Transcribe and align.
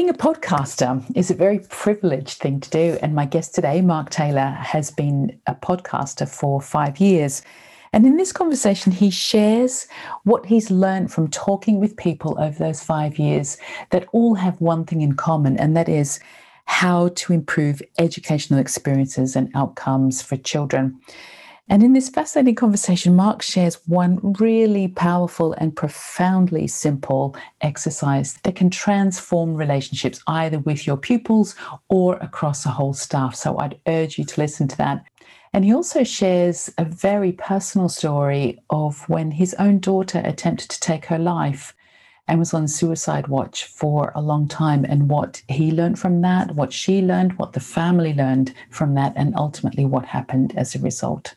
Being 0.00 0.08
a 0.08 0.14
podcaster 0.14 1.04
is 1.14 1.30
a 1.30 1.34
very 1.34 1.58
privileged 1.68 2.38
thing 2.38 2.58
to 2.60 2.70
do. 2.70 2.98
And 3.02 3.14
my 3.14 3.26
guest 3.26 3.54
today, 3.54 3.82
Mark 3.82 4.08
Taylor, 4.08 4.56
has 4.58 4.90
been 4.90 5.38
a 5.46 5.54
podcaster 5.54 6.26
for 6.26 6.62
five 6.62 6.98
years. 6.98 7.42
And 7.92 8.06
in 8.06 8.16
this 8.16 8.32
conversation, 8.32 8.92
he 8.92 9.10
shares 9.10 9.86
what 10.24 10.46
he's 10.46 10.70
learned 10.70 11.12
from 11.12 11.28
talking 11.28 11.80
with 11.80 11.98
people 11.98 12.34
over 12.40 12.58
those 12.58 12.82
five 12.82 13.18
years 13.18 13.58
that 13.90 14.08
all 14.12 14.36
have 14.36 14.58
one 14.58 14.86
thing 14.86 15.02
in 15.02 15.16
common, 15.16 15.58
and 15.58 15.76
that 15.76 15.90
is 15.90 16.18
how 16.64 17.08
to 17.16 17.34
improve 17.34 17.82
educational 17.98 18.58
experiences 18.58 19.36
and 19.36 19.50
outcomes 19.54 20.22
for 20.22 20.38
children. 20.38 20.98
And 21.70 21.84
in 21.84 21.92
this 21.92 22.08
fascinating 22.08 22.56
conversation, 22.56 23.14
Mark 23.14 23.42
shares 23.42 23.78
one 23.86 24.18
really 24.40 24.88
powerful 24.88 25.52
and 25.52 25.74
profoundly 25.74 26.66
simple 26.66 27.36
exercise 27.60 28.34
that 28.42 28.56
can 28.56 28.70
transform 28.70 29.54
relationships 29.54 30.20
either 30.26 30.58
with 30.58 30.84
your 30.84 30.96
pupils 30.96 31.54
or 31.88 32.16
across 32.16 32.64
the 32.64 32.70
whole 32.70 32.92
staff. 32.92 33.36
So 33.36 33.56
I'd 33.60 33.78
urge 33.86 34.18
you 34.18 34.24
to 34.24 34.40
listen 34.40 34.66
to 34.66 34.76
that. 34.78 35.06
And 35.52 35.64
he 35.64 35.72
also 35.72 36.02
shares 36.02 36.74
a 36.76 36.84
very 36.84 37.30
personal 37.30 37.88
story 37.88 38.58
of 38.70 39.08
when 39.08 39.30
his 39.30 39.54
own 39.54 39.78
daughter 39.78 40.20
attempted 40.24 40.70
to 40.70 40.80
take 40.80 41.04
her 41.04 41.20
life 41.20 41.72
and 42.26 42.40
was 42.40 42.52
on 42.52 42.66
suicide 42.66 43.28
watch 43.28 43.66
for 43.66 44.10
a 44.16 44.20
long 44.20 44.48
time, 44.48 44.84
and 44.84 45.08
what 45.08 45.40
he 45.48 45.70
learned 45.70 46.00
from 46.00 46.20
that, 46.22 46.56
what 46.56 46.72
she 46.72 47.00
learned, 47.00 47.38
what 47.38 47.52
the 47.52 47.60
family 47.60 48.12
learned 48.12 48.52
from 48.70 48.94
that, 48.94 49.12
and 49.14 49.36
ultimately 49.36 49.84
what 49.84 50.04
happened 50.04 50.52
as 50.56 50.74
a 50.74 50.80
result. 50.80 51.36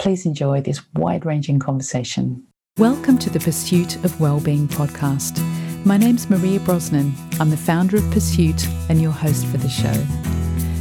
Please 0.00 0.24
enjoy 0.24 0.62
this 0.62 0.80
wide 0.94 1.26
ranging 1.26 1.58
conversation. 1.58 2.42
Welcome 2.78 3.18
to 3.18 3.28
the 3.28 3.38
Pursuit 3.38 3.96
of 3.96 4.18
Wellbeing 4.18 4.66
podcast. 4.66 5.44
My 5.84 5.98
name's 5.98 6.30
Maria 6.30 6.58
Brosnan. 6.60 7.12
I'm 7.38 7.50
the 7.50 7.58
founder 7.58 7.98
of 7.98 8.10
Pursuit 8.10 8.66
and 8.88 9.02
your 9.02 9.10
host 9.10 9.44
for 9.48 9.58
the 9.58 9.68
show. 9.68 9.92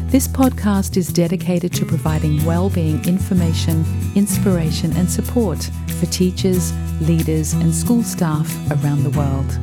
This 0.07 0.25
podcast 0.25 0.95
is 0.95 1.11
dedicated 1.11 1.73
to 1.73 1.85
providing 1.85 2.45
well-being 2.45 3.05
information, 3.09 3.83
inspiration, 4.15 4.95
and 4.95 5.11
support 5.11 5.69
for 5.99 6.05
teachers, 6.05 6.71
leaders, 7.01 7.51
and 7.51 7.75
school 7.75 8.03
staff 8.03 8.49
around 8.71 9.03
the 9.03 9.17
world. 9.19 9.59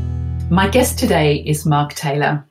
My 0.50 0.68
guest 0.68 0.98
today 0.98 1.36
is 1.36 1.64
Mark 1.64 1.94
Taylor. 1.94 2.46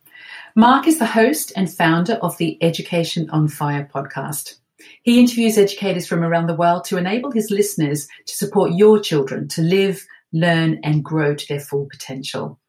Mark 0.56 0.88
is 0.88 0.97
the 0.97 1.06
host 1.06 1.52
and 1.56 1.72
founder 1.72 2.14
of 2.14 2.36
the 2.40 2.58
Education 2.64 3.30
on 3.30 3.47
Fire 3.47 3.88
podcast. 3.94 4.56
He 5.03 5.19
interviews 5.19 5.58
educators 5.58 6.08
from 6.08 6.23
around 6.23 6.47
the 6.47 6.55
world 6.55 6.86
to 6.86 6.97
enable 6.97 7.31
his 7.31 7.52
listeners 7.52 8.08
to 8.25 8.36
support 8.36 8.73
your 8.73 9.00
children 9.00 9.47
to 9.50 9.61
live, 9.61 10.05
learn, 10.33 10.80
and 10.83 11.03
grow 11.03 11.36
to 11.36 11.47
their 11.47 11.59
full 11.59 11.88
potential. 11.91 12.59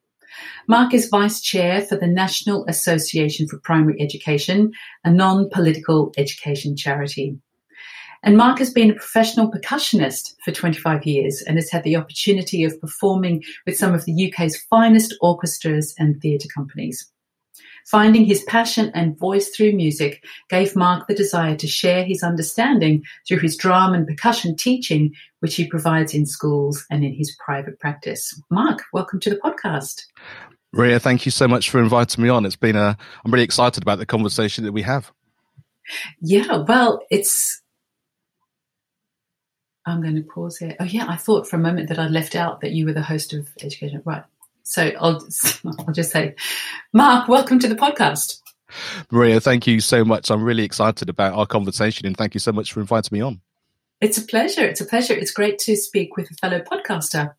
Mark 0.68 0.92
is 0.92 1.08
Vice 1.08 1.40
Chair 1.40 1.80
for 1.80 1.96
the 1.96 2.06
National 2.06 2.66
Association 2.66 3.48
for 3.48 3.58
Primary 3.58 4.00
Education, 4.00 4.72
a 5.04 5.10
non 5.10 5.48
political 5.50 6.12
education 6.16 6.76
charity. 6.76 7.38
And 8.22 8.36
Mark 8.36 8.58
has 8.58 8.70
been 8.70 8.90
a 8.90 8.94
professional 8.94 9.50
percussionist 9.50 10.34
for 10.44 10.50
25 10.50 11.06
years 11.06 11.42
and 11.42 11.56
has 11.56 11.70
had 11.70 11.84
the 11.84 11.96
opportunity 11.96 12.64
of 12.64 12.80
performing 12.80 13.44
with 13.66 13.76
some 13.76 13.94
of 13.94 14.04
the 14.04 14.32
UK's 14.32 14.60
finest 14.68 15.14
orchestras 15.20 15.94
and 15.98 16.20
theatre 16.20 16.48
companies. 16.52 17.10
Finding 17.86 18.24
his 18.24 18.42
passion 18.44 18.90
and 18.94 19.16
voice 19.16 19.48
through 19.50 19.72
music 19.72 20.24
gave 20.50 20.74
Mark 20.74 21.06
the 21.06 21.14
desire 21.14 21.54
to 21.54 21.68
share 21.68 22.04
his 22.04 22.20
understanding 22.20 23.04
through 23.26 23.38
his 23.38 23.56
drum 23.56 23.94
and 23.94 24.08
percussion 24.08 24.56
teaching, 24.56 25.14
which 25.38 25.54
he 25.54 25.68
provides 25.68 26.12
in 26.12 26.26
schools 26.26 26.84
and 26.90 27.04
in 27.04 27.14
his 27.14 27.36
private 27.44 27.78
practice. 27.78 28.40
Mark, 28.50 28.82
welcome 28.92 29.20
to 29.20 29.30
the 29.30 29.36
podcast. 29.36 30.02
Ria, 30.72 30.98
thank 30.98 31.24
you 31.26 31.30
so 31.30 31.46
much 31.46 31.70
for 31.70 31.80
inviting 31.80 32.24
me 32.24 32.28
on. 32.28 32.44
It's 32.44 32.56
been 32.56 32.74
a, 32.74 32.96
I'm 33.24 33.30
really 33.30 33.44
excited 33.44 33.84
about 33.84 33.98
the 33.98 34.06
conversation 34.06 34.64
that 34.64 34.72
we 34.72 34.82
have. 34.82 35.12
Yeah, 36.20 36.64
well, 36.66 37.00
it's, 37.08 37.62
I'm 39.86 40.02
going 40.02 40.16
to 40.16 40.22
pause 40.22 40.56
here. 40.58 40.74
Oh, 40.80 40.84
yeah, 40.84 41.06
I 41.08 41.14
thought 41.14 41.48
for 41.48 41.54
a 41.54 41.60
moment 41.60 41.88
that 41.90 42.00
I'd 42.00 42.10
left 42.10 42.34
out 42.34 42.62
that 42.62 42.72
you 42.72 42.84
were 42.84 42.92
the 42.92 43.02
host 43.02 43.32
of 43.32 43.46
Education. 43.62 44.02
Right. 44.04 44.24
So 44.66 44.90
I'll, 45.00 45.26
I'll 45.78 45.94
just 45.94 46.10
say, 46.10 46.34
Mark, 46.92 47.28
welcome 47.28 47.58
to 47.60 47.68
the 47.68 47.76
podcast. 47.76 48.40
Maria, 49.10 49.40
thank 49.40 49.66
you 49.66 49.80
so 49.80 50.04
much. 50.04 50.30
I'm 50.30 50.42
really 50.42 50.64
excited 50.64 51.08
about 51.08 51.34
our 51.34 51.46
conversation 51.46 52.06
and 52.06 52.16
thank 52.16 52.34
you 52.34 52.40
so 52.40 52.52
much 52.52 52.72
for 52.72 52.80
inviting 52.80 53.16
me 53.16 53.22
on. 53.22 53.40
It's 54.00 54.18
a 54.18 54.22
pleasure. 54.22 54.64
It's 54.64 54.80
a 54.80 54.84
pleasure. 54.84 55.14
It's 55.14 55.30
great 55.30 55.58
to 55.60 55.76
speak 55.76 56.16
with 56.16 56.30
a 56.30 56.34
fellow 56.34 56.60
podcaster. 56.60 57.34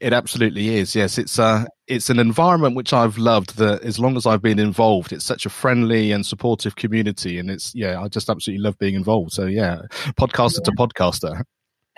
It 0.00 0.12
absolutely 0.12 0.76
is. 0.76 0.94
Yes, 0.94 1.18
it's 1.18 1.38
uh 1.38 1.64
it's 1.86 2.10
an 2.10 2.18
environment 2.18 2.76
which 2.76 2.92
I've 2.92 3.18
loved 3.18 3.56
that 3.56 3.82
as 3.82 3.98
long 3.98 4.16
as 4.16 4.26
I've 4.26 4.42
been 4.42 4.58
involved, 4.58 5.12
it's 5.12 5.24
such 5.24 5.46
a 5.46 5.50
friendly 5.50 6.12
and 6.12 6.24
supportive 6.24 6.76
community 6.76 7.38
and 7.38 7.50
it's 7.50 7.74
yeah, 7.74 8.00
I 8.00 8.08
just 8.08 8.28
absolutely 8.28 8.62
love 8.62 8.78
being 8.78 8.94
involved. 8.94 9.32
So 9.32 9.46
yeah, 9.46 9.82
podcaster 10.18 10.58
yeah. 10.58 10.64
to 10.64 10.72
podcaster. 10.72 11.42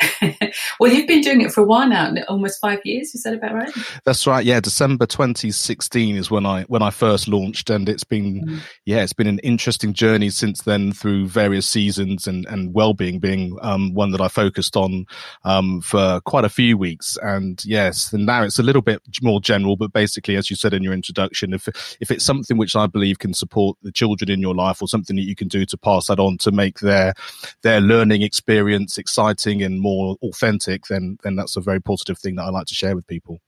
well, 0.81 0.93
you've 0.93 1.07
been 1.07 1.21
doing 1.21 1.41
it 1.41 1.53
for 1.53 1.63
a 1.63 1.67
while 1.67 1.89
now, 1.89 2.15
almost 2.29 2.61
five 2.61 2.81
years. 2.85 3.15
Is 3.15 3.23
that 3.25 3.35
about 3.35 3.55
right? 3.55 3.73
That's 4.05 4.27
right. 4.27 4.45
Yeah, 4.45 4.61
December 4.61 5.07
2016 5.07 6.17
is 6.17 6.31
when 6.31 6.47
I 6.47 6.63
when 6.65 6.83
I 6.83 6.91
first 6.91 7.29
launched, 7.29 7.71
and 7.71 7.89
it's 7.89 8.05
been 8.05 8.45
mm. 8.45 8.61
yeah, 8.85 9.03
it's 9.03 9.13
been 9.13 9.27
an 9.27 9.39
interesting 9.41 9.93
journey 9.93 10.31
since 10.31 10.63
then 10.63 10.93
through 10.93 11.29
various 11.29 11.67
seasons 11.67 12.27
and 12.27 12.47
and 12.47 12.73
well-being 12.73 13.19
being 13.19 13.59
um, 13.63 13.95
one 13.95 14.11
that 14.13 14.21
I 14.21 14.29
focused 14.29 14.77
on 14.77 15.07
um, 15.45 15.81
for 15.81 16.21
quite 16.23 16.45
a 16.45 16.51
few 16.51 16.79
weeks. 16.79 17.19
And 17.23 17.63
yes, 17.65 18.13
and 18.13 18.27
now 18.27 18.43
it's 18.43 18.59
a 18.59 18.65
little 18.65 18.83
bit 18.83 19.03
more 19.23 19.41
general, 19.41 19.77
but 19.77 19.93
basically, 19.93 20.37
as 20.37 20.51
you 20.51 20.57
said 20.57 20.75
in 20.75 20.83
your 20.83 20.95
introduction, 20.95 21.53
if 21.53 21.69
if 22.01 22.11
it's 22.11 22.25
something 22.25 22.57
which 22.57 22.77
I 22.77 22.87
believe 22.87 23.19
can 23.19 23.35
support 23.35 23.77
the 23.83 23.93
children 23.93 24.31
in 24.31 24.41
your 24.41 24.55
life, 24.55 24.81
or 24.81 24.89
something 24.89 25.17
that 25.17 25.23
you 25.23 25.37
can 25.37 25.49
do 25.49 25.67
to 25.67 25.77
pass 25.77 26.07
that 26.07 26.19
on 26.19 26.39
to 26.39 26.53
make 26.53 26.81
their 26.81 27.15
their 27.63 27.81
learning 27.81 28.23
experience 28.23 28.99
exciting 28.99 29.63
and 29.63 29.81
more 29.81 29.90
more 29.91 30.17
authentic, 30.23 30.87
then 30.87 31.19
then 31.23 31.37
that's 31.37 31.57
a 31.57 31.61
very 31.61 31.81
positive 31.81 32.19
thing 32.19 32.37
that 32.37 32.45
I 32.45 32.51
like 32.51 32.67
to 32.67 32.75
share 32.75 32.95
with 32.95 33.07
people. 33.07 33.41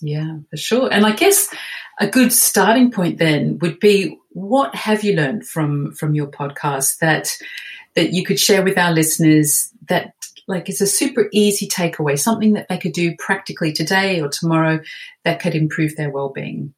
Yeah, 0.00 0.38
for 0.50 0.56
sure. 0.56 0.92
And 0.92 1.06
I 1.06 1.12
guess 1.12 1.48
a 2.00 2.06
good 2.06 2.32
starting 2.32 2.90
point 2.90 3.18
then 3.18 3.58
would 3.60 3.78
be 3.80 4.18
what 4.30 4.74
have 4.74 5.04
you 5.04 5.14
learned 5.14 5.46
from 5.46 5.92
from 5.92 6.14
your 6.14 6.26
podcast 6.26 6.98
that 6.98 7.36
that 7.94 8.12
you 8.12 8.24
could 8.24 8.40
share 8.40 8.62
with 8.62 8.76
our 8.76 8.92
listeners 8.92 9.72
that 9.88 10.14
like 10.46 10.68
it's 10.68 10.80
a 10.80 10.86
super 10.86 11.28
easy 11.32 11.66
takeaway, 11.66 12.18
something 12.18 12.52
that 12.54 12.68
they 12.68 12.78
could 12.78 12.92
do 12.92 13.14
practically 13.18 13.72
today 13.72 14.20
or 14.20 14.28
tomorrow 14.28 14.80
that 15.24 15.40
could 15.40 15.54
improve 15.54 15.96
their 15.96 16.10
well-being. 16.10 16.74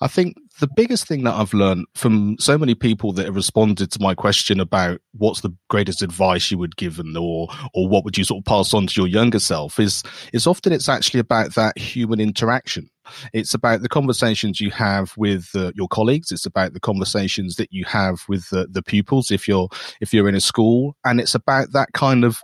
I 0.00 0.06
think 0.06 0.36
the 0.60 0.68
biggest 0.68 1.06
thing 1.06 1.24
that 1.24 1.34
I've 1.34 1.54
learned 1.54 1.86
from 1.94 2.36
so 2.38 2.56
many 2.56 2.74
people 2.74 3.12
that 3.12 3.26
have 3.26 3.34
responded 3.34 3.90
to 3.92 4.02
my 4.02 4.14
question 4.14 4.60
about 4.60 5.00
what's 5.12 5.40
the 5.40 5.54
greatest 5.68 6.02
advice 6.02 6.50
you 6.50 6.58
would 6.58 6.76
give 6.76 6.96
them 6.96 7.16
or 7.16 7.48
or 7.74 7.88
what 7.88 8.04
would 8.04 8.16
you 8.16 8.24
sort 8.24 8.40
of 8.40 8.44
pass 8.44 8.72
on 8.74 8.86
to 8.86 9.00
your 9.00 9.08
younger 9.08 9.40
self 9.40 9.80
is 9.80 10.02
is 10.32 10.46
often 10.46 10.72
it's 10.72 10.88
actually 10.88 11.20
about 11.20 11.54
that 11.54 11.76
human 11.76 12.20
interaction. 12.20 12.88
It's 13.32 13.54
about 13.54 13.82
the 13.82 13.88
conversations 13.88 14.60
you 14.60 14.70
have 14.70 15.14
with 15.16 15.48
uh, 15.54 15.72
your 15.74 15.88
colleagues. 15.88 16.30
It's 16.30 16.46
about 16.46 16.74
the 16.74 16.80
conversations 16.80 17.56
that 17.56 17.72
you 17.72 17.84
have 17.86 18.22
with 18.28 18.50
the, 18.50 18.66
the 18.70 18.82
pupils 18.82 19.30
if 19.30 19.48
you're 19.48 19.68
if 20.00 20.12
you're 20.12 20.28
in 20.28 20.34
a 20.34 20.40
school, 20.40 20.96
and 21.04 21.20
it's 21.20 21.34
about 21.34 21.72
that 21.72 21.92
kind 21.92 22.24
of 22.24 22.40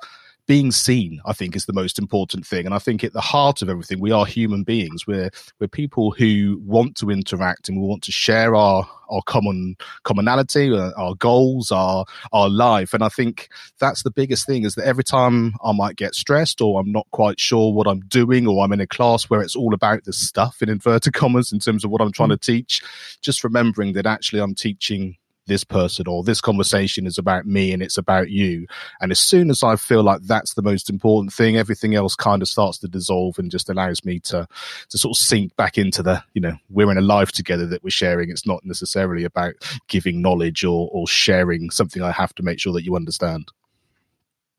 being 0.46 0.70
seen, 0.72 1.20
I 1.24 1.32
think, 1.32 1.56
is 1.56 1.66
the 1.66 1.72
most 1.72 1.98
important 1.98 2.46
thing. 2.46 2.66
And 2.66 2.74
I 2.74 2.78
think 2.78 3.02
at 3.02 3.12
the 3.12 3.20
heart 3.20 3.62
of 3.62 3.70
everything, 3.70 4.00
we 4.00 4.12
are 4.12 4.26
human 4.26 4.62
beings. 4.62 5.06
We're 5.06 5.30
we're 5.58 5.68
people 5.68 6.10
who 6.10 6.60
want 6.64 6.96
to 6.96 7.10
interact 7.10 7.68
and 7.68 7.80
we 7.80 7.86
want 7.86 8.02
to 8.04 8.12
share 8.12 8.54
our 8.54 8.88
our 9.10 9.22
common 9.26 9.76
commonality, 10.02 10.72
uh, 10.72 10.90
our 10.96 11.14
goals, 11.14 11.72
our 11.72 12.04
our 12.32 12.48
life. 12.48 12.92
And 12.92 13.02
I 13.02 13.08
think 13.08 13.48
that's 13.80 14.02
the 14.02 14.10
biggest 14.10 14.46
thing 14.46 14.64
is 14.64 14.74
that 14.74 14.86
every 14.86 15.04
time 15.04 15.54
I 15.64 15.72
might 15.72 15.96
get 15.96 16.14
stressed 16.14 16.60
or 16.60 16.80
I'm 16.80 16.92
not 16.92 17.06
quite 17.12 17.40
sure 17.40 17.72
what 17.72 17.86
I'm 17.86 18.00
doing, 18.00 18.46
or 18.46 18.62
I'm 18.62 18.72
in 18.72 18.80
a 18.80 18.86
class 18.86 19.24
where 19.24 19.40
it's 19.40 19.56
all 19.56 19.72
about 19.72 20.04
the 20.04 20.12
stuff 20.12 20.60
in 20.60 20.68
inverted 20.68 21.14
commas 21.14 21.52
in 21.52 21.58
terms 21.58 21.84
of 21.84 21.90
what 21.90 22.02
I'm 22.02 22.12
trying 22.12 22.30
mm. 22.30 22.40
to 22.40 22.52
teach, 22.52 22.82
just 23.22 23.44
remembering 23.44 23.94
that 23.94 24.06
actually 24.06 24.40
I'm 24.40 24.54
teaching 24.54 25.16
this 25.46 25.64
person 25.64 26.06
or 26.08 26.22
this 26.22 26.40
conversation 26.40 27.06
is 27.06 27.18
about 27.18 27.46
me 27.46 27.72
and 27.72 27.82
it's 27.82 27.98
about 27.98 28.30
you. 28.30 28.66
And 29.00 29.12
as 29.12 29.20
soon 29.20 29.50
as 29.50 29.62
I 29.62 29.76
feel 29.76 30.02
like 30.02 30.22
that's 30.22 30.54
the 30.54 30.62
most 30.62 30.88
important 30.88 31.32
thing, 31.32 31.56
everything 31.56 31.94
else 31.94 32.16
kind 32.16 32.42
of 32.42 32.48
starts 32.48 32.78
to 32.78 32.88
dissolve 32.88 33.38
and 33.38 33.50
just 33.50 33.68
allows 33.68 34.04
me 34.04 34.20
to, 34.20 34.46
to 34.88 34.98
sort 34.98 35.16
of 35.16 35.22
sink 35.22 35.54
back 35.56 35.76
into 35.78 36.02
the, 36.02 36.22
you 36.32 36.40
know, 36.40 36.56
we're 36.70 36.90
in 36.90 36.98
a 36.98 37.02
life 37.02 37.32
together 37.32 37.66
that 37.66 37.84
we're 37.84 37.90
sharing. 37.90 38.30
It's 38.30 38.46
not 38.46 38.64
necessarily 38.64 39.24
about 39.24 39.54
giving 39.88 40.22
knowledge 40.22 40.64
or, 40.64 40.88
or 40.92 41.06
sharing 41.06 41.70
something 41.70 42.02
I 42.02 42.12
have 42.12 42.34
to 42.36 42.42
make 42.42 42.58
sure 42.58 42.72
that 42.72 42.84
you 42.84 42.96
understand. 42.96 43.48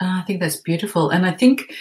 Uh, 0.01 0.19
I 0.19 0.23
think 0.27 0.41
that's 0.41 0.57
beautiful. 0.57 1.09
And 1.09 1.25
I 1.25 1.31
think 1.31 1.73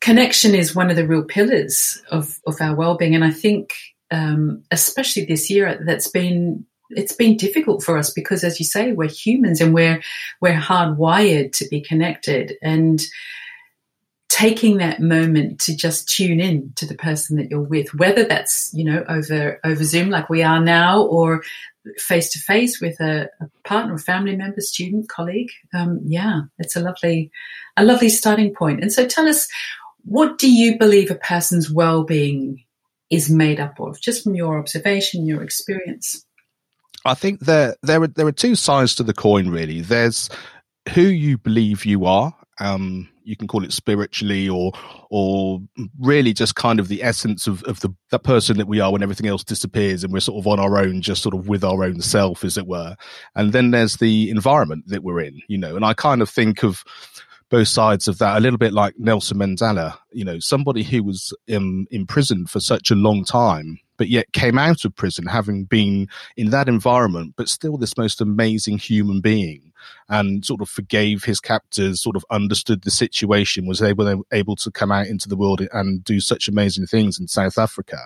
connection 0.00 0.54
is 0.54 0.74
one 0.74 0.90
of 0.90 0.96
the 0.96 1.06
real 1.06 1.24
pillars 1.24 2.00
of, 2.10 2.38
of 2.46 2.60
our 2.60 2.74
well-being. 2.74 3.14
And 3.14 3.24
I 3.24 3.32
think, 3.32 3.74
um, 4.10 4.62
especially 4.70 5.24
this 5.24 5.50
year, 5.50 5.82
that's 5.84 6.08
been 6.08 6.64
it's 6.90 7.12
been 7.12 7.36
difficult 7.36 7.82
for 7.82 7.98
us 7.98 8.10
because, 8.10 8.44
as 8.44 8.58
you 8.58 8.66
say, 8.66 8.92
we're 8.92 9.08
humans 9.08 9.60
and 9.60 9.74
we're 9.74 10.02
we're 10.40 10.54
hardwired 10.58 11.52
to 11.52 11.68
be 11.68 11.80
connected. 11.80 12.56
And 12.62 13.02
taking 14.28 14.76
that 14.76 15.00
moment 15.00 15.58
to 15.58 15.74
just 15.74 16.08
tune 16.08 16.38
in 16.38 16.72
to 16.76 16.86
the 16.86 16.94
person 16.94 17.36
that 17.36 17.50
you're 17.50 17.60
with, 17.60 17.92
whether 17.94 18.24
that's, 18.24 18.70
you 18.72 18.84
know, 18.84 19.02
over, 19.08 19.58
over 19.64 19.82
Zoom 19.82 20.10
like 20.10 20.28
we 20.28 20.42
are 20.42 20.60
now 20.60 21.02
or 21.02 21.42
face 21.96 22.30
to 22.30 22.38
face 22.38 22.80
with 22.80 23.00
a, 23.00 23.28
a, 23.40 23.48
partner, 23.64 23.94
a 23.94 23.98
family 23.98 24.36
member, 24.36 24.60
student, 24.60 25.08
colleague. 25.08 25.50
Um, 25.74 26.00
yeah, 26.04 26.42
it's 26.58 26.76
a 26.76 26.80
lovely, 26.80 27.32
a 27.76 27.84
lovely 27.84 28.10
starting 28.10 28.54
point. 28.54 28.80
And 28.80 28.92
so 28.92 29.06
tell 29.06 29.26
us, 29.26 29.48
what 30.04 30.38
do 30.38 30.52
you 30.52 30.78
believe 30.78 31.10
a 31.10 31.16
person's 31.16 31.70
well-being 31.70 32.62
is 33.10 33.30
made 33.30 33.58
up 33.58 33.80
of, 33.80 34.00
just 34.00 34.22
from 34.22 34.34
your 34.34 34.58
observation, 34.58 35.26
your 35.26 35.42
experience? 35.42 36.24
I 37.08 37.14
think 37.14 37.40
there 37.40 37.76
there 37.82 38.02
are 38.02 38.08
there 38.08 38.26
are 38.26 38.32
two 38.32 38.54
sides 38.54 38.94
to 38.96 39.02
the 39.02 39.14
coin. 39.14 39.48
Really, 39.48 39.80
there's 39.80 40.28
who 40.94 41.02
you 41.02 41.38
believe 41.38 41.84
you 41.84 42.06
are. 42.06 42.34
Um, 42.60 43.08
you 43.28 43.36
can 43.36 43.46
call 43.46 43.62
it 43.62 43.72
spiritually 43.72 44.48
or 44.48 44.72
or 45.10 45.60
really 46.00 46.32
just 46.32 46.54
kind 46.54 46.80
of 46.80 46.88
the 46.88 47.02
essence 47.02 47.46
of, 47.46 47.62
of 47.64 47.80
the 47.80 47.94
that 48.10 48.24
person 48.24 48.56
that 48.56 48.66
we 48.66 48.80
are 48.80 48.90
when 48.90 49.02
everything 49.02 49.26
else 49.26 49.44
disappears 49.44 50.02
and 50.02 50.12
we're 50.12 50.20
sort 50.20 50.38
of 50.38 50.46
on 50.46 50.58
our 50.58 50.78
own 50.78 51.02
just 51.02 51.22
sort 51.22 51.34
of 51.34 51.46
with 51.46 51.62
our 51.62 51.84
own 51.84 52.00
self 52.00 52.42
as 52.42 52.56
it 52.56 52.66
were 52.66 52.96
and 53.34 53.52
then 53.52 53.70
there's 53.70 53.98
the 53.98 54.30
environment 54.30 54.82
that 54.86 55.02
we're 55.02 55.20
in 55.20 55.42
you 55.46 55.58
know 55.58 55.76
and 55.76 55.84
i 55.84 55.92
kind 55.92 56.22
of 56.22 56.30
think 56.30 56.62
of 56.62 56.82
both 57.50 57.68
sides 57.68 58.08
of 58.08 58.18
that 58.18 58.36
a 58.36 58.40
little 58.40 58.58
bit 58.58 58.72
like 58.72 58.94
Nelson 58.98 59.38
Mandela, 59.38 59.96
you 60.12 60.24
know, 60.24 60.38
somebody 60.38 60.82
who 60.82 61.02
was 61.02 61.32
in 61.46 61.86
prison 62.06 62.46
for 62.46 62.60
such 62.60 62.90
a 62.90 62.94
long 62.94 63.24
time, 63.24 63.78
but 63.98 64.08
yet 64.08 64.32
came 64.32 64.58
out 64.58 64.84
of 64.84 64.96
prison 64.96 65.26
having 65.26 65.64
been 65.64 66.08
in 66.36 66.50
that 66.50 66.68
environment, 66.68 67.34
but 67.36 67.48
still 67.48 67.76
this 67.76 67.98
most 67.98 68.20
amazing 68.20 68.78
human 68.78 69.20
being 69.20 69.72
and 70.08 70.44
sort 70.44 70.62
of 70.62 70.68
forgave 70.68 71.24
his 71.24 71.40
captors, 71.40 72.00
sort 72.00 72.16
of 72.16 72.24
understood 72.30 72.82
the 72.82 72.90
situation, 72.90 73.66
was 73.66 73.82
able, 73.82 74.24
able 74.32 74.56
to 74.56 74.70
come 74.70 74.90
out 74.90 75.06
into 75.06 75.28
the 75.28 75.36
world 75.36 75.60
and 75.72 76.02
do 76.04 76.20
such 76.20 76.48
amazing 76.48 76.86
things 76.86 77.18
in 77.18 77.28
South 77.28 77.58
Africa. 77.58 77.98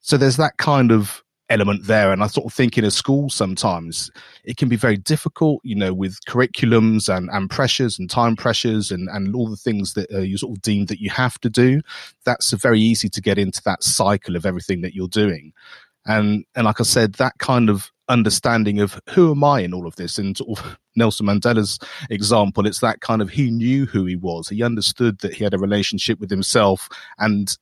So 0.00 0.16
there's 0.16 0.36
that 0.36 0.56
kind 0.56 0.90
of 0.92 1.22
element 1.50 1.86
there. 1.86 2.12
And 2.12 2.22
I 2.22 2.26
sort 2.26 2.46
of 2.46 2.54
think 2.54 2.78
in 2.78 2.84
a 2.84 2.90
school 2.90 3.28
sometimes 3.28 4.10
it 4.44 4.56
can 4.56 4.68
be 4.68 4.76
very 4.76 4.96
difficult, 4.96 5.60
you 5.62 5.74
know, 5.74 5.92
with 5.92 6.18
curriculums 6.26 7.14
and, 7.14 7.28
and 7.30 7.50
pressures 7.50 7.98
and 7.98 8.08
time 8.08 8.36
pressures 8.36 8.90
and, 8.90 9.08
and 9.10 9.34
all 9.34 9.48
the 9.48 9.56
things 9.56 9.94
that 9.94 10.10
uh, 10.12 10.20
you 10.20 10.38
sort 10.38 10.56
of 10.56 10.62
deem 10.62 10.86
that 10.86 11.00
you 11.00 11.10
have 11.10 11.38
to 11.40 11.50
do. 11.50 11.80
That's 12.24 12.52
very 12.52 12.80
easy 12.80 13.08
to 13.10 13.20
get 13.20 13.38
into 13.38 13.62
that 13.64 13.82
cycle 13.82 14.36
of 14.36 14.46
everything 14.46 14.80
that 14.82 14.94
you're 14.94 15.08
doing. 15.08 15.52
And, 16.06 16.44
and 16.54 16.66
like 16.66 16.80
I 16.80 16.84
said, 16.84 17.14
that 17.14 17.38
kind 17.38 17.70
of 17.70 17.90
understanding 18.08 18.80
of 18.80 19.00
who 19.10 19.30
am 19.30 19.42
I 19.42 19.60
in 19.60 19.72
all 19.72 19.86
of 19.86 19.96
this 19.96 20.18
and 20.18 20.36
sort 20.36 20.58
of 20.58 20.78
Nelson 20.96 21.26
Mandela's 21.26 21.78
example, 22.10 22.66
it's 22.66 22.80
that 22.80 23.00
kind 23.00 23.22
of 23.22 23.30
he 23.30 23.50
knew 23.50 23.86
who 23.86 24.04
he 24.04 24.16
was. 24.16 24.48
He 24.48 24.62
understood 24.62 25.18
that 25.20 25.34
he 25.34 25.44
had 25.44 25.54
a 25.54 25.58
relationship 25.58 26.20
with 26.20 26.30
himself 26.30 26.88
and 27.18 27.56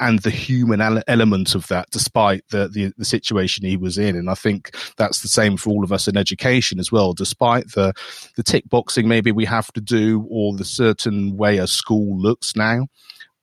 and 0.00 0.20
the 0.20 0.30
human 0.30 0.80
element 1.06 1.54
of 1.54 1.68
that, 1.68 1.90
despite 1.90 2.42
the, 2.48 2.68
the, 2.68 2.92
the 2.96 3.04
situation 3.04 3.64
he 3.66 3.76
was 3.76 3.98
in. 3.98 4.16
And 4.16 4.30
I 4.30 4.34
think 4.34 4.74
that's 4.96 5.20
the 5.20 5.28
same 5.28 5.58
for 5.58 5.70
all 5.70 5.84
of 5.84 5.92
us 5.92 6.08
in 6.08 6.16
education 6.16 6.80
as 6.80 6.90
well. 6.90 7.12
Despite 7.12 7.72
the 7.72 7.92
the 8.36 8.42
tick 8.42 8.68
boxing 8.68 9.06
maybe 9.06 9.30
we 9.30 9.44
have 9.44 9.70
to 9.74 9.80
do, 9.80 10.26
or 10.28 10.56
the 10.56 10.64
certain 10.64 11.36
way 11.36 11.58
a 11.58 11.66
school 11.66 12.18
looks 12.18 12.56
now, 12.56 12.88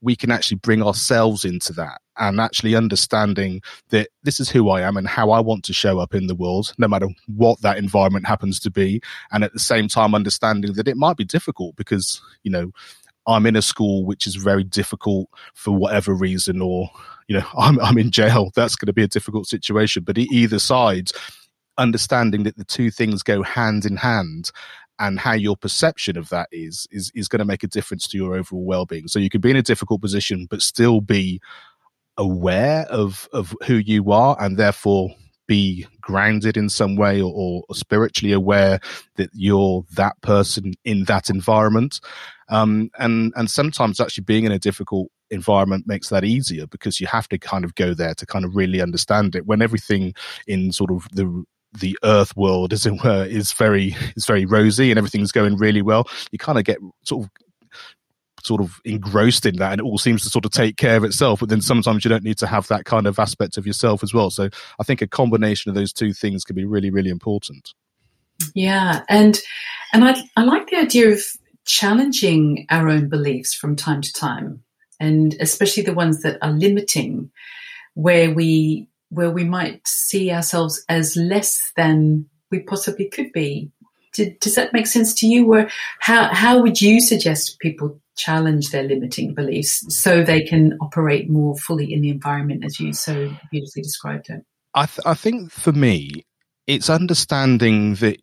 we 0.01 0.15
can 0.15 0.31
actually 0.31 0.57
bring 0.57 0.83
ourselves 0.83 1.45
into 1.45 1.73
that 1.73 2.01
and 2.17 2.39
actually 2.39 2.75
understanding 2.75 3.61
that 3.89 4.09
this 4.23 4.39
is 4.39 4.49
who 4.49 4.69
I 4.69 4.81
am 4.81 4.97
and 4.97 5.07
how 5.07 5.29
I 5.29 5.39
want 5.39 5.63
to 5.65 5.73
show 5.73 5.99
up 5.99 6.15
in 6.15 6.27
the 6.27 6.35
world, 6.35 6.73
no 6.79 6.87
matter 6.87 7.07
what 7.27 7.61
that 7.61 7.77
environment 7.77 8.25
happens 8.25 8.59
to 8.61 8.71
be. 8.71 9.01
And 9.31 9.43
at 9.43 9.53
the 9.53 9.59
same 9.59 9.87
time, 9.87 10.15
understanding 10.15 10.73
that 10.73 10.87
it 10.87 10.97
might 10.97 11.17
be 11.17 11.25
difficult 11.25 11.75
because, 11.75 12.19
you 12.43 12.51
know, 12.51 12.71
I'm 13.27 13.45
in 13.45 13.55
a 13.55 13.61
school 13.61 14.05
which 14.05 14.25
is 14.25 14.35
very 14.35 14.63
difficult 14.63 15.29
for 15.53 15.75
whatever 15.75 16.13
reason, 16.13 16.61
or 16.61 16.89
you 17.27 17.37
know, 17.37 17.45
I'm 17.57 17.79
I'm 17.79 17.97
in 17.97 18.11
jail. 18.11 18.51
That's 18.55 18.75
going 18.75 18.87
to 18.87 18.93
be 18.93 19.03
a 19.03 19.07
difficult 19.07 19.47
situation. 19.47 20.03
But 20.03 20.17
either 20.17 20.59
side, 20.59 21.11
understanding 21.77 22.43
that 22.43 22.57
the 22.57 22.65
two 22.65 22.89
things 22.89 23.21
go 23.23 23.43
hand 23.43 23.85
in 23.85 23.97
hand, 23.97 24.51
and 24.99 25.19
how 25.19 25.33
your 25.33 25.57
perception 25.57 26.17
of 26.17 26.29
that 26.29 26.47
is 26.51 26.87
is 26.91 27.11
is 27.13 27.27
going 27.27 27.39
to 27.39 27.45
make 27.45 27.63
a 27.63 27.67
difference 27.67 28.07
to 28.07 28.17
your 28.17 28.35
overall 28.35 28.65
well-being. 28.65 29.07
So 29.07 29.19
you 29.19 29.29
can 29.29 29.41
be 29.41 29.51
in 29.51 29.57
a 29.57 29.61
difficult 29.61 30.01
position, 30.01 30.47
but 30.49 30.61
still 30.61 31.01
be 31.01 31.41
aware 32.17 32.85
of 32.89 33.27
of 33.33 33.53
who 33.65 33.75
you 33.75 34.11
are, 34.11 34.37
and 34.39 34.57
therefore 34.57 35.09
be 35.47 35.87
grounded 36.01 36.57
in 36.57 36.67
some 36.67 36.97
way 36.97 37.21
or, 37.21 37.63
or, 37.69 37.73
spiritually 37.73 38.33
aware 38.33 38.81
that 39.15 39.29
you're 39.33 39.85
that 39.93 40.19
person 40.21 40.73
in 40.83 41.05
that 41.05 41.29
environment 41.29 42.01
um, 42.49 42.89
and 42.97 43.33
and 43.35 43.49
sometimes 43.49 43.99
actually 43.99 44.23
being 44.23 44.45
in 44.45 44.51
a 44.51 44.59
difficult 44.59 45.09
environment 45.29 45.85
makes 45.87 46.09
that 46.09 46.23
easier 46.23 46.65
because 46.67 46.99
you 46.99 47.07
have 47.07 47.27
to 47.29 47.37
kind 47.37 47.65
of 47.65 47.75
go 47.75 47.93
there 47.93 48.13
to 48.15 48.25
kind 48.25 48.45
of 48.45 48.55
really 48.55 48.81
understand 48.81 49.35
it. 49.35 49.45
When 49.45 49.61
everything 49.61 50.13
in 50.47 50.71
sort 50.71 50.91
of 50.91 51.07
the 51.11 51.43
the 51.73 51.97
earth 52.03 52.35
world 52.35 52.73
as 52.73 52.85
it 52.85 53.03
were 53.03 53.25
is 53.25 53.53
very 53.53 53.95
is 54.15 54.25
very 54.25 54.45
rosy 54.45 54.89
and 54.89 54.97
everything's 54.97 55.31
going 55.31 55.57
really 55.57 55.81
well 55.81 56.07
you 56.31 56.39
kind 56.39 56.57
of 56.57 56.63
get 56.63 56.77
sort 57.03 57.25
of 57.25 57.31
sort 58.43 58.61
of 58.61 58.79
engrossed 58.85 59.45
in 59.45 59.57
that 59.57 59.73
and 59.73 59.81
it 59.81 59.83
all 59.83 59.97
seems 59.97 60.23
to 60.23 60.29
sort 60.29 60.45
of 60.45 60.51
take 60.51 60.77
care 60.77 60.95
of 60.95 61.03
itself 61.03 61.41
but 61.41 61.49
then 61.49 61.61
sometimes 61.61 62.05
you 62.05 62.09
don't 62.09 62.23
need 62.23 62.37
to 62.37 62.47
have 62.47 62.67
that 62.67 62.85
kind 62.85 63.05
of 63.05 63.19
aspect 63.19 63.57
of 63.57 63.67
yourself 63.67 64.01
as 64.01 64.13
well 64.13 64.29
so 64.29 64.49
i 64.79 64.83
think 64.83 65.01
a 65.01 65.07
combination 65.07 65.69
of 65.69 65.75
those 65.75 65.91
two 65.91 66.13
things 66.13 66.43
can 66.43 66.55
be 66.55 66.65
really 66.65 66.89
really 66.89 67.09
important 67.09 67.73
yeah 68.55 69.03
and 69.09 69.41
and 69.91 70.05
i 70.05 70.15
i 70.37 70.43
like 70.43 70.69
the 70.69 70.77
idea 70.77 71.11
of 71.11 71.21
challenging 71.67 72.65
our 72.69 72.89
own 72.89 73.09
beliefs 73.09 73.53
from 73.53 73.75
time 73.75 74.01
to 74.01 74.13
time, 74.13 74.63
and 74.99 75.35
especially 75.39 75.83
the 75.83 75.93
ones 75.93 76.21
that 76.23 76.39
are 76.41 76.51
limiting, 76.51 77.29
where 77.93 78.31
we 78.31 78.87
where 79.09 79.31
we 79.31 79.43
might 79.43 79.87
see 79.87 80.31
ourselves 80.31 80.83
as 80.89 81.15
less 81.15 81.71
than 81.75 82.25
we 82.51 82.59
possibly 82.59 83.07
could 83.07 83.31
be. 83.31 83.71
Did, 84.13 84.39
does 84.39 84.55
that 84.55 84.73
make 84.73 84.87
sense 84.87 85.13
to 85.15 85.27
you? 85.27 85.45
Where 85.45 85.69
how 85.99 86.33
how 86.33 86.61
would 86.61 86.81
you 86.81 86.99
suggest 86.99 87.59
people 87.59 88.01
challenge 88.15 88.71
their 88.71 88.83
limiting 88.83 89.33
beliefs 89.35 89.85
so 89.95 90.23
they 90.23 90.41
can 90.41 90.75
operate 90.81 91.29
more 91.29 91.55
fully 91.55 91.93
in 91.93 92.01
the 92.01 92.09
environment 92.09 92.65
as 92.65 92.79
you 92.79 92.93
so 92.93 93.31
beautifully 93.51 93.83
described 93.83 94.29
it? 94.29 94.43
I, 94.73 94.85
th- 94.85 95.05
I 95.05 95.13
think 95.13 95.51
for 95.51 95.71
me, 95.71 96.25
it's 96.65 96.89
understanding 96.89 97.95
that 97.95 98.19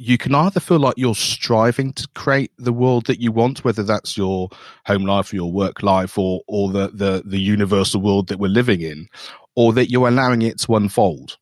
you 0.00 0.16
can 0.16 0.34
either 0.34 0.60
feel 0.60 0.78
like 0.78 0.94
you're 0.96 1.14
striving 1.14 1.92
to 1.92 2.08
create 2.14 2.50
the 2.56 2.72
world 2.72 3.04
that 3.04 3.20
you 3.20 3.30
want, 3.30 3.64
whether 3.64 3.82
that's 3.82 4.16
your 4.16 4.48
home 4.86 5.04
life 5.04 5.30
or 5.30 5.36
your 5.36 5.52
work 5.52 5.82
life 5.82 6.16
or, 6.16 6.40
or 6.46 6.70
the, 6.70 6.88
the, 6.88 7.22
the 7.26 7.38
universal 7.38 8.00
world 8.00 8.28
that 8.28 8.38
we're 8.38 8.48
living 8.48 8.80
in, 8.80 9.08
or 9.56 9.74
that 9.74 9.90
you're 9.90 10.08
allowing 10.08 10.40
it 10.40 10.58
to 10.58 10.74
unfold. 10.74 11.36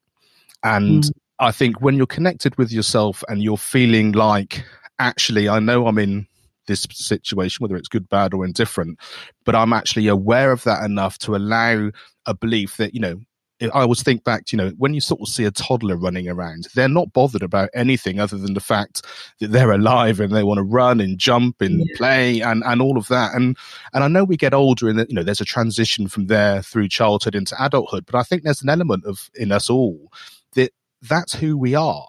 And 0.65 1.05
mm. 1.05 1.11
I 1.39 1.53
think 1.53 1.81
when 1.81 1.97
you're 1.97 2.07
connected 2.07 2.59
with 2.59 2.73
yourself 2.73 3.23
and 3.29 3.45
you're 3.45 3.57
feeling 3.57 4.11
like, 4.11 4.65
actually, 4.99 5.49
I 5.49 5.61
know 5.61 5.87
I'm 5.87 5.99
in 5.99 6.27
this 6.67 6.85
situation, 6.91 7.63
whether 7.63 7.77
it's 7.77 7.89
good, 7.89 8.09
bad, 8.09 8.35
or 8.35 8.45
indifferent, 8.45 8.99
but 9.45 9.55
I'm 9.55 9.73
actually 9.73 10.09
aware 10.09 10.51
of 10.51 10.65
that 10.65 10.85
enough 10.85 11.17
to 11.19 11.37
allow 11.37 11.93
a 12.27 12.35
belief 12.35 12.77
that, 12.79 12.93
you 12.93 13.01
know, 13.01 13.21
I 13.61 13.81
always 13.81 14.03
think 14.03 14.23
back 14.23 14.47
to, 14.47 14.57
you 14.57 14.63
know, 14.63 14.71
when 14.79 14.95
you 14.95 15.01
sort 15.01 15.21
of 15.21 15.29
see 15.29 15.45
a 15.45 15.51
toddler 15.51 15.97
running 15.97 16.29
around, 16.29 16.69
they're 16.75 16.89
not 16.89 17.13
bothered 17.13 17.43
about 17.43 17.71
anything 17.75 18.21
other 18.21 18.37
than 18.37 18.55
the 18.55 18.61
fact 18.61 19.05
that 19.41 19.49
they're 19.49 19.73
alive 19.73 20.21
and 20.21 20.33
they 20.33 20.45
want 20.45 20.59
to 20.59 20.63
run 20.63 21.01
and 21.01 21.19
jump 21.19 21.61
and 21.61 21.81
yeah. 21.81 21.97
play 21.97 22.41
and, 22.41 22.63
and 22.65 22.81
all 22.81 22.97
of 22.97 23.09
that. 23.09 23.35
And, 23.35 23.57
and 23.93 24.05
I 24.05 24.09
know 24.09 24.23
we 24.23 24.37
get 24.37 24.55
older 24.55 24.89
and, 24.89 25.05
you 25.09 25.15
know, 25.15 25.25
there's 25.25 25.41
a 25.41 25.47
transition 25.47 26.07
from 26.07 26.27
there 26.27 26.63
through 26.63 26.89
childhood 26.89 27.35
into 27.35 27.57
adulthood, 27.63 28.07
but 28.07 28.15
I 28.15 28.23
think 28.23 28.43
there's 28.43 28.63
an 28.63 28.69
element 28.69 29.05
of 29.05 29.29
in 29.35 29.51
us 29.51 29.69
all 29.69 30.13
that 30.55 30.73
that's 31.03 31.35
who 31.35 31.59
we 31.59 31.75
are. 31.75 32.07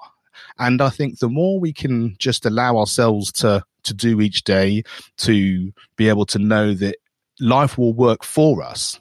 And 0.59 0.81
I 0.81 0.89
think 0.89 1.17
the 1.17 1.29
more 1.29 1.59
we 1.59 1.73
can 1.73 2.15
just 2.19 2.45
allow 2.45 2.77
ourselves 2.77 3.31
to, 3.33 3.63
to 3.83 3.93
do 3.93 4.21
each 4.21 4.43
day, 4.43 4.83
to 5.17 5.71
be 5.95 6.09
able 6.09 6.25
to 6.27 6.37
know 6.37 6.73
that 6.75 6.97
life 7.39 7.77
will 7.77 7.93
work 7.93 8.23
for 8.23 8.61
us 8.61 8.99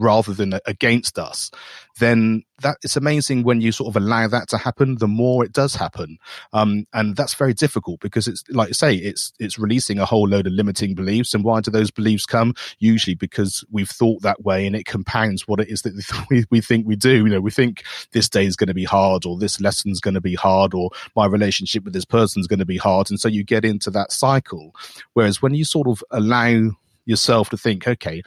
rather 0.00 0.32
than 0.32 0.58
against 0.66 1.18
us, 1.18 1.50
then 1.98 2.42
that 2.62 2.78
it's 2.82 2.96
amazing 2.96 3.42
when 3.42 3.60
you 3.60 3.72
sort 3.72 3.94
of 3.94 4.02
allow 4.02 4.26
that 4.26 4.48
to 4.48 4.58
happen. 4.58 4.96
The 4.96 5.06
more 5.06 5.44
it 5.44 5.52
does 5.52 5.74
happen, 5.74 6.18
um, 6.52 6.86
and 6.92 7.14
that's 7.14 7.34
very 7.34 7.54
difficult 7.54 8.00
because 8.00 8.26
it's 8.26 8.42
like 8.50 8.70
I 8.70 8.72
say, 8.72 8.94
it's 8.96 9.32
it's 9.38 9.58
releasing 9.58 9.98
a 9.98 10.06
whole 10.06 10.26
load 10.26 10.46
of 10.46 10.52
limiting 10.52 10.94
beliefs. 10.94 11.34
And 11.34 11.44
why 11.44 11.60
do 11.60 11.70
those 11.70 11.90
beliefs 11.90 12.26
come? 12.26 12.54
Usually 12.78 13.14
because 13.14 13.64
we've 13.70 13.88
thought 13.88 14.22
that 14.22 14.42
way, 14.42 14.66
and 14.66 14.74
it 14.74 14.84
compounds 14.84 15.46
what 15.46 15.60
it 15.60 15.68
is 15.68 15.82
that 15.82 16.26
we, 16.30 16.44
we 16.50 16.60
think 16.60 16.86
we 16.86 16.96
do. 16.96 17.26
You 17.26 17.28
know, 17.28 17.40
we 17.40 17.50
think 17.50 17.84
this 18.12 18.28
day 18.28 18.46
is 18.46 18.56
going 18.56 18.68
to 18.68 18.74
be 18.74 18.84
hard, 18.84 19.26
or 19.26 19.38
this 19.38 19.60
lesson's 19.60 20.00
going 20.00 20.14
to 20.14 20.20
be 20.20 20.34
hard, 20.34 20.74
or 20.74 20.90
my 21.14 21.26
relationship 21.26 21.84
with 21.84 21.92
this 21.92 22.06
person 22.06 22.40
is 22.40 22.46
going 22.46 22.58
to 22.58 22.66
be 22.66 22.78
hard, 22.78 23.10
and 23.10 23.20
so 23.20 23.28
you 23.28 23.44
get 23.44 23.64
into 23.64 23.90
that 23.90 24.12
cycle. 24.12 24.74
Whereas 25.12 25.42
when 25.42 25.54
you 25.54 25.64
sort 25.64 25.86
of 25.86 26.02
allow 26.10 26.70
yourself 27.06 27.50
to 27.50 27.56
think, 27.56 27.86
okay, 27.86 28.22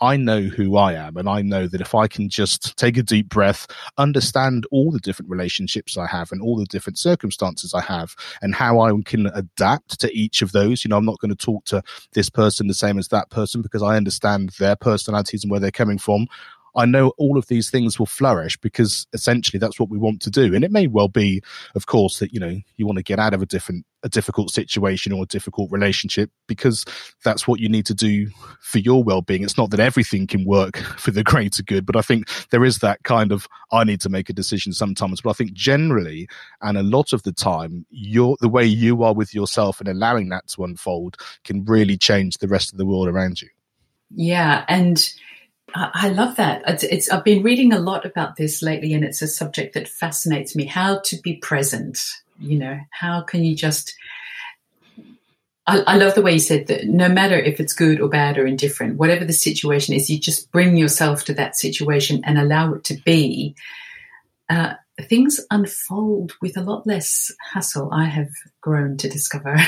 I 0.00 0.16
know 0.16 0.42
who 0.42 0.76
I 0.76 0.94
am, 0.94 1.16
and 1.16 1.28
I 1.28 1.42
know 1.42 1.68
that 1.68 1.80
if 1.80 1.94
I 1.94 2.08
can 2.08 2.28
just 2.28 2.76
take 2.76 2.96
a 2.96 3.02
deep 3.02 3.28
breath, 3.28 3.66
understand 3.96 4.66
all 4.70 4.90
the 4.90 4.98
different 4.98 5.30
relationships 5.30 5.96
I 5.96 6.06
have 6.06 6.32
and 6.32 6.42
all 6.42 6.56
the 6.56 6.66
different 6.66 6.98
circumstances 6.98 7.72
I 7.74 7.80
have, 7.82 8.16
and 8.42 8.54
how 8.54 8.80
I 8.80 8.92
can 9.04 9.26
adapt 9.28 10.00
to 10.00 10.12
each 10.12 10.42
of 10.42 10.52
those. 10.52 10.84
You 10.84 10.88
know, 10.88 10.96
I'm 10.96 11.04
not 11.04 11.20
going 11.20 11.34
to 11.34 11.36
talk 11.36 11.64
to 11.66 11.82
this 12.12 12.28
person 12.28 12.66
the 12.66 12.74
same 12.74 12.98
as 12.98 13.08
that 13.08 13.30
person 13.30 13.62
because 13.62 13.82
I 13.82 13.96
understand 13.96 14.50
their 14.58 14.76
personalities 14.76 15.44
and 15.44 15.50
where 15.50 15.60
they're 15.60 15.70
coming 15.70 15.98
from. 15.98 16.26
I 16.76 16.86
know 16.86 17.12
all 17.18 17.38
of 17.38 17.46
these 17.46 17.70
things 17.70 17.98
will 17.98 18.06
flourish 18.06 18.56
because 18.56 19.06
essentially 19.12 19.58
that's 19.58 19.78
what 19.78 19.88
we 19.88 19.98
want 19.98 20.20
to 20.22 20.30
do. 20.30 20.54
And 20.54 20.64
it 20.64 20.72
may 20.72 20.86
well 20.86 21.08
be, 21.08 21.42
of 21.74 21.86
course, 21.86 22.18
that, 22.18 22.32
you 22.32 22.40
know, 22.40 22.56
you 22.76 22.86
want 22.86 22.98
to 22.98 23.02
get 23.02 23.18
out 23.18 23.32
of 23.32 23.42
a 23.42 23.46
different, 23.46 23.86
a 24.02 24.08
difficult 24.08 24.50
situation 24.50 25.12
or 25.12 25.22
a 25.22 25.26
difficult 25.26 25.70
relationship 25.70 26.30
because 26.48 26.84
that's 27.22 27.46
what 27.46 27.60
you 27.60 27.68
need 27.68 27.86
to 27.86 27.94
do 27.94 28.28
for 28.60 28.78
your 28.78 29.04
well-being. 29.04 29.44
It's 29.44 29.56
not 29.56 29.70
that 29.70 29.80
everything 29.80 30.26
can 30.26 30.44
work 30.44 30.76
for 30.98 31.10
the 31.10 31.22
greater 31.22 31.62
good, 31.62 31.86
but 31.86 31.96
I 31.96 32.02
think 32.02 32.28
there 32.50 32.64
is 32.64 32.78
that 32.78 33.02
kind 33.04 33.30
of, 33.30 33.46
I 33.70 33.84
need 33.84 34.00
to 34.00 34.08
make 34.08 34.28
a 34.28 34.34
decision 34.34 34.72
sometimes. 34.72 35.20
But 35.20 35.30
I 35.30 35.34
think 35.34 35.52
generally, 35.52 36.28
and 36.60 36.76
a 36.76 36.82
lot 36.82 37.12
of 37.12 37.22
the 37.22 37.32
time, 37.32 37.86
your, 37.90 38.36
the 38.40 38.48
way 38.48 38.64
you 38.64 39.02
are 39.04 39.14
with 39.14 39.34
yourself 39.34 39.80
and 39.80 39.88
allowing 39.88 40.28
that 40.30 40.48
to 40.48 40.64
unfold 40.64 41.16
can 41.44 41.64
really 41.64 41.96
change 41.96 42.38
the 42.38 42.48
rest 42.48 42.72
of 42.72 42.78
the 42.78 42.86
world 42.86 43.08
around 43.08 43.40
you. 43.40 43.48
Yeah. 44.10 44.64
And, 44.68 45.12
I 45.74 46.08
love 46.10 46.36
that. 46.36 46.62
It's, 46.68 46.84
it's, 46.84 47.10
I've 47.10 47.24
been 47.24 47.42
reading 47.42 47.72
a 47.72 47.80
lot 47.80 48.06
about 48.06 48.36
this 48.36 48.62
lately, 48.62 48.92
and 48.94 49.04
it's 49.04 49.22
a 49.22 49.26
subject 49.26 49.74
that 49.74 49.88
fascinates 49.88 50.54
me. 50.54 50.66
How 50.66 51.00
to 51.00 51.16
be 51.20 51.36
present. 51.36 51.98
You 52.38 52.58
know, 52.58 52.80
how 52.90 53.22
can 53.22 53.44
you 53.44 53.56
just? 53.56 53.94
I, 55.66 55.80
I 55.80 55.96
love 55.96 56.14
the 56.14 56.22
way 56.22 56.34
you 56.34 56.38
said 56.38 56.68
that. 56.68 56.86
No 56.86 57.08
matter 57.08 57.36
if 57.36 57.58
it's 57.58 57.72
good 57.72 58.00
or 58.00 58.08
bad 58.08 58.38
or 58.38 58.46
indifferent, 58.46 58.98
whatever 58.98 59.24
the 59.24 59.32
situation 59.32 59.94
is, 59.94 60.08
you 60.08 60.18
just 60.18 60.50
bring 60.52 60.76
yourself 60.76 61.24
to 61.24 61.34
that 61.34 61.56
situation 61.56 62.22
and 62.24 62.38
allow 62.38 62.74
it 62.74 62.84
to 62.84 62.94
be. 63.04 63.56
Uh, 64.48 64.74
things 65.02 65.40
unfold 65.50 66.34
with 66.40 66.56
a 66.56 66.62
lot 66.62 66.86
less 66.86 67.32
hassle. 67.52 67.90
I 67.92 68.04
have 68.04 68.30
grown 68.60 68.96
to 68.98 69.08
discover. 69.08 69.56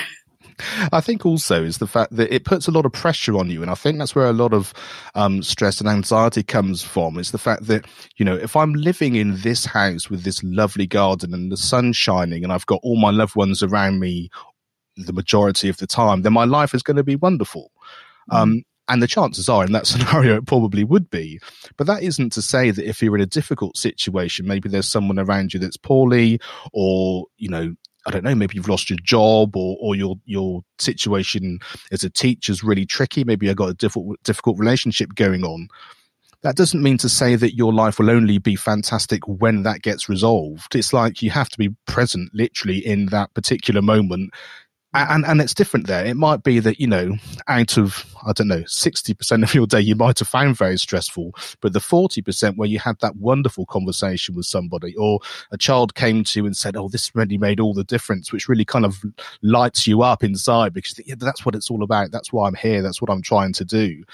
I 0.93 1.01
think 1.01 1.27
also 1.27 1.63
is 1.63 1.79
the 1.79 1.87
fact 1.87 2.17
that 2.17 2.35
it 2.35 2.45
puts 2.45 2.67
a 2.67 2.71
lot 2.71 2.87
of 2.87 2.93
pressure 2.93 3.37
on 3.37 3.51
you, 3.51 3.63
and 3.63 3.71
I 3.71 3.75
think 3.75 3.99
that's 3.99 4.15
where 4.15 4.27
a 4.27 4.33
lot 4.33 4.53
of 4.53 4.73
um, 5.15 5.43
stress 5.43 5.81
and 5.81 5.89
anxiety 5.89 6.43
comes 6.43 6.83
from. 6.83 7.19
Is 7.19 7.31
the 7.31 7.39
fact 7.39 7.67
that 7.67 7.87
you 8.17 8.25
know 8.25 8.37
if 8.37 8.57
I'm 8.57 8.73
living 8.75 9.15
in 9.15 9.41
this 9.41 9.67
house 9.67 10.09
with 10.09 10.23
this 10.23 10.43
lovely 10.43 10.87
garden 10.87 11.35
and 11.35 11.53
the 11.53 11.57
sun 11.57 11.93
shining, 11.93 12.45
and 12.45 12.53
I've 12.53 12.67
got 12.67 12.81
all 12.83 12.99
my 12.99 13.11
loved 13.11 13.37
ones 13.37 13.63
around 13.63 14.01
me 14.01 14.31
the 14.97 15.13
majority 15.13 15.69
of 15.69 15.77
the 15.77 15.87
time, 15.87 16.23
then 16.23 16.33
my 16.33 16.45
life 16.45 16.75
is 16.75 16.83
going 16.83 16.97
to 16.97 17.05
be 17.05 17.17
wonderful. 17.17 17.71
Mm. 18.31 18.37
Um, 18.37 18.63
and 18.89 19.03
the 19.03 19.07
chances 19.07 19.49
are 19.49 19.65
in 19.65 19.73
that 19.73 19.87
scenario 19.87 20.37
it 20.37 20.47
probably 20.47 20.85
would 20.85 21.11
be. 21.11 21.41
But 21.77 21.87
that 21.87 22.03
isn't 22.03 22.33
to 22.33 22.43
say 22.43 22.71
that 22.71 22.89
if 22.89 23.03
you're 23.03 23.17
in 23.17 23.23
a 23.23 23.27
difficult 23.27 23.77
situation, 23.77 24.47
maybe 24.47 24.69
there's 24.69 24.89
someone 24.89 25.19
around 25.19 25.55
you 25.55 25.61
that's 25.61 25.77
poorly 25.77 26.41
or, 26.73 27.27
you 27.37 27.49
know, 27.49 27.75
I 28.07 28.11
don't 28.11 28.25
know, 28.25 28.35
maybe 28.35 28.55
you've 28.55 28.69
lost 28.69 28.89
your 28.89 28.99
job 29.03 29.57
or, 29.57 29.77
or 29.81 29.97
your, 29.97 30.17
your 30.25 30.63
situation 30.79 31.59
as 31.91 32.05
a 32.05 32.11
teacher 32.11 32.53
is 32.53 32.63
really 32.63 32.87
tricky. 32.87 33.25
Maybe 33.25 33.47
you've 33.47 33.57
got 33.57 33.71
a 33.71 33.75
difficult, 33.75 34.23
difficult 34.23 34.59
relationship 34.59 35.15
going 35.15 35.45
on. 35.45 35.69
That 36.43 36.55
doesn't 36.55 36.83
mean 36.83 36.99
to 36.99 37.09
say 37.09 37.35
that 37.35 37.57
your 37.57 37.73
life 37.73 37.99
will 37.99 38.11
only 38.11 38.39
be 38.39 38.55
fantastic 38.55 39.27
when 39.27 39.65
that 39.65 39.83
gets 39.83 40.09
resolved. 40.09 40.77
It's 40.77 40.93
like 40.93 41.21
you 41.21 41.31
have 41.31 41.49
to 41.49 41.59
be 41.59 41.71
present 41.87 42.31
literally 42.33 42.79
in 42.79 43.07
that 43.07 43.35
particular 43.35 43.83
moment 43.83 44.33
and 45.11 45.25
and 45.25 45.41
it's 45.41 45.55
different 45.55 45.87
there. 45.87 46.05
It 46.05 46.17
might 46.17 46.43
be 46.43 46.59
that 46.61 46.81
you 46.81 46.87
know, 46.87 47.17
out 47.49 47.77
of 47.77 48.05
I 48.27 48.33
don't 48.33 48.49
know, 48.49 48.65
sixty 48.67 49.15
percent 49.15 49.43
of 49.43 49.55
your 49.55 49.67
day, 49.67 49.81
you 49.81 49.95
might 49.95 50.19
have 50.19 50.29
found 50.29 50.57
very 50.57 50.79
stressful, 50.79 51.35
but 51.61 51.73
the 51.73 51.81
forty 51.81 52.23
percent 52.23 52.57
where 52.57 52.69
you 52.69 52.79
had 52.79 52.99
that 53.01 53.17
wonderful 53.17 53.67
conversation 53.67 54.35
with 54.35 54.47
somebody, 54.47 54.95
or 54.97 55.21
a 55.51 55.59
child 55.59 55.95
came 55.95 56.25
to 56.25 56.41
you 56.41 56.47
and 56.47 56.57
said, 56.57 56.77
"Oh, 56.77 56.89
this 56.89 57.15
really 57.15 57.39
made 57.39 57.61
all 57.61 57.75
the 57.75 57.85
difference," 57.85 58.33
which 58.33 58.49
really 58.49 58.65
kind 58.65 58.85
of 58.85 59.03
lights 59.43 59.87
you 59.87 60.03
up 60.03 60.23
inside 60.23 60.73
because 60.73 61.01
yeah, 61.07 61.15
that's 61.19 61.45
what 61.45 61.55
it's 61.55 61.71
all 61.71 61.83
about. 61.83 62.11
That's 62.11 62.33
why 62.33 62.47
I'm 62.47 62.55
here. 62.55 62.83
That's 62.83 63.01
what 63.01 63.11
I'm 63.11 63.23
trying 63.23 63.53
to 63.55 63.65
do 63.65 64.05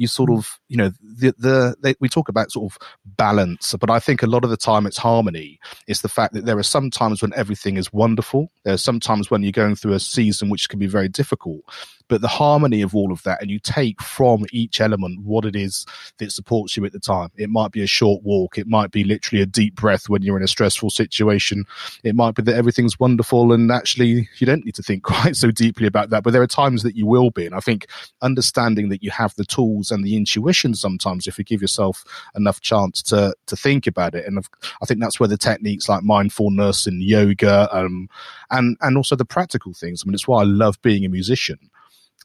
you 0.00 0.06
sort 0.06 0.30
mm. 0.30 0.38
of 0.38 0.58
you 0.68 0.76
know 0.76 0.90
the 1.02 1.34
the 1.38 1.76
they, 1.82 1.94
we 2.00 2.08
talk 2.08 2.28
about 2.28 2.50
sort 2.50 2.72
of 2.72 2.78
balance 3.04 3.74
but 3.78 3.90
i 3.90 3.98
think 3.98 4.22
a 4.22 4.26
lot 4.26 4.44
of 4.44 4.50
the 4.50 4.56
time 4.56 4.86
it's 4.86 4.96
harmony. 4.98 5.58
It's 5.86 6.02
the 6.02 6.08
fact 6.08 6.34
that 6.34 6.44
there 6.44 6.58
are 6.58 6.62
some 6.62 6.90
times 6.90 7.22
when 7.22 7.32
everything 7.34 7.76
is 7.76 7.92
wonderful. 7.92 8.50
There 8.64 8.74
are 8.74 8.78
some 8.78 9.00
times 9.00 9.30
when 9.30 9.42
you're 9.42 9.52
going 9.52 9.76
through 9.76 9.94
a 9.94 10.00
season 10.00 10.50
which 10.50 10.68
can 10.68 10.78
be 10.78 10.86
very 10.86 11.08
difficult 11.08 11.62
but 12.10 12.20
the 12.20 12.28
harmony 12.28 12.82
of 12.82 12.94
all 12.94 13.12
of 13.12 13.22
that 13.22 13.40
and 13.40 13.50
you 13.50 13.60
take 13.60 14.02
from 14.02 14.44
each 14.52 14.80
element 14.80 15.20
what 15.22 15.44
it 15.44 15.54
is 15.54 15.86
that 16.18 16.32
supports 16.32 16.76
you 16.76 16.84
at 16.84 16.92
the 16.92 16.98
time. 16.98 17.30
It 17.36 17.48
might 17.48 17.70
be 17.70 17.82
a 17.82 17.86
short 17.86 18.24
walk. 18.24 18.58
It 18.58 18.66
might 18.66 18.90
be 18.90 19.04
literally 19.04 19.40
a 19.40 19.46
deep 19.46 19.76
breath 19.76 20.08
when 20.08 20.20
you're 20.20 20.36
in 20.36 20.42
a 20.42 20.48
stressful 20.48 20.90
situation. 20.90 21.64
It 22.02 22.16
might 22.16 22.34
be 22.34 22.42
that 22.42 22.56
everything's 22.56 22.98
wonderful 22.98 23.52
and 23.52 23.70
actually 23.70 24.28
you 24.38 24.46
don't 24.46 24.64
need 24.64 24.74
to 24.74 24.82
think 24.82 25.02
quite 25.04 25.36
so 25.36 25.52
deeply 25.52 25.86
about 25.86 26.10
that 26.10 26.24
but 26.24 26.32
there 26.32 26.42
are 26.42 26.48
times 26.48 26.82
that 26.82 26.96
you 26.96 27.06
will 27.06 27.30
be. 27.30 27.46
And 27.46 27.54
i 27.54 27.60
think 27.60 27.86
understanding 28.20 28.88
that 28.88 29.02
you 29.04 29.10
have 29.12 29.34
the 29.36 29.44
tools 29.44 29.92
and 29.92 30.04
the 30.04 30.16
intuition 30.16 30.74
sometimes 30.74 31.28
if 31.28 31.38
you 31.38 31.44
give 31.44 31.62
yourself 31.62 32.04
enough 32.34 32.60
chance 32.60 33.02
to 33.04 33.32
to 33.46 33.56
think 33.56 33.86
about 33.86 34.16
it. 34.16 34.26
And 34.26 34.44
i 34.82 34.84
think 34.84 35.00
that's 35.00 35.20
where 35.20 35.28
the 35.28 35.38
techniques 35.38 35.88
like 35.88 36.02
mindfulness 36.02 36.88
and 36.88 37.02
yoga 37.02 37.68
um, 37.74 38.08
and 38.50 38.76
and 38.80 38.96
also 38.96 39.14
the 39.14 39.24
practical 39.24 39.72
things. 39.72 40.02
I 40.02 40.06
mean 40.06 40.14
it's 40.14 40.26
why 40.26 40.40
i 40.40 40.44
love 40.44 40.82
being 40.82 41.04
a 41.04 41.08
musician 41.08 41.70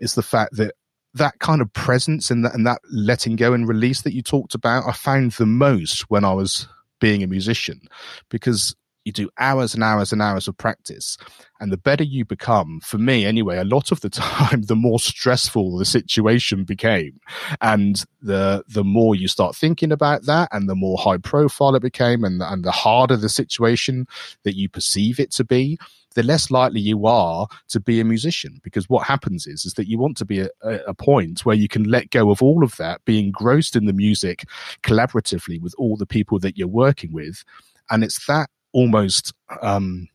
is 0.02 0.16
the 0.16 0.24
fact 0.24 0.56
that 0.58 0.74
that 1.14 1.40
kind 1.40 1.62
of 1.62 1.72
presence 1.74 2.30
and 2.30 2.44
that, 2.44 2.54
and 2.54 2.68
that 2.68 2.82
letting 2.92 3.36
go 3.36 3.54
and 3.54 3.68
release 3.68 4.02
that 4.02 4.14
you 4.14 4.22
talked 4.22 4.54
about, 4.54 4.88
I 4.88 4.92
found 4.92 5.32
the 5.34 5.46
most 5.46 6.10
when 6.10 6.26
I 6.26 6.34
was 6.34 6.68
being 7.00 7.24
a 7.24 7.28
musician. 7.28 7.82
Because 8.30 8.76
you 9.06 9.12
do 9.12 9.30
hours 9.38 9.74
and 9.74 9.84
hours 9.84 10.12
and 10.12 10.22
hours 10.22 10.48
of 10.48 10.58
practice. 10.58 11.18
And 11.62 11.72
the 11.72 11.78
better 11.78 12.04
you 12.04 12.26
become, 12.26 12.82
for 12.84 12.98
me 12.98 13.24
anyway, 13.26 13.58
a 13.58 13.64
lot 13.64 13.92
of 13.92 14.02
the 14.02 14.10
time, 14.12 14.64
the 14.64 14.76
more 14.76 15.00
stressful 15.00 15.78
the 15.78 15.86
situation 15.86 16.66
became. 16.66 17.20
And 17.62 18.04
the, 18.22 18.64
the 18.68 18.84
more 18.84 19.16
you 19.16 19.28
start 19.28 19.56
thinking 19.56 19.92
about 19.92 20.26
that 20.26 20.50
and 20.52 20.68
the 20.68 20.76
more 20.76 20.98
high 20.98 21.18
profile 21.18 21.76
it 21.76 21.82
became 21.82 22.24
and, 22.24 22.42
and 22.42 22.66
the 22.66 22.72
harder 22.72 23.16
the 23.16 23.30
situation 23.30 24.08
that 24.44 24.56
you 24.56 24.68
perceive 24.68 25.20
it 25.20 25.32
to 25.34 25.44
be, 25.44 25.78
the 26.16 26.24
less 26.24 26.50
likely 26.50 26.80
you 26.80 27.06
are 27.06 27.48
to 27.68 27.80
be 27.80 28.00
a 28.00 28.06
musician 28.06 28.60
because 28.64 28.90
what 28.90 29.06
happens 29.06 29.46
is 29.46 29.66
is 29.66 29.74
that 29.74 29.88
you 29.88 30.00
want 30.00 30.16
to 30.16 30.24
be 30.24 30.40
a, 30.40 30.50
a, 30.64 30.94
point 30.94 31.46
where 31.46 31.58
you 31.58 31.68
can 31.68 31.84
let 31.84 32.10
go 32.10 32.32
of 32.32 32.42
all 32.42 32.64
of 32.64 32.78
that 32.78 33.04
be 33.04 33.20
engrossed 33.20 33.76
in 33.76 33.84
the 33.84 33.92
music 33.92 34.46
collaboratively 34.82 35.62
with 35.62 35.76
all 35.78 35.98
the 35.98 36.06
people 36.06 36.40
that 36.40 36.58
you're 36.58 36.70
working 36.70 37.12
with 37.12 37.44
and 37.90 38.02
it's 38.02 38.26
that 38.28 38.50
almost 38.76 39.34
um, 39.62 40.10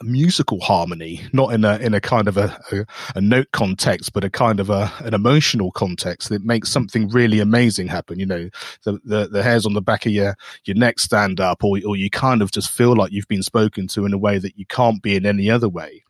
a 0.00 0.04
musical 0.04 0.60
harmony, 0.60 1.20
not 1.32 1.52
in 1.52 1.64
a 1.64 1.76
in 1.78 1.92
a 1.92 2.00
kind 2.00 2.28
of 2.28 2.36
a, 2.36 2.56
a, 2.70 2.86
a, 3.16 3.20
note 3.20 3.48
context, 3.52 4.12
but 4.12 4.22
a 4.22 4.30
kind 4.30 4.60
of 4.60 4.70
a 4.70 4.90
an 5.00 5.14
emotional 5.14 5.72
context 5.72 6.28
that 6.28 6.44
makes 6.44 6.70
something 6.70 7.08
really 7.08 7.40
amazing 7.40 7.88
happen. 7.88 8.20
You 8.20 8.26
know, 8.26 8.48
the 8.84 9.00
the, 9.04 9.28
the 9.28 9.42
hairs 9.42 9.66
on 9.66 9.74
the 9.74 9.82
back 9.82 10.06
of 10.06 10.12
your 10.12 10.36
your 10.64 10.76
neck 10.76 11.00
stand 11.00 11.40
up, 11.40 11.64
or 11.64 11.78
or 11.84 11.96
you 11.96 12.08
kind 12.08 12.40
of 12.40 12.52
just 12.52 12.70
feel 12.70 12.94
like 12.94 13.10
you've 13.10 13.28
been 13.28 13.42
spoken 13.42 13.88
to 13.88 14.06
in 14.06 14.14
a 14.14 14.18
way 14.18 14.38
that 14.38 14.56
you 14.56 14.64
can't 14.66 15.02
be 15.02 15.16
in 15.16 15.26
any 15.26 15.50
other 15.50 15.68
way. 15.68 16.04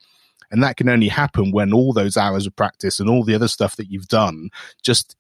And 0.51 0.63
that 0.63 0.77
can 0.77 0.91
only 0.91 1.09
happen 1.09 1.51
when 1.51 1.73
all 1.73 1.93
those 1.95 2.19
hours 2.19 2.47
of 2.47 2.55
practice 2.55 3.01
and 3.01 3.09
all 3.09 3.25
the 3.25 3.35
other 3.35 3.49
stuff 3.49 3.77
that 3.77 3.91
you've 3.91 4.09
done 4.09 4.51
just 4.83 5.17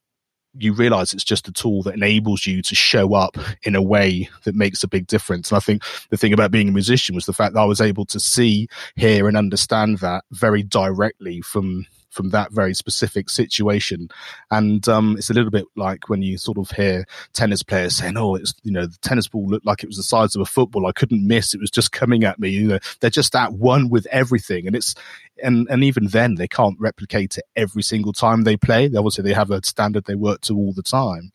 you 0.56 0.72
realize 0.72 1.12
it's 1.12 1.24
just 1.24 1.48
a 1.48 1.52
tool 1.52 1.82
that 1.82 1.94
enables 1.94 2.46
you 2.46 2.62
to 2.62 2.74
show 2.74 3.14
up 3.14 3.36
in 3.62 3.74
a 3.74 3.82
way 3.82 4.28
that 4.44 4.54
makes 4.54 4.82
a 4.82 4.88
big 4.88 5.06
difference. 5.06 5.50
And 5.50 5.56
I 5.56 5.60
think 5.60 5.82
the 6.10 6.16
thing 6.16 6.32
about 6.32 6.50
being 6.50 6.68
a 6.68 6.72
musician 6.72 7.14
was 7.14 7.26
the 7.26 7.32
fact 7.32 7.54
that 7.54 7.60
I 7.60 7.64
was 7.64 7.80
able 7.80 8.06
to 8.06 8.20
see, 8.20 8.68
hear, 8.96 9.26
and 9.28 9.36
understand 9.36 9.98
that 9.98 10.24
very 10.30 10.62
directly 10.62 11.40
from 11.40 11.86
from 12.14 12.30
that 12.30 12.52
very 12.52 12.72
specific 12.74 13.28
situation. 13.28 14.08
And 14.50 14.88
um, 14.88 15.16
it's 15.18 15.30
a 15.30 15.34
little 15.34 15.50
bit 15.50 15.66
like 15.76 16.08
when 16.08 16.22
you 16.22 16.38
sort 16.38 16.58
of 16.58 16.70
hear 16.70 17.04
tennis 17.32 17.62
players 17.62 17.96
saying, 17.96 18.16
"Oh, 18.16 18.36
it's 18.36 18.54
you 18.62 18.72
know 18.72 18.86
the 18.86 18.98
tennis 18.98 19.28
ball 19.28 19.46
looked 19.46 19.66
like 19.66 19.82
it 19.82 19.88
was 19.88 19.96
the 19.96 20.02
size 20.02 20.34
of 20.34 20.42
a 20.42 20.46
football. 20.46 20.86
I 20.86 20.92
couldn't 20.92 21.26
miss. 21.26 21.54
It 21.54 21.60
was 21.60 21.70
just 21.70 21.92
coming 21.92 22.24
at 22.24 22.38
me." 22.38 22.48
You 22.50 22.68
know, 22.68 22.78
they're 23.00 23.10
just 23.10 23.34
at 23.34 23.52
one 23.52 23.90
with 23.90 24.06
everything, 24.06 24.66
and 24.66 24.76
it's 24.76 24.94
and 25.42 25.66
and 25.68 25.84
even 25.84 26.06
then 26.08 26.36
they 26.36 26.48
can't 26.48 26.78
replicate 26.80 27.36
it 27.36 27.44
every 27.56 27.82
single 27.82 28.12
time 28.12 28.42
they 28.42 28.56
play. 28.56 28.86
Obviously, 28.86 29.24
they 29.24 29.34
have 29.34 29.50
a 29.50 29.64
standard 29.64 30.04
they 30.04 30.14
work 30.14 30.40
to 30.42 30.56
all 30.56 30.72
the 30.72 30.82
time, 30.82 31.32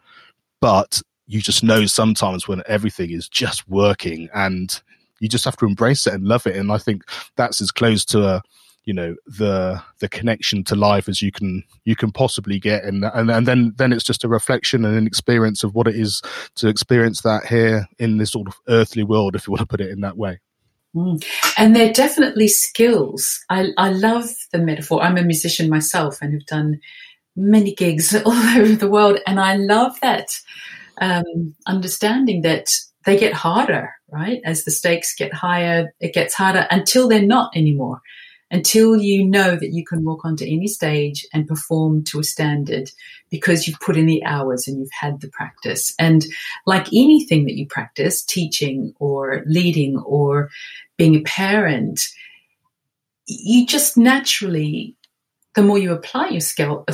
but 0.60 1.02
you 1.28 1.42
just 1.42 1.64
know 1.64 1.86
sometimes 1.86 2.48
when 2.48 2.64
everything 2.66 3.12
is 3.12 3.30
just 3.30 3.68
working 3.70 4.30
and 4.34 4.82
you 5.20 5.28
just 5.28 5.46
have 5.46 5.58
to 5.58 5.66
embrace 5.66 6.08
it 6.08 6.14
and 6.14 6.26
love 6.26 6.48
it. 6.48 6.56
And 6.56 6.72
I 6.72 6.78
think 6.78 7.04
that's 7.36 7.62
as 7.62 7.72
close 7.72 8.04
to 8.06 8.26
a 8.26 8.44
you 8.90 8.94
know 8.94 9.16
the 9.26 9.82
the 10.00 10.10
connection 10.10 10.64
to 10.64 10.76
life 10.76 11.08
as 11.08 11.22
you 11.22 11.32
can 11.32 11.64
you 11.86 11.96
can 11.96 12.12
possibly 12.12 12.60
get 12.60 12.84
and 12.84 13.06
and, 13.14 13.30
and 13.30 13.48
then 13.48 13.74
then 13.78 13.94
it's 13.94 14.04
just 14.04 14.24
a 14.24 14.28
reflection 14.28 14.84
and 14.84 14.98
an 14.98 15.08
experience 15.08 15.64
of 15.64 15.76
what 15.76 15.88
it 15.88 15.96
is 15.96 16.22
to 16.56 16.68
experience 16.68 17.22
that 17.22 17.46
here 17.46 17.88
in 18.00 18.18
this 18.18 18.32
sort 18.32 18.48
of 18.48 18.56
earthly 18.68 19.04
world 19.04 19.36
if 19.36 19.48
you 19.48 19.52
want 19.52 19.62
to 19.62 19.68
put 19.68 19.82
it 19.82 19.92
in 19.92 20.02
that 20.02 20.18
way 20.18 20.40
mm. 20.96 21.24
and 21.58 21.76
they're 21.76 21.94
definitely 21.94 22.48
skills 22.48 23.40
I, 23.50 23.68
I 23.78 23.92
love 23.92 24.30
the 24.52 24.60
metaphor 24.60 25.04
i'm 25.04 25.18
a 25.18 25.24
musician 25.24 25.70
myself 25.70 26.18
and 26.22 26.34
have 26.34 26.46
done 26.48 26.80
many 27.40 27.74
gigs 27.74 28.14
all 28.26 28.32
over 28.34 28.76
the 28.76 28.90
world. 28.90 29.20
And 29.26 29.40
I 29.40 29.56
love 29.56 30.00
that 30.02 30.28
um, 31.02 31.56
understanding 31.66 32.42
that 32.42 32.70
they 33.06 33.18
get 33.18 33.34
harder, 33.34 33.90
right? 34.12 34.42
As 34.44 34.66
the 34.66 34.72
stakes 34.72 35.16
get 35.16 35.34
higher, 35.34 35.94
it 36.00 36.14
gets 36.14 36.34
harder 36.34 36.68
until 36.70 37.08
they're 37.08 37.22
not 37.22 37.56
anymore. 37.56 38.02
Until 38.52 38.98
you 38.98 39.26
know 39.26 39.56
that 39.56 39.74
you 39.74 39.86
can 39.86 40.04
walk 40.04 40.26
onto 40.26 40.44
any 40.44 40.68
stage 40.68 41.26
and 41.34 41.48
perform 41.48 42.04
to 42.06 42.20
a 42.20 42.24
standard 42.24 42.90
because 43.30 43.68
you've 43.68 43.80
put 43.80 43.96
in 43.96 44.08
the 44.08 44.24
hours 44.24 44.68
and 44.68 44.80
you've 44.80 44.90
had 45.00 45.22
the 45.22 45.30
practice. 45.30 45.94
And 46.00 46.26
like 46.66 46.88
anything 46.88 47.46
that 47.46 47.56
you 47.56 47.68
practice, 47.68 48.24
teaching 48.24 48.94
or 49.00 49.44
leading 49.46 50.00
or 50.00 50.50
being 50.98 51.16
a 51.16 51.22
parent, 51.22 52.02
you 53.28 53.66
just 53.68 53.98
naturally, 53.98 54.96
the 55.54 55.62
more 55.62 55.78
you 55.78 55.94
apply 55.94 56.30
yourself, 56.30 56.84
uh, 56.90 56.94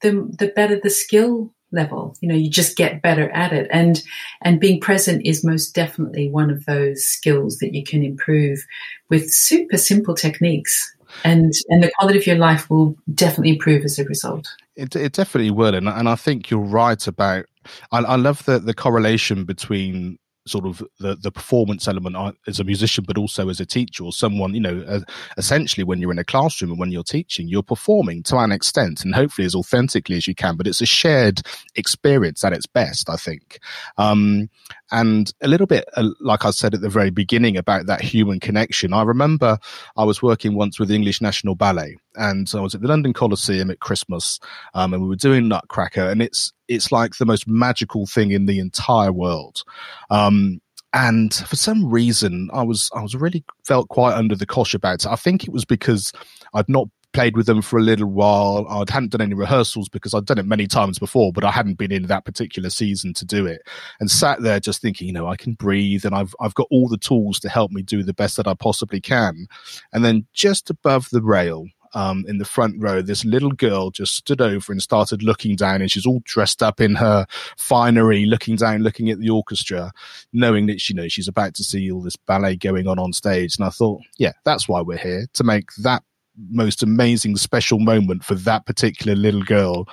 the, 0.00 0.28
the 0.38 0.52
better 0.54 0.78
the 0.82 0.90
skill 0.90 1.54
level. 1.72 2.16
You 2.20 2.28
know 2.28 2.34
you 2.34 2.50
just 2.50 2.76
get 2.76 3.02
better 3.02 3.30
at 3.30 3.52
it. 3.52 3.68
And 3.70 4.02
and 4.42 4.60
being 4.60 4.80
present 4.80 5.24
is 5.24 5.44
most 5.44 5.74
definitely 5.74 6.30
one 6.30 6.50
of 6.50 6.64
those 6.66 7.04
skills 7.04 7.58
that 7.58 7.74
you 7.74 7.84
can 7.84 8.02
improve 8.02 8.64
with 9.08 9.30
super 9.30 9.76
simple 9.76 10.14
techniques. 10.14 10.92
And 11.24 11.52
and 11.68 11.82
the 11.82 11.92
quality 11.98 12.18
of 12.18 12.26
your 12.26 12.36
life 12.36 12.68
will 12.68 12.96
definitely 13.14 13.52
improve 13.52 13.84
as 13.84 13.98
a 13.98 14.04
result. 14.04 14.48
It, 14.76 14.94
it 14.94 15.12
definitely 15.12 15.50
will. 15.50 15.74
And, 15.74 15.88
and 15.88 16.08
i 16.08 16.14
think 16.14 16.50
you're 16.50 16.60
right 16.60 17.06
about 17.06 17.46
I, 17.92 17.98
I 18.00 18.16
love 18.16 18.44
the 18.44 18.58
the 18.58 18.74
correlation 18.74 19.44
between 19.44 20.18
sort 20.46 20.66
of 20.66 20.82
the 20.98 21.16
the 21.16 21.30
performance 21.30 21.88
element 21.88 22.36
as 22.46 22.60
a 22.60 22.64
musician, 22.64 23.04
but 23.06 23.18
also 23.18 23.48
as 23.48 23.60
a 23.60 23.66
teacher 23.66 24.04
or 24.04 24.12
someone, 24.12 24.54
you 24.54 24.60
know, 24.60 24.84
uh, 24.88 25.00
essentially 25.36 25.84
when 25.84 26.00
you're 26.00 26.12
in 26.12 26.18
a 26.18 26.24
classroom 26.24 26.70
and 26.70 26.80
when 26.80 26.92
you're 26.92 27.02
teaching, 27.02 27.48
you're 27.48 27.62
performing 27.62 28.22
to 28.24 28.36
an 28.38 28.52
extent 28.52 29.04
and 29.04 29.14
hopefully 29.14 29.46
as 29.46 29.54
authentically 29.54 30.16
as 30.16 30.26
you 30.26 30.34
can, 30.34 30.56
but 30.56 30.66
it's 30.66 30.80
a 30.80 30.86
shared 30.86 31.40
experience 31.74 32.44
at 32.44 32.52
its 32.52 32.66
best, 32.66 33.10
I 33.10 33.16
think. 33.16 33.58
Um, 33.98 34.48
and 34.90 35.32
a 35.40 35.48
little 35.48 35.66
bit, 35.66 35.84
uh, 35.96 36.08
like 36.20 36.44
I 36.44 36.50
said 36.50 36.74
at 36.74 36.80
the 36.80 36.88
very 36.88 37.10
beginning 37.10 37.56
about 37.56 37.86
that 37.86 38.00
human 38.00 38.40
connection. 38.40 38.92
I 38.92 39.02
remember 39.02 39.58
I 39.96 40.04
was 40.04 40.22
working 40.22 40.54
once 40.54 40.78
with 40.78 40.88
the 40.88 40.94
English 40.94 41.20
National 41.20 41.54
Ballet 41.54 41.96
and 42.16 42.50
I 42.54 42.60
was 42.60 42.74
at 42.74 42.80
the 42.80 42.88
London 42.88 43.12
Coliseum 43.12 43.70
at 43.70 43.80
Christmas, 43.80 44.40
um, 44.74 44.92
and 44.92 45.02
we 45.02 45.08
were 45.08 45.16
doing 45.16 45.48
Nutcracker, 45.48 46.08
and 46.08 46.22
it's 46.22 46.52
it's 46.68 46.90
like 46.90 47.16
the 47.16 47.26
most 47.26 47.46
magical 47.46 48.06
thing 48.06 48.30
in 48.30 48.46
the 48.46 48.58
entire 48.58 49.12
world. 49.12 49.62
Um, 50.10 50.60
and 50.92 51.34
for 51.34 51.56
some 51.56 51.90
reason, 51.90 52.48
I 52.52 52.62
was 52.62 52.90
I 52.94 53.02
was 53.02 53.14
really 53.14 53.44
felt 53.66 53.88
quite 53.88 54.14
under 54.14 54.34
the 54.34 54.46
cosh 54.46 54.72
about 54.72 55.04
it. 55.04 55.06
I 55.06 55.16
think 55.16 55.44
it 55.44 55.52
was 55.52 55.64
because 55.64 56.12
I'd 56.54 56.68
not 56.68 56.88
played 57.16 57.34
with 57.34 57.46
them 57.46 57.62
for 57.62 57.78
a 57.78 57.82
little 57.82 58.10
while. 58.10 58.66
I 58.68 58.84
hadn't 58.92 59.12
done 59.12 59.22
any 59.22 59.32
rehearsals 59.32 59.88
because 59.88 60.12
I'd 60.12 60.26
done 60.26 60.36
it 60.36 60.44
many 60.44 60.66
times 60.66 60.98
before, 60.98 61.32
but 61.32 61.44
I 61.44 61.50
hadn't 61.50 61.78
been 61.78 61.90
in 61.90 62.08
that 62.08 62.26
particular 62.26 62.68
season 62.68 63.14
to 63.14 63.24
do 63.24 63.46
it. 63.46 63.62
And 63.98 64.10
sat 64.10 64.42
there 64.42 64.60
just 64.60 64.82
thinking, 64.82 65.06
you 65.06 65.14
know, 65.14 65.26
I 65.26 65.36
can 65.36 65.54
breathe 65.54 66.04
and 66.04 66.14
I've 66.14 66.34
I've 66.40 66.54
got 66.54 66.66
all 66.70 66.88
the 66.88 66.98
tools 66.98 67.40
to 67.40 67.48
help 67.48 67.70
me 67.70 67.80
do 67.80 68.02
the 68.02 68.12
best 68.12 68.36
that 68.36 68.46
I 68.46 68.52
possibly 68.52 69.00
can. 69.00 69.46
And 69.94 70.04
then 70.04 70.26
just 70.34 70.68
above 70.68 71.08
the 71.10 71.22
rail, 71.22 71.66
um, 71.94 72.26
in 72.28 72.36
the 72.36 72.44
front 72.44 72.74
row, 72.78 73.00
this 73.00 73.24
little 73.24 73.52
girl 73.52 73.90
just 73.90 74.14
stood 74.14 74.42
over 74.42 74.70
and 74.70 74.82
started 74.82 75.22
looking 75.22 75.56
down, 75.56 75.80
and 75.80 75.90
she's 75.90 76.04
all 76.04 76.20
dressed 76.24 76.62
up 76.62 76.78
in 76.78 76.96
her 76.96 77.26
finery, 77.56 78.26
looking 78.26 78.56
down, 78.56 78.82
looking 78.82 79.08
at 79.08 79.18
the 79.18 79.30
orchestra, 79.30 79.92
knowing 80.34 80.66
that 80.66 80.80
she 80.80 80.92
you 80.92 81.00
know 81.00 81.08
she's 81.08 81.28
about 81.28 81.54
to 81.54 81.64
see 81.64 81.90
all 81.90 82.02
this 82.02 82.16
ballet 82.16 82.56
going 82.56 82.86
on 82.86 82.98
on 82.98 83.14
stage. 83.14 83.56
And 83.56 83.66
I 83.66 83.70
thought, 83.70 84.02
yeah, 84.18 84.32
that's 84.44 84.68
why 84.68 84.82
we're 84.82 84.98
here 84.98 85.26
to 85.32 85.44
make 85.44 85.72
that 85.76 86.02
most 86.50 86.82
amazing 86.82 87.36
special 87.36 87.78
moment 87.78 88.24
for 88.24 88.34
that 88.34 88.66
particular 88.66 89.14
little 89.14 89.42
girl 89.42 89.88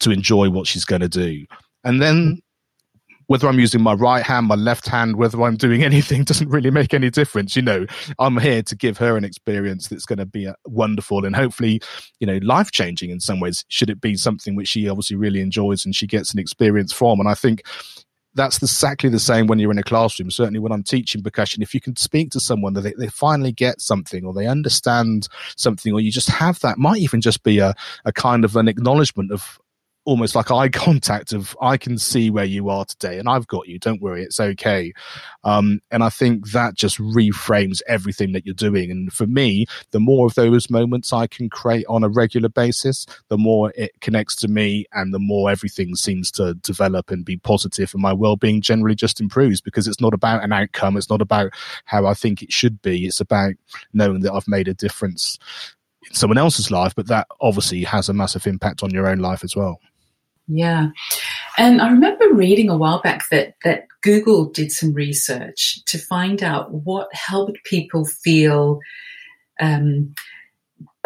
to 0.00 0.10
enjoy 0.10 0.50
what 0.50 0.66
she's 0.66 0.84
going 0.84 1.00
to 1.00 1.08
do. 1.08 1.44
And 1.84 2.02
then 2.02 2.40
whether 3.28 3.48
I'm 3.48 3.58
using 3.58 3.82
my 3.82 3.94
right 3.94 4.22
hand, 4.22 4.46
my 4.46 4.54
left 4.54 4.86
hand, 4.86 5.16
whether 5.16 5.42
I'm 5.42 5.56
doing 5.56 5.82
anything 5.84 6.24
doesn't 6.24 6.48
really 6.48 6.70
make 6.70 6.94
any 6.94 7.10
difference. 7.10 7.56
You 7.56 7.62
know, 7.62 7.86
I'm 8.18 8.38
here 8.38 8.62
to 8.62 8.76
give 8.76 8.98
her 8.98 9.16
an 9.16 9.24
experience 9.24 9.88
that's 9.88 10.06
going 10.06 10.18
to 10.18 10.26
be 10.26 10.46
uh, 10.46 10.54
wonderful 10.66 11.24
and 11.24 11.34
hopefully, 11.34 11.80
you 12.20 12.26
know, 12.26 12.38
life 12.42 12.70
changing 12.70 13.10
in 13.10 13.20
some 13.20 13.40
ways. 13.40 13.64
Should 13.68 13.90
it 13.90 14.00
be 14.00 14.16
something 14.16 14.54
which 14.54 14.68
she 14.68 14.88
obviously 14.88 15.16
really 15.16 15.40
enjoys 15.40 15.84
and 15.84 15.94
she 15.94 16.06
gets 16.06 16.32
an 16.32 16.38
experience 16.38 16.92
from? 16.92 17.20
And 17.20 17.28
I 17.28 17.34
think 17.34 17.62
that's 18.36 18.62
exactly 18.62 19.10
the 19.10 19.18
same 19.18 19.46
when 19.46 19.58
you're 19.58 19.72
in 19.72 19.78
a 19.78 19.82
classroom. 19.82 20.30
Certainly, 20.30 20.60
when 20.60 20.72
I'm 20.72 20.82
teaching 20.82 21.22
percussion, 21.22 21.62
if 21.62 21.74
you 21.74 21.80
can 21.80 21.96
speak 21.96 22.30
to 22.32 22.40
someone 22.40 22.74
that 22.74 22.82
they, 22.82 22.92
they 22.92 23.08
finally 23.08 23.52
get 23.52 23.80
something 23.80 24.24
or 24.24 24.32
they 24.32 24.46
understand 24.46 25.28
something, 25.56 25.92
or 25.92 26.00
you 26.00 26.12
just 26.12 26.28
have 26.28 26.60
that, 26.60 26.78
might 26.78 26.98
even 26.98 27.20
just 27.20 27.42
be 27.42 27.58
a, 27.58 27.74
a 28.04 28.12
kind 28.12 28.44
of 28.44 28.54
an 28.54 28.68
acknowledgement 28.68 29.32
of 29.32 29.58
almost 30.06 30.34
like 30.34 30.50
eye 30.50 30.68
contact 30.86 31.32
of 31.32 31.54
I 31.60 31.76
can 31.76 31.98
see 31.98 32.30
where 32.30 32.44
you 32.44 32.70
are 32.70 32.86
today 32.86 33.18
and 33.18 33.28
I've 33.28 33.46
got 33.46 33.68
you. 33.68 33.78
Don't 33.78 34.00
worry, 34.00 34.22
it's 34.22 34.40
okay. 34.40 34.92
Um, 35.44 35.80
and 35.90 36.02
I 36.02 36.08
think 36.08 36.52
that 36.52 36.74
just 36.74 36.98
reframes 36.98 37.82
everything 37.86 38.32
that 38.32 38.46
you're 38.46 38.54
doing. 38.54 38.90
And 38.90 39.12
for 39.12 39.26
me, 39.26 39.66
the 39.90 40.00
more 40.00 40.26
of 40.26 40.34
those 40.34 40.70
moments 40.70 41.12
I 41.12 41.26
can 41.26 41.50
create 41.50 41.84
on 41.88 42.02
a 42.02 42.08
regular 42.08 42.48
basis, 42.48 43.04
the 43.28 43.36
more 43.36 43.72
it 43.76 43.92
connects 44.00 44.34
to 44.36 44.48
me 44.48 44.86
and 44.92 45.12
the 45.12 45.18
more 45.18 45.50
everything 45.50 45.94
seems 45.94 46.30
to 46.32 46.54
develop 46.54 47.10
and 47.10 47.24
be 47.24 47.36
positive 47.36 47.92
and 47.92 48.02
my 48.02 48.12
well-being 48.12 48.60
generally 48.62 48.94
just 48.94 49.20
improves 49.20 49.60
because 49.60 49.86
it's 49.86 50.00
not 50.00 50.14
about 50.14 50.42
an 50.42 50.52
outcome. 50.52 50.96
It's 50.96 51.10
not 51.10 51.20
about 51.20 51.52
how 51.84 52.06
I 52.06 52.14
think 52.14 52.42
it 52.42 52.52
should 52.52 52.80
be. 52.80 53.06
It's 53.06 53.20
about 53.20 53.54
knowing 53.92 54.20
that 54.20 54.32
I've 54.32 54.48
made 54.48 54.68
a 54.68 54.74
difference 54.74 55.38
in 56.06 56.14
someone 56.14 56.38
else's 56.38 56.70
life, 56.70 56.94
but 56.94 57.08
that 57.08 57.26
obviously 57.40 57.82
has 57.82 58.08
a 58.08 58.14
massive 58.14 58.46
impact 58.46 58.82
on 58.82 58.90
your 58.90 59.08
own 59.08 59.18
life 59.18 59.42
as 59.42 59.56
well. 59.56 59.80
Yeah. 60.48 60.88
And 61.58 61.80
I 61.80 61.90
remember 61.90 62.32
reading 62.32 62.68
a 62.68 62.76
while 62.76 63.00
back 63.00 63.28
that, 63.30 63.54
that 63.64 63.86
Google 64.02 64.46
did 64.46 64.70
some 64.70 64.92
research 64.92 65.84
to 65.86 65.98
find 65.98 66.42
out 66.42 66.72
what 66.72 67.12
helped 67.12 67.64
people 67.64 68.04
feel 68.04 68.80
um, 69.58 70.14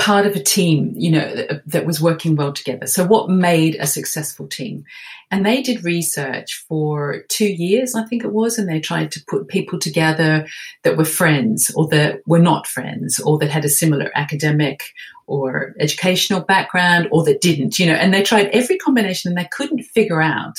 part 0.01 0.27
of 0.27 0.35
a 0.35 0.43
team, 0.43 0.95
you 0.97 1.11
know, 1.11 1.35
that, 1.35 1.63
that 1.67 1.87
was 1.87 2.01
working 2.01 2.35
well 2.35 2.53
together. 2.53 2.87
So 2.87 3.07
what 3.07 3.29
made 3.29 3.77
a 3.77 3.87
successful 3.87 4.49
team? 4.49 4.85
And 5.31 5.45
they 5.45 5.63
did 5.63 5.85
research 5.85 6.65
for 6.67 7.25
two 7.29 7.47
years, 7.47 7.95
I 7.95 8.05
think 8.05 8.25
it 8.25 8.33
was, 8.33 8.59
and 8.59 8.69
they 8.69 8.81
tried 8.81 9.13
to 9.13 9.25
put 9.29 9.49
people 9.49 9.79
together 9.79 10.47
that 10.83 10.97
were 10.97 11.05
friends 11.05 11.71
or 11.77 11.87
that 11.89 12.21
were 12.27 12.41
not 12.41 12.67
friends 12.67 13.21
or 13.21 13.39
that 13.39 13.51
had 13.51 13.65
a 13.65 13.69
similar 13.69 14.11
academic 14.15 14.83
or 15.31 15.75
educational 15.79 16.41
background 16.41 17.09
or 17.13 17.23
that 17.25 17.41
didn't, 17.41 17.79
you 17.79 17.87
know, 17.87 17.95
and 17.95 18.13
they 18.13 18.23
tried 18.23 18.49
every 18.49 18.77
combination 18.77 19.31
and 19.31 19.39
they 19.39 19.49
couldn't 19.53 19.85
figure 19.85 20.21
out 20.21 20.59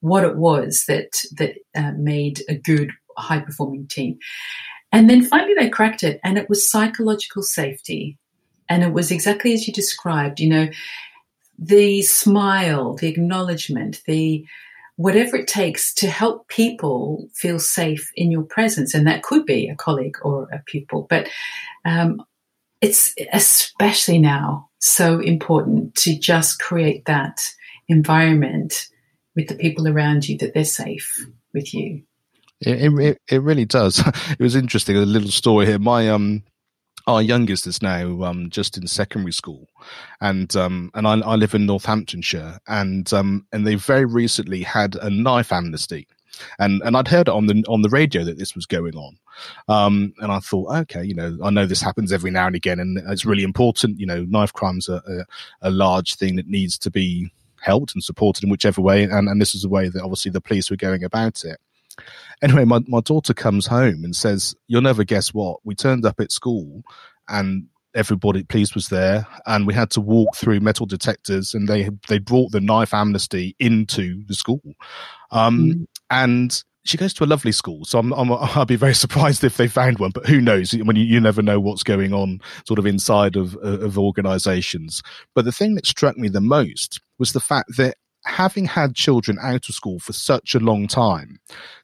what 0.00 0.24
it 0.24 0.36
was 0.36 0.84
that, 0.86 1.10
that 1.32 1.56
uh, 1.74 1.90
made 1.96 2.40
a 2.48 2.54
good 2.54 2.92
high 3.16 3.40
performing 3.40 3.86
team. 3.88 4.16
And 4.92 5.10
then 5.10 5.24
finally 5.24 5.54
they 5.58 5.68
cracked 5.68 6.04
it 6.04 6.20
and 6.22 6.38
it 6.38 6.48
was 6.48 6.70
psychological 6.70 7.42
safety 7.42 8.16
and 8.68 8.84
it 8.84 8.92
was 8.92 9.10
exactly 9.10 9.54
as 9.54 9.66
you 9.66 9.72
described, 9.72 10.38
you 10.38 10.48
know, 10.48 10.68
the 11.58 12.02
smile, 12.02 12.94
the 12.94 13.08
acknowledgement, 13.08 14.02
the 14.06 14.46
whatever 14.96 15.36
it 15.36 15.48
takes 15.48 15.92
to 15.94 16.08
help 16.08 16.46
people 16.46 17.28
feel 17.34 17.58
safe 17.58 18.12
in 18.14 18.30
your 18.30 18.42
presence. 18.42 18.94
And 18.94 19.06
that 19.06 19.24
could 19.24 19.46
be 19.46 19.68
a 19.68 19.74
colleague 19.74 20.16
or 20.22 20.48
a 20.52 20.60
pupil. 20.64 21.06
But 21.10 21.28
um, 21.84 22.22
it's 22.82 23.14
especially 23.32 24.18
now 24.18 24.68
so 24.80 25.20
important 25.20 25.94
to 25.94 26.18
just 26.18 26.60
create 26.60 27.04
that 27.06 27.40
environment 27.88 28.88
with 29.36 29.48
the 29.48 29.54
people 29.54 29.88
around 29.88 30.28
you 30.28 30.36
that 30.38 30.52
they're 30.52 30.64
safe 30.64 31.26
with 31.54 31.72
you. 31.72 32.02
It, 32.60 32.92
it, 33.00 33.18
it 33.30 33.42
really 33.42 33.64
does. 33.64 34.02
It 34.30 34.40
was 34.40 34.56
interesting. 34.56 34.96
A 34.96 35.00
little 35.00 35.30
story 35.30 35.66
here. 35.66 35.78
My 35.78 36.10
um 36.10 36.42
our 37.06 37.22
youngest 37.22 37.66
is 37.66 37.82
now 37.82 38.22
um, 38.22 38.48
just 38.48 38.76
in 38.76 38.86
secondary 38.86 39.32
school, 39.32 39.68
and 40.20 40.54
um, 40.54 40.90
and 40.94 41.06
I, 41.06 41.14
I, 41.14 41.34
live 41.34 41.52
in 41.52 41.66
Northamptonshire, 41.66 42.60
and 42.68 43.12
um, 43.12 43.44
and 43.52 43.66
they 43.66 43.74
very 43.74 44.04
recently 44.04 44.62
had 44.62 44.94
a 44.94 45.10
knife 45.10 45.52
amnesty, 45.52 46.06
and 46.58 46.82
and 46.82 46.96
I'd 46.96 47.08
heard 47.08 47.28
on 47.28 47.46
the 47.46 47.64
on 47.68 47.82
the 47.82 47.88
radio 47.88 48.24
that 48.24 48.38
this 48.38 48.54
was 48.54 48.66
going 48.66 48.96
on, 48.96 49.18
um, 49.68 50.12
and 50.18 50.32
I 50.32 50.40
thought, 50.40 50.74
okay, 50.82 51.04
you 51.04 51.14
know, 51.14 51.36
I 51.42 51.50
know 51.50 51.66
this 51.66 51.82
happens 51.82 52.12
every 52.12 52.30
now 52.30 52.46
and 52.46 52.56
again, 52.56 52.80
and 52.80 52.98
it's 53.08 53.24
really 53.24 53.42
important. 53.42 54.00
You 54.00 54.06
know, 54.06 54.24
knife 54.24 54.52
crimes 54.52 54.88
are 54.88 55.02
a, 55.06 55.24
a 55.62 55.70
large 55.70 56.16
thing 56.16 56.36
that 56.36 56.46
needs 56.46 56.78
to 56.78 56.90
be 56.90 57.32
helped 57.60 57.94
and 57.94 58.02
supported 58.02 58.44
in 58.44 58.50
whichever 58.50 58.80
way, 58.80 59.04
and 59.04 59.28
and 59.28 59.40
this 59.40 59.54
is 59.54 59.62
the 59.62 59.68
way 59.68 59.88
that 59.88 60.02
obviously 60.02 60.30
the 60.30 60.40
police 60.40 60.70
were 60.70 60.76
going 60.76 61.04
about 61.04 61.44
it. 61.44 61.58
Anyway, 62.42 62.64
my, 62.64 62.80
my 62.88 63.00
daughter 63.00 63.34
comes 63.34 63.66
home 63.66 64.02
and 64.02 64.16
says, 64.16 64.54
You'll 64.66 64.80
never 64.80 65.04
guess 65.04 65.34
what. 65.34 65.60
We 65.62 65.74
turned 65.74 66.06
up 66.06 66.20
at 66.20 66.32
school 66.32 66.82
and 67.28 67.68
everybody 67.94 68.42
police 68.42 68.74
was 68.74 68.88
there 68.88 69.26
and 69.46 69.66
we 69.66 69.74
had 69.74 69.90
to 69.90 70.00
walk 70.00 70.34
through 70.36 70.60
metal 70.60 70.86
detectors 70.86 71.54
and 71.54 71.68
they 71.68 71.90
they 72.08 72.18
brought 72.18 72.50
the 72.50 72.60
knife 72.60 72.94
amnesty 72.94 73.54
into 73.58 74.24
the 74.26 74.34
school 74.34 74.62
um, 75.30 75.60
mm. 75.60 75.86
And 76.12 76.62
she 76.84 76.98
goes 76.98 77.14
to 77.14 77.24
a 77.24 77.26
lovely 77.26 77.52
school, 77.52 77.84
so 77.84 77.98
I'm, 77.98 78.12
i 78.12 78.64
be 78.64 78.76
very 78.76 78.94
surprised 79.04 79.42
if 79.42 79.56
they 79.56 79.66
found 79.66 79.98
one. 79.98 80.10
But 80.10 80.26
who 80.26 80.40
knows? 80.40 80.72
When 80.72 80.94
you, 80.94 81.04
you 81.04 81.20
never 81.20 81.42
know 81.42 81.58
what's 81.58 81.82
going 81.82 82.12
on, 82.12 82.40
sort 82.66 82.78
of 82.78 82.86
inside 82.86 83.34
of 83.34 83.56
uh, 83.56 83.80
of 83.80 83.98
organisations. 83.98 85.02
But 85.34 85.44
the 85.46 85.52
thing 85.52 85.74
that 85.74 85.86
struck 85.86 86.16
me 86.16 86.28
the 86.28 86.40
most 86.40 87.00
was 87.18 87.32
the 87.32 87.40
fact 87.40 87.76
that 87.78 87.96
having 88.24 88.66
had 88.66 88.94
children 88.94 89.38
out 89.42 89.68
of 89.68 89.74
school 89.74 89.98
for 89.98 90.12
such 90.12 90.54
a 90.54 90.60
long 90.60 90.86
time, 90.86 91.40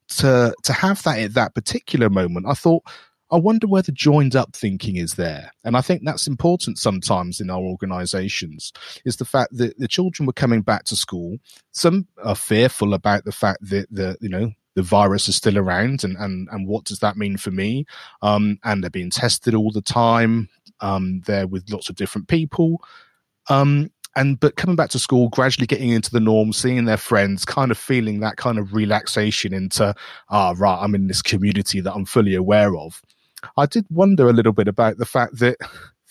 to 0.08 0.54
to 0.62 0.72
have 0.72 1.02
that 1.04 1.18
at 1.18 1.34
that 1.34 1.54
particular 1.54 2.10
moment, 2.10 2.46
I 2.46 2.54
thought 2.54 2.82
I 3.30 3.36
wonder 3.36 3.66
where 3.66 3.82
the 3.82 3.92
joined 3.92 4.34
up 4.34 4.54
thinking 4.54 4.96
is 4.96 5.14
there. 5.14 5.52
And 5.64 5.76
I 5.76 5.80
think 5.80 6.02
that's 6.04 6.26
important 6.26 6.78
sometimes 6.78 7.40
in 7.40 7.50
our 7.50 7.60
organizations 7.60 8.72
is 9.04 9.16
the 9.16 9.24
fact 9.24 9.56
that 9.56 9.78
the 9.78 9.88
children 9.88 10.26
were 10.26 10.32
coming 10.32 10.62
back 10.62 10.84
to 10.84 10.96
school. 10.96 11.36
Some 11.72 12.06
are 12.24 12.34
fearful 12.34 12.94
about 12.94 13.24
the 13.24 13.32
fact 13.32 13.58
that 13.68 13.86
the, 13.90 14.16
you 14.20 14.28
know, 14.28 14.52
the 14.74 14.82
virus 14.82 15.28
is 15.28 15.36
still 15.36 15.58
around 15.58 16.04
and, 16.04 16.16
and, 16.16 16.48
and 16.52 16.66
what 16.66 16.84
does 16.84 17.00
that 17.00 17.16
mean 17.16 17.36
for 17.36 17.50
me? 17.50 17.84
Um, 18.22 18.58
and 18.64 18.82
they're 18.82 18.90
being 18.90 19.10
tested 19.10 19.54
all 19.54 19.72
the 19.72 19.82
time. 19.82 20.48
Um, 20.80 21.22
they're 21.26 21.48
with 21.48 21.68
lots 21.70 21.90
of 21.90 21.96
different 21.96 22.28
people. 22.28 22.82
Um, 23.50 23.90
and 24.16 24.40
but 24.40 24.56
coming 24.56 24.76
back 24.76 24.90
to 24.90 24.98
school, 24.98 25.28
gradually 25.28 25.66
getting 25.66 25.90
into 25.90 26.10
the 26.10 26.20
norm, 26.20 26.52
seeing 26.52 26.84
their 26.86 26.96
friends, 26.96 27.44
kind 27.44 27.70
of 27.70 27.78
feeling 27.78 28.20
that 28.20 28.36
kind 28.36 28.58
of 28.58 28.74
relaxation 28.74 29.52
into, 29.52 29.94
ah, 30.30 30.54
right, 30.56 30.78
I'm 30.80 30.94
in 30.94 31.06
this 31.06 31.22
community 31.22 31.80
that 31.80 31.94
I'm 31.94 32.04
fully 32.04 32.34
aware 32.34 32.76
of. 32.76 33.00
I 33.56 33.66
did 33.66 33.86
wonder 33.90 34.28
a 34.28 34.32
little 34.32 34.52
bit 34.52 34.68
about 34.68 34.98
the 34.98 35.06
fact 35.06 35.38
that 35.38 35.56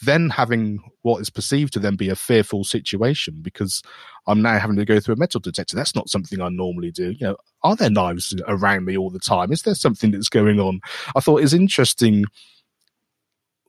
then 0.03 0.29
having 0.29 0.79
what 1.01 1.21
is 1.21 1.29
perceived 1.29 1.73
to 1.73 1.79
then 1.79 1.95
be 1.95 2.09
a 2.09 2.15
fearful 2.15 2.63
situation 2.63 3.39
because 3.41 3.81
I'm 4.27 4.41
now 4.41 4.59
having 4.59 4.75
to 4.75 4.85
go 4.85 4.99
through 4.99 5.15
a 5.15 5.17
metal 5.17 5.39
detector. 5.39 5.75
That's 5.75 5.95
not 5.95 6.09
something 6.09 6.41
I 6.41 6.49
normally 6.49 6.91
do. 6.91 7.11
You 7.11 7.27
know, 7.27 7.37
are 7.63 7.75
there 7.75 7.89
knives 7.89 8.35
around 8.47 8.85
me 8.85 8.97
all 8.97 9.09
the 9.09 9.19
time? 9.19 9.51
Is 9.51 9.63
there 9.63 9.75
something 9.75 10.11
that's 10.11 10.29
going 10.29 10.59
on? 10.59 10.81
I 11.15 11.19
thought 11.19 11.41
it's 11.41 11.53
interesting 11.53 12.25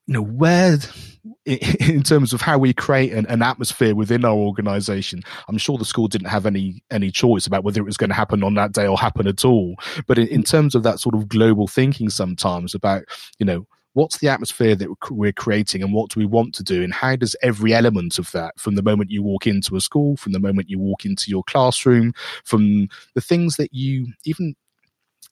you 0.09 0.15
know 0.15 0.23
where 0.23 0.79
in 1.45 2.03
terms 2.03 2.33
of 2.33 2.41
how 2.41 2.59
we 2.59 2.73
create 2.73 3.13
an, 3.13 3.27
an, 3.27 3.43
atmosphere 3.43 3.95
within 3.95 4.25
our 4.25 4.35
organization 4.35 5.23
i'm 5.49 5.59
sure 5.59 5.79
the 5.79 5.85
school 5.85 6.09
didn't 6.09 6.29
have 6.29 6.47
any 6.47 6.83
any 6.91 7.11
choice 7.11 7.47
about 7.47 7.65
whether 7.65 7.81
it 7.81 7.85
was 7.85 7.97
going 7.97 8.11
to 8.11 8.17
happen 8.17 8.43
on 8.43 8.55
that 8.55 8.73
day 8.73 8.87
or 8.87 8.99
happen 8.99 9.27
at 9.27 9.45
all. 9.45 9.77
But 10.07 10.19
in, 10.19 10.29
in 10.29 10.43
terms 10.43 10.75
of 10.75 10.83
that 10.83 11.01
sort 11.01 11.15
of 11.15 11.29
global 11.29 11.67
thinking 11.67 12.11
sometimes 12.11 12.75
about 12.75 13.05
you 13.39 13.47
know 13.47 13.67
what's 13.95 14.19
the 14.19 14.29
atmosphere 14.29 14.77
that 14.77 14.89
we're 15.11 15.33
creating 15.33 15.83
and 15.83 15.93
what 15.93 16.11
do 16.11 16.21
we 16.21 16.27
want 16.27 16.55
to 16.55 16.63
do 16.63 16.83
and 16.83 16.93
how 16.93 17.17
does 17.17 17.35
every 17.43 17.75
element 17.75 18.19
of 18.19 18.31
that 18.33 18.59
from 18.59 18.75
the 18.75 18.83
moment 18.83 19.11
you 19.11 19.23
walk 19.23 19.47
into 19.47 19.77
a 19.77 19.81
school 19.81 20.17
from 20.17 20.33
the 20.33 20.41
moment 20.41 20.71
you 20.71 20.79
walk 20.79 21.05
into 21.05 21.31
your 21.31 21.43
classroom 21.45 22.13
from 22.45 22.89
the 23.15 23.21
things 23.21 23.57
that 23.57 23.73
you 23.73 24.07
even 24.25 24.55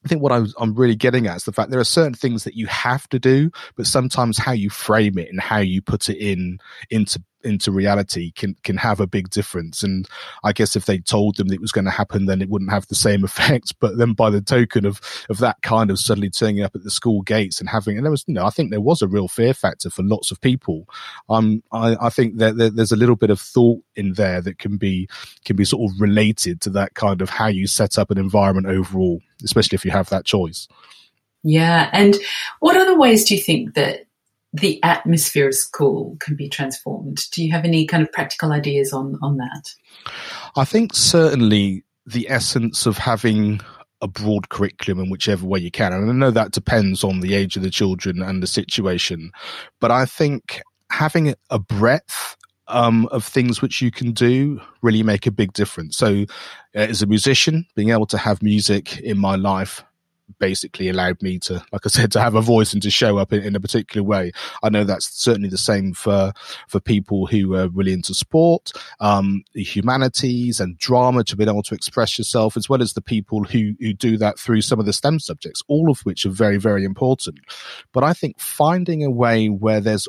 I 0.05 0.07
think 0.07 0.21
what 0.21 0.31
I 0.31 0.45
am 0.61 0.75
really 0.75 0.95
getting 0.95 1.27
at 1.27 1.37
is 1.37 1.43
the 1.43 1.51
fact 1.51 1.71
there 1.71 1.79
are 1.79 1.85
certain 1.85 2.13
things 2.13 2.43
that 2.43 2.55
you 2.55 2.67
have 2.67 3.07
to 3.09 3.19
do, 3.19 3.51
but 3.75 3.87
sometimes 3.87 4.37
how 4.37 4.51
you 4.51 4.69
frame 4.69 5.17
it 5.17 5.29
and 5.29 5.41
how 5.41 5.57
you 5.57 5.81
put 5.81 6.09
it 6.09 6.17
in 6.17 6.59
into 6.89 7.21
into 7.43 7.71
reality 7.71 8.31
can 8.31 8.55
can 8.63 8.77
have 8.77 8.99
a 8.99 9.07
big 9.07 9.29
difference. 9.29 9.83
And 9.83 10.07
I 10.43 10.53
guess 10.53 10.75
if 10.75 10.85
they 10.85 10.97
told 10.97 11.37
them 11.37 11.51
it 11.51 11.61
was 11.61 11.71
going 11.71 11.85
to 11.85 11.91
happen, 11.91 12.25
then 12.25 12.41
it 12.41 12.49
wouldn't 12.49 12.71
have 12.71 12.87
the 12.87 12.95
same 12.95 13.23
effect. 13.23 13.75
But 13.79 13.97
then 13.97 14.13
by 14.13 14.29
the 14.29 14.41
token 14.41 14.85
of 14.85 15.01
of 15.29 15.37
that 15.39 15.61
kind 15.61 15.91
of 15.91 15.99
suddenly 15.99 16.29
turning 16.29 16.61
up 16.61 16.75
at 16.75 16.83
the 16.83 16.91
school 16.91 17.21
gates 17.21 17.59
and 17.59 17.69
having, 17.69 17.97
and 17.97 18.05
there 18.05 18.11
was, 18.11 18.23
you 18.27 18.33
know, 18.33 18.45
I 18.45 18.49
think 18.49 18.71
there 18.71 18.81
was 18.81 19.01
a 19.01 19.07
real 19.07 19.27
fear 19.27 19.53
factor 19.53 19.89
for 19.89 20.03
lots 20.03 20.31
of 20.31 20.41
people. 20.41 20.87
Um, 21.29 21.63
I, 21.71 21.95
I 22.01 22.09
think 22.09 22.37
that 22.37 22.57
there, 22.57 22.69
there's 22.69 22.91
a 22.91 22.97
little 22.97 23.15
bit 23.15 23.29
of 23.29 23.39
thought 23.39 23.81
in 23.95 24.13
there 24.13 24.41
that 24.41 24.59
can 24.59 24.77
be 24.77 25.07
can 25.45 25.55
be 25.55 25.65
sort 25.65 25.91
of 25.91 25.99
related 26.01 26.61
to 26.61 26.69
that 26.71 26.93
kind 26.95 27.21
of 27.21 27.29
how 27.29 27.47
you 27.47 27.67
set 27.67 27.97
up 27.97 28.11
an 28.11 28.17
environment 28.17 28.67
overall, 28.67 29.21
especially 29.43 29.75
if 29.75 29.85
you 29.85 29.91
have 29.91 30.09
that 30.09 30.25
choice. 30.25 30.67
Yeah. 31.43 31.89
And 31.93 32.15
what 32.59 32.75
other 32.75 32.97
ways 32.97 33.23
do 33.23 33.35
you 33.35 33.41
think 33.41 33.75
that 33.75 34.06
the 34.53 34.81
atmosphere 34.83 35.47
of 35.47 35.55
school 35.55 36.17
can 36.19 36.35
be 36.35 36.49
transformed. 36.49 37.25
Do 37.31 37.43
you 37.43 37.51
have 37.51 37.65
any 37.65 37.85
kind 37.85 38.03
of 38.03 38.11
practical 38.11 38.51
ideas 38.51 38.93
on, 38.93 39.17
on 39.21 39.37
that? 39.37 39.73
I 40.55 40.65
think 40.65 40.95
certainly 40.95 41.83
the 42.05 42.29
essence 42.29 42.85
of 42.85 42.97
having 42.97 43.59
a 44.01 44.07
broad 44.07 44.49
curriculum 44.49 45.03
in 45.03 45.09
whichever 45.09 45.45
way 45.45 45.59
you 45.59 45.71
can. 45.71 45.91
And 45.91 46.09
I 46.09 46.13
know 46.13 46.31
that 46.31 46.51
depends 46.51 47.03
on 47.03 47.19
the 47.19 47.33
age 47.33 47.57
of 47.57 47.63
the 47.63 47.69
children 47.69 48.21
and 48.21 48.41
the 48.41 48.47
situation, 48.47 49.31
but 49.79 49.91
I 49.91 50.05
think 50.05 50.61
having 50.89 51.35
a 51.49 51.59
breadth 51.59 52.37
um, 52.67 53.07
of 53.11 53.23
things 53.23 53.61
which 53.61 53.81
you 53.81 53.91
can 53.91 54.11
do 54.11 54.61
really 54.81 55.03
make 55.03 55.25
a 55.25 55.31
big 55.31 55.53
difference. 55.53 55.97
So, 55.97 56.25
uh, 56.75 56.79
as 56.79 57.01
a 57.01 57.07
musician, 57.07 57.65
being 57.75 57.89
able 57.89 58.05
to 58.07 58.17
have 58.17 58.43
music 58.43 58.99
in 58.99 59.17
my 59.17 59.35
life 59.35 59.83
basically 60.39 60.89
allowed 60.89 61.21
me 61.21 61.39
to, 61.39 61.63
like 61.71 61.85
I 61.85 61.89
said, 61.89 62.11
to 62.13 62.19
have 62.19 62.35
a 62.35 62.41
voice 62.41 62.73
and 62.73 62.81
to 62.83 62.91
show 62.91 63.17
up 63.17 63.33
in, 63.33 63.43
in, 63.43 63.55
a 63.55 63.59
particular 63.59 64.03
way. 64.03 64.31
I 64.63 64.69
know 64.69 64.83
that's 64.83 65.09
certainly 65.09 65.49
the 65.49 65.57
same 65.57 65.93
for 65.93 66.33
for 66.67 66.79
people 66.79 67.27
who 67.27 67.55
are 67.55 67.69
really 67.69 67.93
into 67.93 68.13
sport, 68.13 68.71
um, 68.99 69.43
humanities 69.53 70.59
and 70.59 70.77
drama 70.77 71.23
to 71.25 71.35
be 71.35 71.43
able 71.43 71.63
to 71.63 71.75
express 71.75 72.17
yourself, 72.17 72.57
as 72.57 72.69
well 72.69 72.81
as 72.81 72.93
the 72.93 73.01
people 73.01 73.43
who 73.43 73.73
who 73.79 73.93
do 73.93 74.17
that 74.17 74.39
through 74.39 74.61
some 74.61 74.79
of 74.79 74.85
the 74.85 74.93
STEM 74.93 75.19
subjects, 75.19 75.61
all 75.67 75.89
of 75.89 76.01
which 76.01 76.25
are 76.25 76.29
very 76.29 76.57
very 76.57 76.83
important. 76.83 77.39
But 77.93 78.03
I 78.03 78.13
think 78.13 78.39
finding 78.39 79.03
a 79.03 79.11
way 79.11 79.47
where 79.47 79.81
there's 79.81 80.07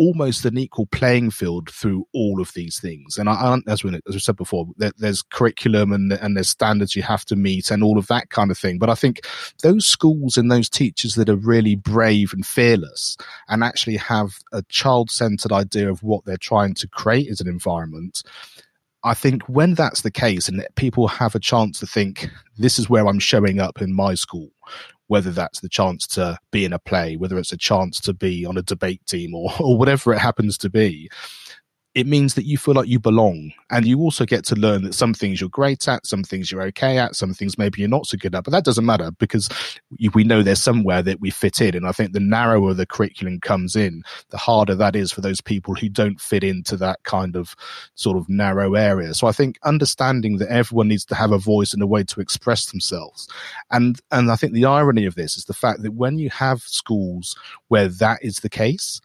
almost 0.00 0.46
an 0.46 0.56
equal 0.56 0.86
playing 0.86 1.30
field 1.30 1.68
through 1.70 2.06
all 2.14 2.40
of 2.40 2.54
these 2.54 2.80
things. 2.80 3.18
And 3.18 3.28
I, 3.28 3.58
as 3.68 3.84
we, 3.84 3.94
as 4.08 4.14
we 4.14 4.18
said 4.18 4.36
before, 4.36 4.66
there, 4.78 4.92
there's 4.96 5.20
curriculum 5.20 5.92
and, 5.92 6.14
and 6.14 6.34
there's 6.34 6.48
standards 6.48 6.96
you 6.96 7.02
have 7.02 7.26
to 7.26 7.36
meet 7.36 7.70
and 7.70 7.84
all 7.84 7.98
of 7.98 8.06
that 8.06 8.30
kind 8.30 8.50
of 8.50 8.56
thing. 8.56 8.78
But 8.78 8.88
I 8.88 8.94
think 8.94 9.26
those 9.62 9.84
schools 9.84 10.38
and 10.38 10.50
those 10.50 10.70
teachers 10.70 11.16
that 11.16 11.28
are 11.28 11.36
really 11.36 11.74
brave 11.74 12.32
and 12.32 12.46
fearless 12.46 13.18
and 13.48 13.62
actually 13.62 13.98
have 13.98 14.38
a 14.54 14.62
child 14.70 15.10
centered 15.10 15.52
idea 15.52 15.90
of 15.90 16.02
what 16.02 16.24
they're 16.24 16.38
trying 16.38 16.72
to 16.76 16.88
create 16.88 17.28
as 17.28 17.42
an 17.42 17.48
environment. 17.48 18.22
I 19.04 19.12
think 19.12 19.42
when 19.50 19.74
that's 19.74 20.00
the 20.00 20.10
case 20.10 20.48
and 20.48 20.66
people 20.76 21.08
have 21.08 21.34
a 21.34 21.40
chance 21.40 21.78
to 21.80 21.86
think, 21.86 22.30
this 22.56 22.78
is 22.78 22.88
where 22.88 23.06
I'm 23.06 23.18
showing 23.18 23.60
up 23.60 23.82
in 23.82 23.92
my 23.92 24.14
school, 24.14 24.48
whether 25.10 25.32
that's 25.32 25.58
the 25.58 25.68
chance 25.68 26.06
to 26.06 26.38
be 26.52 26.64
in 26.64 26.72
a 26.72 26.78
play, 26.78 27.16
whether 27.16 27.36
it's 27.36 27.52
a 27.52 27.56
chance 27.56 27.98
to 27.98 28.12
be 28.12 28.46
on 28.46 28.56
a 28.56 28.62
debate 28.62 29.04
team 29.06 29.34
or, 29.34 29.52
or 29.60 29.76
whatever 29.76 30.12
it 30.12 30.20
happens 30.20 30.56
to 30.56 30.70
be, 30.70 31.10
it 31.94 32.06
means 32.06 32.34
that 32.34 32.44
you 32.44 32.56
feel 32.56 32.74
like 32.74 32.86
you 32.86 33.00
belong. 33.00 33.52
And 33.70 33.84
you 33.84 33.98
also 33.98 34.24
get 34.24 34.44
to 34.46 34.54
learn 34.54 34.82
that 34.84 34.94
some 34.94 35.12
things 35.12 35.40
you're 35.40 35.50
great 35.50 35.88
at, 35.88 36.06
some 36.06 36.22
things 36.22 36.50
you're 36.50 36.62
okay 36.62 36.98
at, 36.98 37.16
some 37.16 37.34
things 37.34 37.58
maybe 37.58 37.80
you're 37.80 37.88
not 37.88 38.06
so 38.06 38.16
good 38.16 38.34
at. 38.34 38.44
But 38.44 38.52
that 38.52 38.64
doesn't 38.64 38.86
matter 38.86 39.10
because 39.12 39.48
we 40.14 40.22
know 40.22 40.42
there's 40.42 40.62
somewhere 40.62 41.02
that 41.02 41.20
we 41.20 41.30
fit 41.30 41.60
in. 41.60 41.74
And 41.74 41.86
I 41.86 41.92
think 41.92 42.12
the 42.12 42.20
narrower 42.20 42.74
the 42.74 42.86
curriculum 42.86 43.40
comes 43.40 43.74
in, 43.74 44.04
the 44.30 44.38
harder 44.38 44.76
that 44.76 44.94
is 44.94 45.10
for 45.10 45.20
those 45.20 45.40
people 45.40 45.74
who 45.74 45.88
don't 45.88 46.20
fit 46.20 46.44
into 46.44 46.76
that 46.76 47.02
kind 47.02 47.34
of 47.34 47.56
sort 47.96 48.16
of 48.16 48.28
narrow 48.28 48.74
area. 48.74 49.12
So 49.14 49.26
I 49.26 49.32
think 49.32 49.58
understanding 49.64 50.38
that 50.38 50.50
everyone 50.50 50.88
needs 50.88 51.04
to 51.06 51.16
have 51.16 51.32
a 51.32 51.38
voice 51.38 51.72
and 51.72 51.82
a 51.82 51.88
way 51.88 52.04
to 52.04 52.20
express 52.20 52.66
themselves. 52.66 53.28
And, 53.72 54.00
and 54.12 54.30
I 54.30 54.36
think 54.36 54.52
the 54.52 54.64
irony 54.64 55.06
of 55.06 55.16
this 55.16 55.36
is 55.36 55.46
the 55.46 55.54
fact 55.54 55.82
that 55.82 55.94
when 55.94 56.18
you 56.18 56.30
have 56.30 56.60
schools 56.62 57.36
where 57.66 57.88
that 57.88 58.20
is 58.22 58.36
the 58.38 58.48
case, 58.48 59.00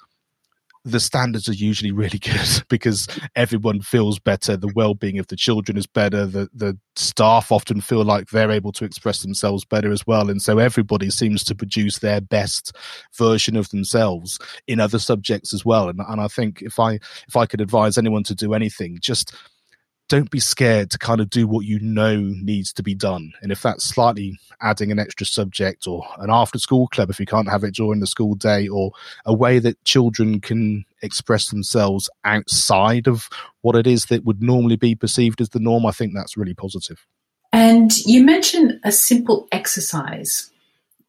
the 0.85 0.99
standards 0.99 1.49
are 1.49 1.53
usually 1.53 1.91
really 1.91 2.19
good 2.19 2.63
because 2.69 3.07
everyone 3.35 3.81
feels 3.81 4.19
better. 4.19 4.55
The 4.55 4.71
well-being 4.75 5.17
of 5.17 5.27
the 5.27 5.35
children 5.35 5.77
is 5.77 5.87
better. 5.87 6.25
The 6.25 6.47
the 6.53 6.77
staff 6.95 7.51
often 7.51 7.81
feel 7.81 8.05
like 8.05 8.29
they're 8.29 8.51
able 8.51 8.71
to 8.71 8.85
express 8.85 9.21
themselves 9.21 9.65
better 9.65 9.91
as 9.91 10.05
well, 10.07 10.29
and 10.29 10.41
so 10.41 10.59
everybody 10.59 11.09
seems 11.09 11.43
to 11.45 11.55
produce 11.55 11.99
their 11.99 12.21
best 12.21 12.75
version 13.17 13.57
of 13.57 13.69
themselves 13.69 14.39
in 14.67 14.79
other 14.79 14.99
subjects 14.99 15.53
as 15.53 15.65
well. 15.65 15.89
And 15.89 15.99
and 16.07 16.21
I 16.21 16.27
think 16.27 16.61
if 16.61 16.79
I 16.79 16.99
if 17.27 17.35
I 17.35 17.47
could 17.47 17.61
advise 17.61 17.97
anyone 17.97 18.23
to 18.23 18.35
do 18.35 18.53
anything, 18.53 18.99
just 19.01 19.35
don't 20.07 20.29
be 20.29 20.39
scared 20.39 20.91
to 20.91 20.97
kind 20.97 21.19
of 21.19 21.29
do 21.29 21.47
what 21.47 21.65
you 21.65 21.79
know 21.79 22.17
needs 22.17 22.71
to 22.73 22.83
be 22.83 22.93
done. 22.93 23.33
And 23.41 23.51
if 23.51 23.61
that's 23.61 23.83
slightly 23.83 24.37
adding 24.61 24.91
an 24.91 24.99
extra 24.99 25.25
subject 25.25 25.87
or 25.87 26.05
an 26.19 26.29
after 26.29 26.59
school 26.59 26.87
club, 26.87 27.09
if 27.09 27.19
you 27.19 27.25
can't 27.25 27.49
have 27.49 27.63
it 27.63 27.73
during 27.73 27.99
the 27.99 28.07
school 28.07 28.35
day, 28.35 28.67
or 28.67 28.91
a 29.25 29.33
way 29.33 29.59
that 29.59 29.83
children 29.83 30.39
can 30.39 30.85
express 31.01 31.49
themselves 31.49 32.09
outside 32.23 33.07
of 33.07 33.29
what 33.61 33.75
it 33.75 33.87
is 33.87 34.05
that 34.05 34.25
would 34.25 34.41
normally 34.41 34.75
be 34.75 34.95
perceived 34.95 35.41
as 35.41 35.49
the 35.49 35.59
norm, 35.59 35.85
I 35.85 35.91
think 35.91 36.13
that's 36.13 36.37
really 36.37 36.53
positive. 36.53 37.05
And 37.51 37.95
you 38.05 38.23
mentioned 38.23 38.79
a 38.83 38.91
simple 38.91 39.47
exercise 39.51 40.51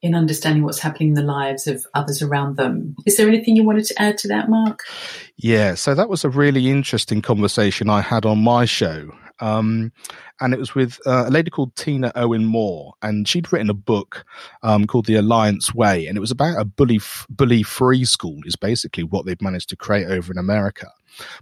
in 0.02 0.14
understanding 0.14 0.62
what's 0.62 0.78
happening 0.78 1.11
in 1.11 1.14
the 1.14 1.22
lives 1.22 1.66
of 1.66 1.87
others 1.94 2.22
around 2.22 2.56
them. 2.56 2.94
Is 3.06 3.16
there 3.16 3.28
anything 3.28 3.56
you 3.56 3.64
wanted 3.64 3.87
to 3.87 4.00
add 4.00 4.18
to 4.18 4.28
that, 4.28 4.48
Mark? 4.48 4.82
Yeah, 5.37 5.74
so 5.74 5.94
that 5.94 6.09
was 6.09 6.24
a 6.24 6.30
really 6.30 6.68
interesting 6.68 7.22
conversation 7.22 7.88
I 7.88 8.02
had 8.02 8.26
on 8.26 8.42
my 8.42 8.64
show. 8.64 9.11
Um, 9.40 9.92
and 10.40 10.52
it 10.52 10.59
was 10.59 10.74
with 10.74 10.98
uh, 11.06 11.24
a 11.26 11.30
lady 11.30 11.50
called 11.50 11.74
Tina 11.76 12.12
Owen 12.14 12.44
Moore, 12.44 12.94
and 13.02 13.26
she'd 13.26 13.52
written 13.52 13.70
a 13.70 13.74
book 13.74 14.24
um, 14.62 14.87
called 14.87 15.06
The 15.06 15.16
Alliance 15.16 15.74
Way, 15.74 16.06
and 16.06 16.16
it 16.16 16.20
was 16.20 16.30
about 16.30 16.61
a 16.61 16.64
bully 16.64 17.00
bully 17.28 17.62
free 17.62 18.04
school. 18.04 18.38
Is 18.44 18.56
basically 18.56 19.04
what 19.04 19.26
they've 19.26 19.40
managed 19.40 19.68
to 19.70 19.76
create 19.76 20.06
over 20.06 20.32
in 20.32 20.38
America. 20.38 20.90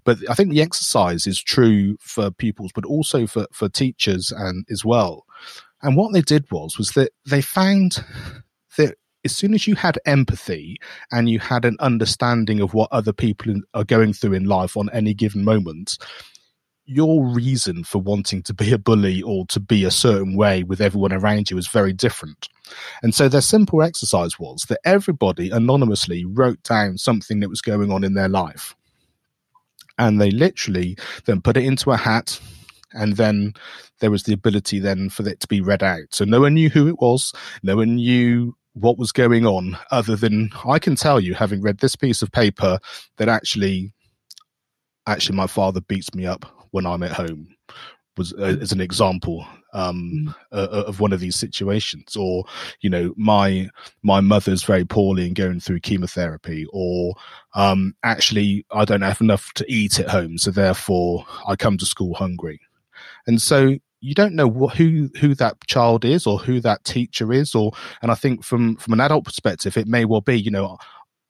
But 0.04 0.18
I 0.28 0.34
think 0.34 0.50
the 0.50 0.62
exercise 0.62 1.26
is 1.26 1.40
true 1.40 1.96
for 2.00 2.30
pupils, 2.30 2.72
but 2.74 2.84
also 2.84 3.26
for 3.26 3.46
for 3.52 3.68
teachers 3.68 4.32
and 4.32 4.64
as 4.70 4.84
well 4.84 5.24
And 5.84 5.96
what 5.96 6.14
they 6.14 6.22
did 6.22 6.50
was 6.50 6.78
was 6.78 6.90
that 6.92 7.12
they 7.26 7.42
found 7.42 8.02
that 8.78 8.96
as 9.22 9.36
soon 9.36 9.52
as 9.52 9.66
you 9.66 9.74
had 9.74 9.98
empathy 10.06 10.78
and 11.12 11.28
you 11.28 11.38
had 11.38 11.66
an 11.66 11.76
understanding 11.78 12.60
of 12.60 12.72
what 12.72 12.88
other 12.90 13.12
people 13.12 13.54
are 13.74 13.84
going 13.84 14.14
through 14.14 14.32
in 14.32 14.44
life 14.44 14.78
on 14.78 14.88
any 14.94 15.12
given 15.12 15.44
moment, 15.44 15.98
your 16.86 17.26
reason 17.26 17.84
for 17.84 17.98
wanting 17.98 18.42
to 18.44 18.54
be 18.54 18.72
a 18.72 18.78
bully 18.78 19.20
or 19.22 19.46
to 19.46 19.60
be 19.60 19.84
a 19.84 19.90
certain 19.90 20.36
way 20.36 20.62
with 20.62 20.80
everyone 20.80 21.12
around 21.12 21.50
you 21.50 21.58
is 21.58 21.68
very 21.68 21.92
different. 21.92 22.48
And 23.02 23.14
so 23.14 23.28
their 23.28 23.42
simple 23.42 23.82
exercise 23.82 24.38
was 24.38 24.62
that 24.70 24.80
everybody 24.86 25.50
anonymously 25.50 26.24
wrote 26.24 26.62
down 26.62 26.96
something 26.96 27.40
that 27.40 27.50
was 27.50 27.60
going 27.60 27.92
on 27.92 28.04
in 28.04 28.14
their 28.14 28.28
life. 28.28 28.74
And 29.98 30.18
they 30.18 30.30
literally 30.30 30.96
then 31.26 31.42
put 31.42 31.58
it 31.58 31.64
into 31.64 31.90
a 31.90 31.96
hat 31.96 32.40
and 32.94 33.16
then 33.16 33.52
there 34.00 34.10
was 34.10 34.24
the 34.24 34.32
ability 34.32 34.78
then 34.78 35.10
for 35.10 35.28
it 35.28 35.40
to 35.40 35.48
be 35.48 35.60
read 35.60 35.82
out. 35.82 36.06
So 36.10 36.24
no 36.24 36.40
one 36.40 36.54
knew 36.54 36.70
who 36.70 36.88
it 36.88 37.00
was, 37.00 37.32
no 37.62 37.76
one 37.76 37.96
knew 37.96 38.56
what 38.74 38.98
was 38.98 39.12
going 39.12 39.46
on 39.46 39.78
other 39.90 40.16
than 40.16 40.50
I 40.66 40.78
can 40.78 40.96
tell 40.96 41.20
you 41.20 41.34
having 41.34 41.62
read 41.62 41.78
this 41.78 41.96
piece 41.96 42.22
of 42.22 42.32
paper 42.32 42.78
that 43.18 43.28
actually 43.28 43.92
actually 45.06 45.36
my 45.36 45.46
father 45.46 45.80
beats 45.80 46.14
me 46.14 46.26
up 46.26 46.44
when 46.70 46.86
I'm 46.86 47.02
at 47.02 47.12
home 47.12 47.54
was 48.16 48.32
uh, 48.34 48.56
as 48.60 48.72
an 48.72 48.80
example 48.80 49.46
um, 49.72 50.34
mm. 50.52 50.56
uh, 50.56 50.84
of 50.86 51.00
one 51.00 51.12
of 51.12 51.20
these 51.20 51.36
situations 51.36 52.16
or 52.16 52.44
you 52.80 52.88
know 52.88 53.12
my 53.16 53.68
my 54.02 54.20
mother's 54.20 54.62
very 54.62 54.84
poorly 54.84 55.26
and 55.26 55.34
going 55.34 55.60
through 55.60 55.80
chemotherapy 55.80 56.66
or 56.72 57.14
um, 57.54 57.94
actually 58.02 58.64
i 58.70 58.84
don't 58.84 59.02
have 59.02 59.20
enough 59.20 59.52
to 59.54 59.64
eat 59.68 59.98
at 59.98 60.08
home 60.08 60.38
so 60.38 60.50
therefore 60.50 61.26
i 61.46 61.56
come 61.56 61.76
to 61.76 61.86
school 61.86 62.14
hungry 62.14 62.60
and 63.26 63.40
so 63.40 63.76
you 64.00 64.14
don't 64.14 64.34
know 64.34 64.46
what, 64.46 64.76
who 64.76 65.10
who 65.20 65.34
that 65.34 65.56
child 65.66 66.04
is 66.04 66.26
or 66.26 66.38
who 66.38 66.60
that 66.60 66.84
teacher 66.84 67.32
is 67.32 67.54
or 67.54 67.72
and 68.02 68.10
i 68.10 68.14
think 68.14 68.44
from 68.44 68.76
from 68.76 68.92
an 68.92 69.00
adult 69.00 69.24
perspective 69.24 69.76
it 69.76 69.86
may 69.86 70.04
well 70.04 70.20
be 70.20 70.38
you 70.38 70.50
know 70.50 70.76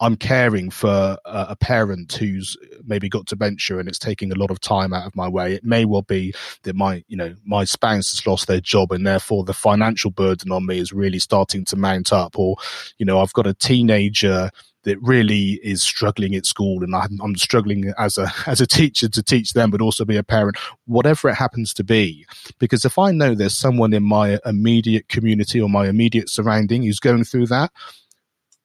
I'm 0.01 0.17
caring 0.17 0.71
for 0.71 1.17
a, 1.25 1.47
a, 1.51 1.57
parent 1.57 2.13
who's 2.13 2.57
maybe 2.85 3.09
got 3.09 3.27
dementia 3.27 3.79
and 3.79 3.89
it's 3.89 3.99
taking 3.99 4.33
a 4.33 4.35
lot 4.35 4.51
of 4.51 4.59
time 4.61 4.93
out 4.93 5.07
of 5.07 5.15
my 5.15 5.29
way. 5.29 5.55
It 5.55 5.65
may 5.65 5.85
well 5.85 6.03
be 6.03 6.35
that 6.65 6.75
my, 6.75 7.05
you 7.07 7.17
know, 7.17 7.35
my 7.45 7.65
spouse 7.65 8.11
has 8.11 8.27
lost 8.27 8.49
their 8.49 8.61
job 8.61 8.91
and 8.91 9.07
therefore 9.07 9.45
the 9.45 9.55
financial 9.55 10.11
burden 10.11 10.51
on 10.51 10.67
me 10.67 10.79
is 10.79 10.93
really 10.93 11.21
starting 11.21 11.65
to 11.67 11.77
mount 11.77 12.13
up. 12.13 12.39
Or, 12.39 12.57
you 12.99 13.07
know, 13.07 13.21
I've 13.21 13.33
got 13.35 13.47
a 13.47 13.55
teenager 13.55 14.51
that 14.85 15.01
really 15.03 15.61
is 15.63 15.83
struggling 15.83 16.35
at 16.35 16.47
school 16.47 16.83
and 16.83 16.95
I'm, 16.95 17.19
I'm 17.23 17.37
struggling 17.37 17.93
as 17.99 18.17
a, 18.17 18.33
as 18.47 18.61
a 18.61 18.67
teacher 18.67 19.09
to 19.09 19.23
teach 19.23 19.53
them, 19.53 19.71
but 19.71 19.81
also 19.81 20.05
be 20.05 20.17
a 20.17 20.23
parent, 20.23 20.57
whatever 20.87 21.29
it 21.29 21.35
happens 21.35 21.75
to 21.75 21.85
be. 21.85 22.27
Because 22.59 22.85
if 22.85 22.99
I 22.99 23.11
know 23.11 23.35
there's 23.35 23.57
someone 23.57 23.93
in 23.93 24.03
my 24.03 24.39
immediate 24.47 25.09
community 25.09 25.61
or 25.61 25.69
my 25.69 25.89
immediate 25.89 26.29
surrounding 26.29 26.83
who's 26.83 27.01
going 27.01 27.25
through 27.25 27.47
that, 27.49 27.73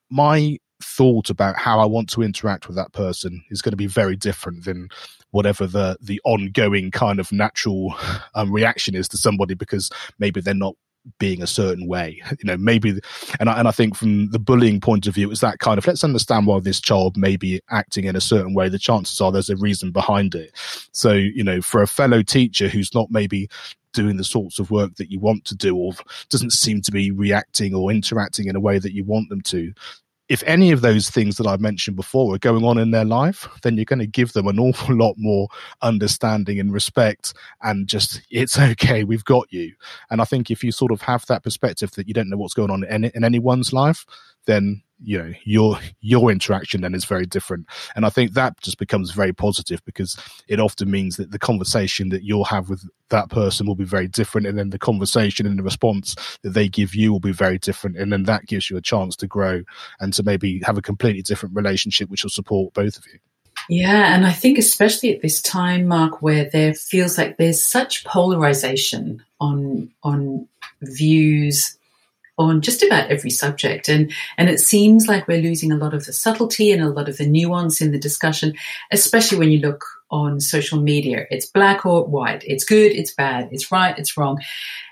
my 0.09 0.57
thought 0.81 1.29
about 1.29 1.57
how 1.57 1.79
I 1.79 1.85
want 1.85 2.09
to 2.11 2.23
interact 2.23 2.67
with 2.67 2.75
that 2.77 2.93
person 2.93 3.43
is 3.49 3.61
going 3.61 3.71
to 3.71 3.77
be 3.77 3.87
very 3.87 4.15
different 4.15 4.63
than 4.63 4.89
whatever 5.31 5.67
the 5.67 5.97
the 6.01 6.19
ongoing 6.23 6.89
kind 6.89 7.19
of 7.19 7.31
natural 7.31 7.93
um, 8.35 8.51
reaction 8.51 8.95
is 8.95 9.07
to 9.09 9.17
somebody 9.17 9.53
because 9.53 9.91
maybe 10.17 10.41
they're 10.41 10.53
not 10.53 10.75
being 11.17 11.41
a 11.41 11.47
certain 11.47 11.87
way 11.87 12.21
you 12.31 12.45
know 12.45 12.57
maybe 12.57 12.99
and 13.39 13.49
I, 13.49 13.59
and 13.59 13.67
I 13.67 13.71
think 13.71 13.95
from 13.95 14.29
the 14.31 14.39
bullying 14.39 14.79
point 14.79 15.07
of 15.07 15.15
view 15.15 15.31
it's 15.31 15.41
that 15.41 15.59
kind 15.59 15.77
of 15.77 15.87
let's 15.87 16.03
understand 16.03 16.45
why 16.45 16.59
this 16.59 16.79
child 16.79 17.17
may 17.17 17.35
be 17.35 17.61
acting 17.69 18.05
in 18.05 18.15
a 18.15 18.21
certain 18.21 18.53
way 18.53 18.69
the 18.69 18.79
chances 18.79 19.19
are 19.21 19.31
there's 19.31 19.49
a 19.49 19.57
reason 19.57 19.91
behind 19.91 20.35
it. 20.35 20.51
So 20.91 21.13
you 21.13 21.43
know 21.43 21.61
for 21.61 21.81
a 21.81 21.87
fellow 21.87 22.21
teacher 22.21 22.67
who's 22.67 22.93
not 22.93 23.11
maybe 23.11 23.49
doing 23.93 24.17
the 24.17 24.23
sorts 24.23 24.59
of 24.59 24.69
work 24.71 24.95
that 24.95 25.11
you 25.11 25.19
want 25.19 25.45
to 25.45 25.55
do 25.55 25.75
or 25.75 25.93
doesn't 26.29 26.51
seem 26.51 26.81
to 26.81 26.91
be 26.91 27.11
reacting 27.11 27.73
or 27.73 27.91
interacting 27.91 28.47
in 28.47 28.55
a 28.55 28.59
way 28.59 28.77
that 28.77 28.93
you 28.93 29.03
want 29.03 29.29
them 29.29 29.41
to 29.41 29.73
if 30.29 30.43
any 30.43 30.71
of 30.71 30.81
those 30.81 31.09
things 31.09 31.37
that 31.37 31.47
I've 31.47 31.59
mentioned 31.59 31.95
before 31.95 32.35
are 32.35 32.39
going 32.39 32.63
on 32.63 32.77
in 32.77 32.91
their 32.91 33.03
life, 33.03 33.47
then 33.63 33.75
you're 33.75 33.85
going 33.85 33.99
to 33.99 34.07
give 34.07 34.33
them 34.33 34.47
an 34.47 34.59
awful 34.59 34.95
lot 34.95 35.15
more 35.17 35.47
understanding 35.81 36.59
and 36.59 36.71
respect 36.71 37.33
and 37.63 37.87
just, 37.87 38.21
it's 38.29 38.57
okay, 38.57 39.03
we've 39.03 39.25
got 39.25 39.51
you. 39.51 39.73
And 40.11 40.21
I 40.21 40.25
think 40.25 40.51
if 40.51 40.63
you 40.63 40.71
sort 40.71 40.91
of 40.91 41.01
have 41.01 41.25
that 41.25 41.43
perspective 41.43 41.91
that 41.91 42.07
you 42.07 42.13
don't 42.13 42.29
know 42.29 42.37
what's 42.37 42.53
going 42.53 42.69
on 42.69 42.83
in, 42.83 43.05
in 43.05 43.23
anyone's 43.23 43.73
life, 43.73 44.05
then 44.45 44.83
you 45.01 45.17
know 45.17 45.33
your 45.43 45.79
your 46.01 46.31
interaction 46.31 46.81
then 46.81 46.95
is 46.95 47.05
very 47.05 47.25
different. 47.25 47.65
And 47.95 48.05
i 48.05 48.09
think 48.09 48.33
that 48.33 48.59
just 48.61 48.77
becomes 48.77 49.11
very 49.11 49.33
positive 49.33 49.83
because 49.85 50.17
it 50.47 50.59
often 50.59 50.91
means 50.91 51.17
that 51.17 51.31
the 51.31 51.39
conversation 51.39 52.09
that 52.09 52.23
you'll 52.23 52.45
have 52.45 52.69
with 52.69 52.83
that 53.09 53.29
person 53.29 53.65
will 53.65 53.75
be 53.75 53.85
very 53.85 54.07
different. 54.07 54.47
And 54.47 54.57
then 54.57 54.69
the 54.69 54.79
conversation 54.79 55.45
and 55.45 55.57
the 55.57 55.63
response 55.63 56.15
that 56.43 56.51
they 56.51 56.67
give 56.67 56.95
you 56.95 57.11
will 57.11 57.19
be 57.19 57.31
very 57.31 57.57
different. 57.57 57.97
And 57.97 58.11
then 58.11 58.23
that 58.23 58.45
gives 58.45 58.69
you 58.69 58.77
a 58.77 58.81
chance 58.81 59.15
to 59.17 59.27
grow 59.27 59.63
and 59.99 60.13
to 60.13 60.23
maybe 60.23 60.61
have 60.63 60.77
a 60.77 60.81
completely 60.81 61.21
different 61.21 61.55
relationship 61.55 62.09
which 62.09 62.23
will 62.23 62.29
support 62.29 62.73
both 62.73 62.97
of 62.97 63.05
you. 63.11 63.19
Yeah, 63.67 64.15
and 64.15 64.25
I 64.25 64.31
think 64.31 64.57
especially 64.57 65.13
at 65.13 65.21
this 65.21 65.41
time, 65.41 65.87
Mark, 65.87 66.21
where 66.21 66.49
there 66.49 66.73
feels 66.73 67.17
like 67.17 67.37
there's 67.37 67.63
such 67.63 68.03
polarization 68.05 69.23
on 69.39 69.91
on 70.01 70.47
views 70.81 71.77
on 72.39 72.61
just 72.61 72.81
about 72.81 73.11
every 73.11 73.29
subject. 73.29 73.89
And, 73.89 74.11
and 74.37 74.49
it 74.49 74.59
seems 74.59 75.07
like 75.07 75.27
we're 75.27 75.41
losing 75.41 75.71
a 75.71 75.77
lot 75.77 75.93
of 75.93 76.05
the 76.05 76.13
subtlety 76.13 76.71
and 76.71 76.81
a 76.81 76.89
lot 76.89 77.09
of 77.09 77.17
the 77.17 77.27
nuance 77.27 77.81
in 77.81 77.91
the 77.91 77.99
discussion, 77.99 78.55
especially 78.91 79.37
when 79.37 79.51
you 79.51 79.59
look 79.59 79.83
on 80.09 80.39
social 80.39 80.81
media. 80.81 81.25
It's 81.29 81.45
black 81.45 81.85
or 81.85 82.07
white. 82.07 82.43
It's 82.47 82.63
good. 82.63 82.93
It's 82.93 83.13
bad. 83.13 83.49
It's 83.51 83.71
right. 83.71 83.97
It's 83.99 84.17
wrong. 84.17 84.39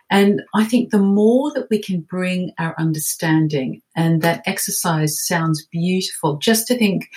And 0.10 0.44
I 0.54 0.66
think 0.66 0.92
the 0.92 1.00
more 1.00 1.52
that 1.54 1.70
we 1.70 1.82
can 1.82 2.02
bring 2.02 2.52
our 2.60 2.76
understanding 2.78 3.82
and 3.96 4.22
that 4.22 4.44
exercise 4.46 5.20
sounds 5.20 5.66
beautiful 5.66 6.38
just 6.38 6.68
to 6.68 6.78
think 6.78 7.10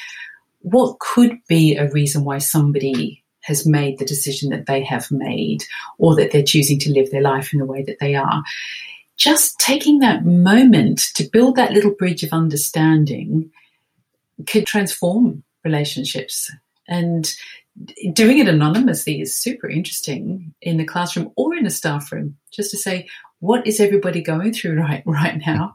what 0.60 0.98
could 1.00 1.38
be 1.48 1.76
a 1.76 1.90
reason 1.90 2.24
why 2.24 2.38
somebody 2.38 3.22
has 3.42 3.66
made 3.66 3.98
the 3.98 4.04
decision 4.04 4.50
that 4.50 4.66
they 4.66 4.84
have 4.84 5.10
made 5.10 5.64
or 5.98 6.14
that 6.14 6.30
they're 6.30 6.42
choosing 6.42 6.78
to 6.78 6.92
live 6.92 7.10
their 7.10 7.22
life 7.22 7.52
in 7.52 7.58
the 7.58 7.64
way 7.64 7.82
that 7.82 7.98
they 7.98 8.14
are 8.14 8.42
just 9.20 9.58
taking 9.58 9.98
that 9.98 10.24
moment 10.24 11.10
to 11.14 11.28
build 11.30 11.54
that 11.54 11.72
little 11.72 11.90
bridge 11.90 12.22
of 12.22 12.32
understanding 12.32 13.50
could 14.46 14.66
transform 14.66 15.44
relationships. 15.62 16.50
And 16.88 17.30
doing 18.14 18.38
it 18.38 18.48
anonymously 18.48 19.20
is 19.20 19.38
super 19.38 19.68
interesting 19.68 20.54
in 20.62 20.78
the 20.78 20.86
classroom 20.86 21.32
or 21.36 21.54
in 21.54 21.66
a 21.66 21.70
staff 21.70 22.10
room, 22.10 22.38
just 22.50 22.70
to 22.70 22.78
say, 22.78 23.08
what 23.40 23.66
is 23.66 23.78
everybody 23.78 24.22
going 24.22 24.54
through 24.54 24.76
right 24.80 25.02
right 25.04 25.38
now? 25.46 25.74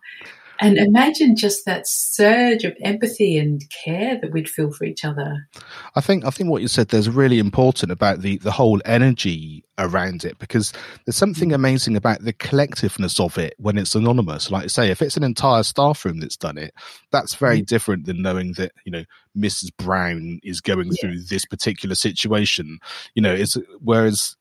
And 0.60 0.78
imagine 0.78 1.36
just 1.36 1.66
that 1.66 1.88
surge 1.88 2.64
of 2.64 2.76
empathy 2.82 3.38
and 3.38 3.62
care 3.84 4.20
that 4.22 4.32
we'd 4.32 4.50
feel 4.50 4.72
for 4.72 4.86
each 4.86 5.04
other. 5.04 5.48
I 5.96 6.02
think 6.02 6.26
I 6.26 6.30
think 6.30 6.50
what 6.50 6.62
you 6.62 6.68
said 6.68 6.90
there's 6.90 7.10
really 7.10 7.40
important 7.40 7.92
about 7.92 8.22
the 8.22 8.38
the 8.38 8.52
whole 8.52 8.82
energy 8.86 9.64
around 9.78 10.24
it 10.24 10.38
because 10.40 10.72
there's 11.06 11.18
something 11.18 11.50
mm. 11.50 11.56
amazing 11.56 11.98
about 11.98 12.24
the 12.24 12.34
collectiveness 12.34 13.20
of 13.20 13.38
it 13.38 13.56
when 13.58 13.78
it's 13.78 13.96
anonymous. 13.96 14.50
Like 14.50 14.64
I 14.64 14.68
say, 14.68 14.92
if 14.92 15.02
it's 15.02 15.18
an 15.18 15.24
entire 15.24 15.64
staff 15.64 16.06
room 16.06 16.20
that's 16.20 16.38
done 16.38 16.58
it, 16.58 16.74
that's 17.12 17.36
very 17.36 17.62
mm. 17.62 17.66
different 17.66 18.06
than 18.06 18.22
knowing 18.22 18.54
that 18.54 18.72
you 18.86 18.92
know 18.92 19.04
Mrs. 19.38 19.76
Brown 19.78 20.40
is 20.44 20.62
going 20.62 20.92
yeah. 20.92 21.02
through 21.02 21.22
this 21.24 21.46
particular 21.46 21.96
situation. 21.96 22.80
You 23.14 23.22
know, 23.22 23.34
it's 23.34 23.58
whereas 23.82 24.36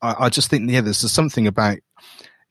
I, 0.00 0.26
I 0.26 0.28
just 0.28 0.50
think 0.50 0.68
yeah, 0.70 0.80
there's 0.80 0.98
something 1.10 1.46
about 1.46 1.78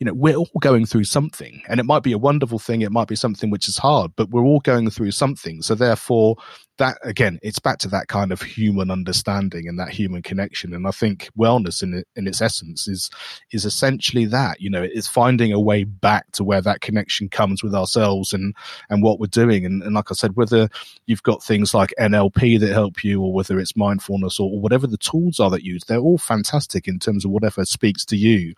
you 0.02 0.06
know, 0.06 0.16
we're 0.16 0.36
all 0.36 0.50
going 0.60 0.88
through 0.88 1.04
something 1.04 1.62
and 1.68 1.80
it 1.80 1.86
might 1.86 2.02
be 2.02 2.12
a 2.12 2.18
wonderful 2.18 2.58
thing. 2.58 2.82
It 2.82 2.92
might 2.92 3.08
be 3.08 3.16
something 3.16 3.52
which 3.52 3.70
is 3.70 3.78
hard, 3.78 4.12
but 4.16 4.32
we're 4.32 4.42
all 4.44 4.60
going 4.62 4.90
through 4.90 5.12
something. 5.12 5.62
So 5.62 5.76
therefore 5.76 6.38
that 6.80 6.98
again, 7.04 7.38
it's 7.44 7.60
back 7.60 7.78
to 7.78 7.88
that 7.90 8.08
kind 8.08 8.32
of 8.32 8.42
human 8.42 8.90
understanding 8.90 9.68
and 9.68 9.78
that 9.78 9.90
human 9.90 10.24
connection. 10.24 10.74
And 10.74 10.88
I 10.88 10.92
think 10.92 11.30
wellness 11.38 11.84
in, 11.84 12.04
in 12.16 12.26
its 12.26 12.42
essence 12.42 12.88
is, 12.88 13.12
is 13.52 13.64
essentially 13.64 14.26
that, 14.26 14.60
you 14.60 14.72
know, 14.72 14.82
it's 14.82 15.08
finding 15.08 15.54
a 15.54 15.60
way 15.60 15.84
back 15.84 16.32
to 16.32 16.44
where 16.44 16.64
that 16.64 16.82
connection 16.82 17.30
comes 17.30 17.62
with 17.62 17.76
ourselves 17.76 18.34
and, 18.34 18.56
and 18.90 19.04
what 19.04 19.20
we're 19.20 19.28
doing. 19.28 19.68
And, 19.68 19.84
and 19.84 19.94
like 19.94 20.10
I 20.10 20.16
said, 20.16 20.36
whether 20.36 20.68
you've 21.06 21.22
got 21.22 21.44
things 21.44 21.76
like 21.76 21.94
NLP 22.00 22.60
that 22.60 22.74
help 22.74 23.04
you 23.04 23.22
or 23.22 23.32
whether 23.32 23.60
it's 23.60 23.78
mindfulness 23.78 24.40
or, 24.40 24.50
or 24.50 24.60
whatever 24.60 24.88
the 24.88 24.98
tools 24.98 25.40
are 25.40 25.52
that 25.52 25.62
you 25.62 25.74
use, 25.74 25.84
they're 25.84 26.00
all 26.00 26.18
fantastic 26.18 26.88
in 26.88 26.98
terms 26.98 27.24
of 27.24 27.30
whatever 27.30 27.64
speaks 27.66 28.04
to 28.06 28.18
you 28.18 28.56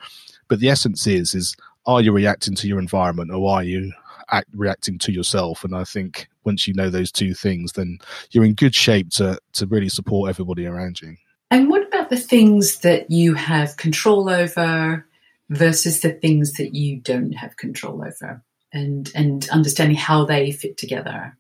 but 0.48 0.60
the 0.60 0.70
essence 0.70 1.08
is, 1.08 1.34
is 1.34 1.56
are 1.86 2.02
you 2.02 2.12
reacting 2.12 2.56
to 2.56 2.68
your 2.68 2.80
environment 2.80 3.32
or 3.32 3.50
are 3.50 3.64
you 3.64 3.92
act, 4.32 4.48
reacting 4.54 4.98
to 5.00 5.12
yourself? 5.12 5.64
And 5.64 5.76
I 5.76 5.84
think 5.84 6.28
once 6.44 6.68
you 6.68 6.74
know 6.74 6.90
those 6.90 7.12
two 7.12 7.34
things, 7.34 7.74
then 7.74 8.00
you're 8.32 8.46
in 8.46 8.54
good 8.54 8.76
shape 8.76 9.10
to, 9.12 9.38
to 9.54 9.66
really 9.66 9.90
support 9.90 10.30
everybody 10.30 10.66
around 10.66 11.02
you. 11.02 11.16
And 11.52 11.70
what 11.70 11.88
about 11.88 12.10
the 12.10 12.18
things 12.18 12.80
that 12.80 13.12
you 13.12 13.34
have 13.36 13.78
control 13.78 14.30
over 14.30 15.06
versus 15.50 16.00
the 16.00 16.12
things 16.12 16.54
that 16.54 16.74
you 16.74 17.00
don't 17.00 17.34
have 17.34 17.58
control 17.58 18.04
over 18.04 18.42
and, 18.72 19.12
and 19.14 19.48
understanding 19.50 19.98
how 19.98 20.26
they 20.26 20.52
fit 20.52 20.78
together? 20.78 21.38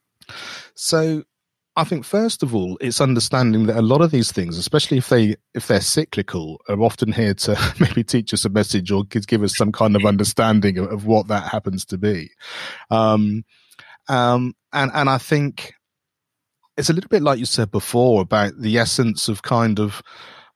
So 0.75 1.23
I 1.75 1.83
think 1.83 2.05
first 2.05 2.43
of 2.43 2.53
all, 2.53 2.77
it's 2.81 3.01
understanding 3.01 3.65
that 3.65 3.77
a 3.77 3.81
lot 3.81 4.01
of 4.01 4.11
these 4.11 4.31
things, 4.31 4.57
especially 4.57 4.99
if 4.99 5.09
they 5.09 5.35
if 5.55 5.67
they're 5.67 5.81
cyclical, 5.81 6.61
are 6.69 6.79
often 6.81 7.11
here 7.11 7.33
to 7.33 7.75
maybe 7.79 8.03
teach 8.03 8.33
us 8.33 8.45
a 8.45 8.49
message 8.49 8.91
or 8.91 9.03
give 9.05 9.41
us 9.41 9.57
some 9.57 9.71
kind 9.71 9.95
of 9.95 10.05
understanding 10.05 10.77
of, 10.77 10.91
of 10.91 11.05
what 11.05 11.27
that 11.29 11.49
happens 11.51 11.83
to 11.85 11.97
be. 11.97 12.29
Um, 12.91 13.43
um, 14.07 14.53
and 14.71 14.91
and 14.93 15.09
I 15.09 15.17
think 15.17 15.73
it's 16.77 16.89
a 16.89 16.93
little 16.93 17.09
bit 17.09 17.23
like 17.23 17.39
you 17.39 17.45
said 17.45 17.71
before 17.71 18.21
about 18.21 18.53
the 18.59 18.77
essence 18.77 19.27
of 19.27 19.41
kind 19.41 19.79
of 19.79 20.01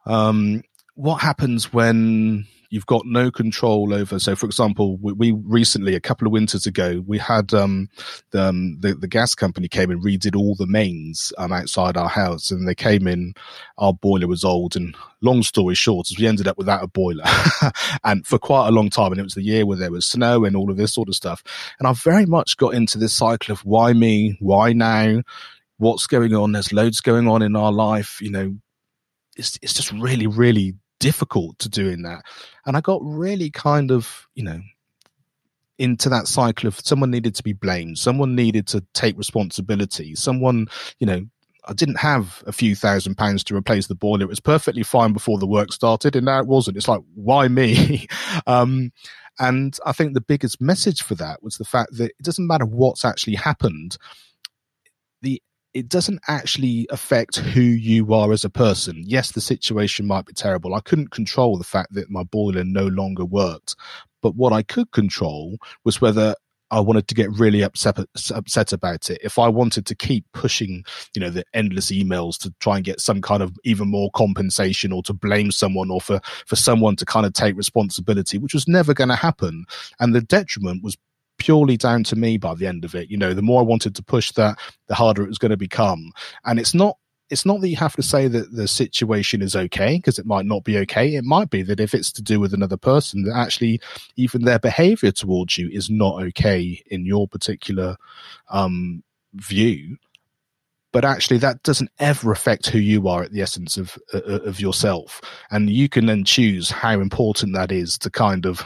um, 0.05 0.61
what 0.95 1.21
happens 1.21 1.73
when 1.73 2.45
you've 2.69 2.85
got 2.85 3.05
no 3.05 3.31
control 3.31 3.93
over. 3.93 4.19
So, 4.19 4.35
for 4.35 4.45
example, 4.45 4.97
we, 4.97 5.13
we 5.13 5.31
recently, 5.31 5.95
a 5.95 5.99
couple 5.99 6.27
of 6.27 6.33
winters 6.33 6.65
ago, 6.65 7.03
we 7.05 7.17
had 7.17 7.53
um, 7.53 7.89
the, 8.31 8.43
um, 8.43 8.77
the, 8.79 8.95
the 8.95 9.07
gas 9.07 9.35
company 9.35 9.67
came 9.67 9.89
and 9.91 10.03
redid 10.03 10.35
all 10.35 10.55
the 10.55 10.67
mains 10.67 11.31
um, 11.37 11.51
outside 11.51 11.97
our 11.97 12.09
house, 12.09 12.51
and 12.51 12.67
they 12.67 12.75
came 12.75 13.07
in. 13.07 13.33
Our 13.77 13.93
boiler 13.93 14.27
was 14.27 14.43
old, 14.43 14.75
and 14.75 14.95
long 15.21 15.43
story 15.43 15.75
short, 15.75 16.07
we 16.17 16.27
ended 16.27 16.47
up 16.47 16.57
without 16.57 16.83
a 16.83 16.87
boiler, 16.87 17.25
and 18.03 18.25
for 18.25 18.39
quite 18.39 18.67
a 18.67 18.71
long 18.71 18.89
time, 18.89 19.11
and 19.11 19.19
it 19.19 19.23
was 19.23 19.35
the 19.35 19.43
year 19.43 19.65
where 19.65 19.77
there 19.77 19.91
was 19.91 20.05
snow 20.05 20.45
and 20.45 20.55
all 20.55 20.69
of 20.71 20.77
this 20.77 20.93
sort 20.93 21.09
of 21.09 21.15
stuff. 21.15 21.43
And 21.79 21.87
I 21.87 21.93
very 21.93 22.25
much 22.25 22.57
got 22.57 22.73
into 22.73 22.97
this 22.97 23.13
cycle 23.13 23.53
of 23.53 23.63
why 23.65 23.93
me, 23.93 24.37
why 24.39 24.73
now, 24.73 25.21
what's 25.77 26.07
going 26.07 26.33
on? 26.33 26.51
There's 26.51 26.73
loads 26.73 27.01
going 27.01 27.27
on 27.27 27.41
in 27.41 27.55
our 27.55 27.71
life, 27.71 28.21
you 28.21 28.31
know. 28.31 28.57
It's, 29.35 29.59
it's 29.61 29.73
just 29.75 29.91
really, 29.91 30.25
really 30.25 30.73
difficult 30.99 31.59
to 31.59 31.69
doing 31.69 32.03
that. 32.03 32.23
And 32.65 32.77
I 32.77 32.81
got 32.81 33.01
really 33.03 33.49
kind 33.49 33.91
of, 33.91 34.27
you 34.35 34.43
know, 34.43 34.59
into 35.77 36.09
that 36.09 36.27
cycle 36.27 36.67
of 36.67 36.79
someone 36.79 37.11
needed 37.11 37.35
to 37.35 37.43
be 37.43 37.53
blamed, 37.53 37.97
someone 37.97 38.35
needed 38.35 38.67
to 38.67 38.83
take 38.93 39.17
responsibility, 39.17 40.15
someone, 40.15 40.67
you 40.99 41.05
know, 41.05 41.25
I 41.67 41.73
didn't 41.73 41.99
have 41.99 42.43
a 42.47 42.51
few 42.51 42.75
thousand 42.75 43.15
pounds 43.15 43.43
to 43.45 43.55
replace 43.55 43.87
the 43.87 43.95
boiler. 43.95 44.23
It 44.23 44.29
was 44.29 44.39
perfectly 44.39 44.83
fine 44.83 45.11
before 45.13 45.37
the 45.37 45.45
work 45.47 45.73
started, 45.73 46.15
and 46.15 46.25
now 46.25 46.39
it 46.39 46.47
wasn't. 46.47 46.77
It's 46.77 46.87
like, 46.87 47.01
why 47.13 47.49
me? 47.49 48.07
um, 48.47 48.91
and 49.39 49.77
I 49.85 49.91
think 49.91 50.13
the 50.13 50.21
biggest 50.21 50.61
message 50.61 51.03
for 51.03 51.15
that 51.15 51.43
was 51.43 51.57
the 51.57 51.65
fact 51.65 51.97
that 51.97 52.11
it 52.11 52.23
doesn't 52.23 52.47
matter 52.47 52.65
what's 52.65 53.05
actually 53.05 53.35
happened. 53.35 53.97
It 55.77 55.89
doesn't 55.89 56.21
actually 56.27 56.87
affect 56.89 57.35
who 57.35 57.61
you 57.61 58.11
are 58.11 58.31
as 58.31 58.43
a 58.43 58.49
person. 58.49 59.03
Yes, 59.05 59.33
the 59.33 59.41
situation 59.41 60.07
might 60.07 60.25
be 60.25 60.33
terrible. 60.33 60.73
I 60.73 60.79
couldn't 60.79 61.11
control 61.11 61.55
the 61.55 61.63
fact 61.63 61.93
that 61.93 62.09
my 62.09 62.23
boiler 62.23 62.63
no 62.63 62.87
longer 62.87 63.23
worked. 63.23 63.75
But 64.23 64.35
what 64.35 64.53
I 64.53 64.63
could 64.63 64.91
control 64.91 65.59
was 65.85 66.01
whether 66.01 66.33
I 66.71 66.79
wanted 66.79 67.07
to 67.07 67.15
get 67.15 67.31
really 67.31 67.61
upset 67.61 67.99
upset 68.33 68.73
about 68.73 69.11
it. 69.11 69.19
If 69.23 69.37
I 69.37 69.49
wanted 69.49 69.85
to 69.85 69.95
keep 69.95 70.25
pushing, 70.33 70.83
you 71.15 71.21
know, 71.21 71.29
the 71.29 71.45
endless 71.53 71.91
emails 71.91 72.39
to 72.39 72.53
try 72.59 72.77
and 72.77 72.83
get 72.83 72.99
some 72.99 73.21
kind 73.21 73.43
of 73.43 73.55
even 73.63 73.87
more 73.87 74.09
compensation 74.15 74.91
or 74.91 75.03
to 75.03 75.13
blame 75.13 75.51
someone 75.51 75.91
or 75.91 76.01
for 76.01 76.19
for 76.47 76.55
someone 76.55 76.95
to 76.95 77.05
kind 77.05 77.27
of 77.27 77.33
take 77.33 77.55
responsibility, 77.55 78.39
which 78.39 78.55
was 78.55 78.67
never 78.67 78.95
going 78.95 79.09
to 79.09 79.15
happen. 79.15 79.65
And 79.99 80.15
the 80.15 80.21
detriment 80.21 80.83
was 80.83 80.97
purely 81.37 81.77
down 81.77 82.03
to 82.05 82.15
me 82.15 82.37
by 82.37 82.55
the 82.55 82.67
end 82.67 82.85
of 82.85 82.95
it. 82.95 83.09
You 83.09 83.17
know, 83.17 83.33
the 83.33 83.41
more 83.41 83.61
I 83.61 83.65
wanted 83.65 83.95
to 83.95 84.03
push 84.03 84.31
that, 84.33 84.57
the 84.87 84.95
harder 84.95 85.23
it 85.23 85.29
was 85.29 85.37
going 85.37 85.51
to 85.51 85.57
become. 85.57 86.11
And 86.45 86.59
it's 86.59 86.73
not 86.73 86.97
it's 87.29 87.45
not 87.45 87.61
that 87.61 87.67
you 87.67 87.75
have 87.75 87.95
to 87.95 88.03
say 88.03 88.27
that 88.27 88.53
the 88.53 88.67
situation 88.67 89.41
is 89.41 89.55
okay 89.55 89.97
because 89.97 90.17
it 90.17 90.25
might 90.25 90.45
not 90.45 90.63
be 90.63 90.77
okay. 90.79 91.15
It 91.15 91.23
might 91.23 91.49
be 91.49 91.61
that 91.63 91.79
if 91.79 91.93
it's 91.93 92.11
to 92.13 92.21
do 92.21 92.39
with 92.39 92.53
another 92.53 92.77
person, 92.77 93.23
that 93.23 93.35
actually 93.35 93.81
even 94.15 94.43
their 94.43 94.59
behavior 94.59 95.11
towards 95.11 95.57
you 95.57 95.69
is 95.69 95.89
not 95.89 96.21
okay 96.23 96.81
in 96.87 97.05
your 97.05 97.27
particular 97.27 97.97
um, 98.49 99.03
view. 99.33 99.97
But 100.93 101.03
actually, 101.03 101.37
that 101.39 101.61
doesn't 101.63 101.91
ever 101.99 102.31
affect 102.31 102.69
who 102.69 102.79
you 102.79 103.07
are 103.09 103.23
at 103.23 103.31
the 103.31 103.41
essence 103.41 103.77
of 103.77 103.97
uh, 104.13 104.21
of 104.21 104.59
yourself, 104.59 105.21
and 105.51 105.69
you 105.69 105.89
can 105.89 106.05
then 106.05 106.23
choose 106.23 106.71
how 106.71 107.01
important 107.01 107.53
that 107.53 107.73
is 107.73 107.97
to 107.99 108.09
kind 108.09 108.45
of 108.45 108.63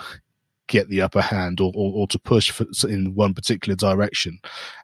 get 0.71 0.87
the 0.87 1.01
upper 1.01 1.21
hand 1.21 1.59
or, 1.59 1.71
or, 1.75 1.91
or 1.93 2.07
to 2.07 2.17
push 2.17 2.59
in 2.85 3.13
one 3.13 3.33
particular 3.33 3.75
direction. 3.75 4.39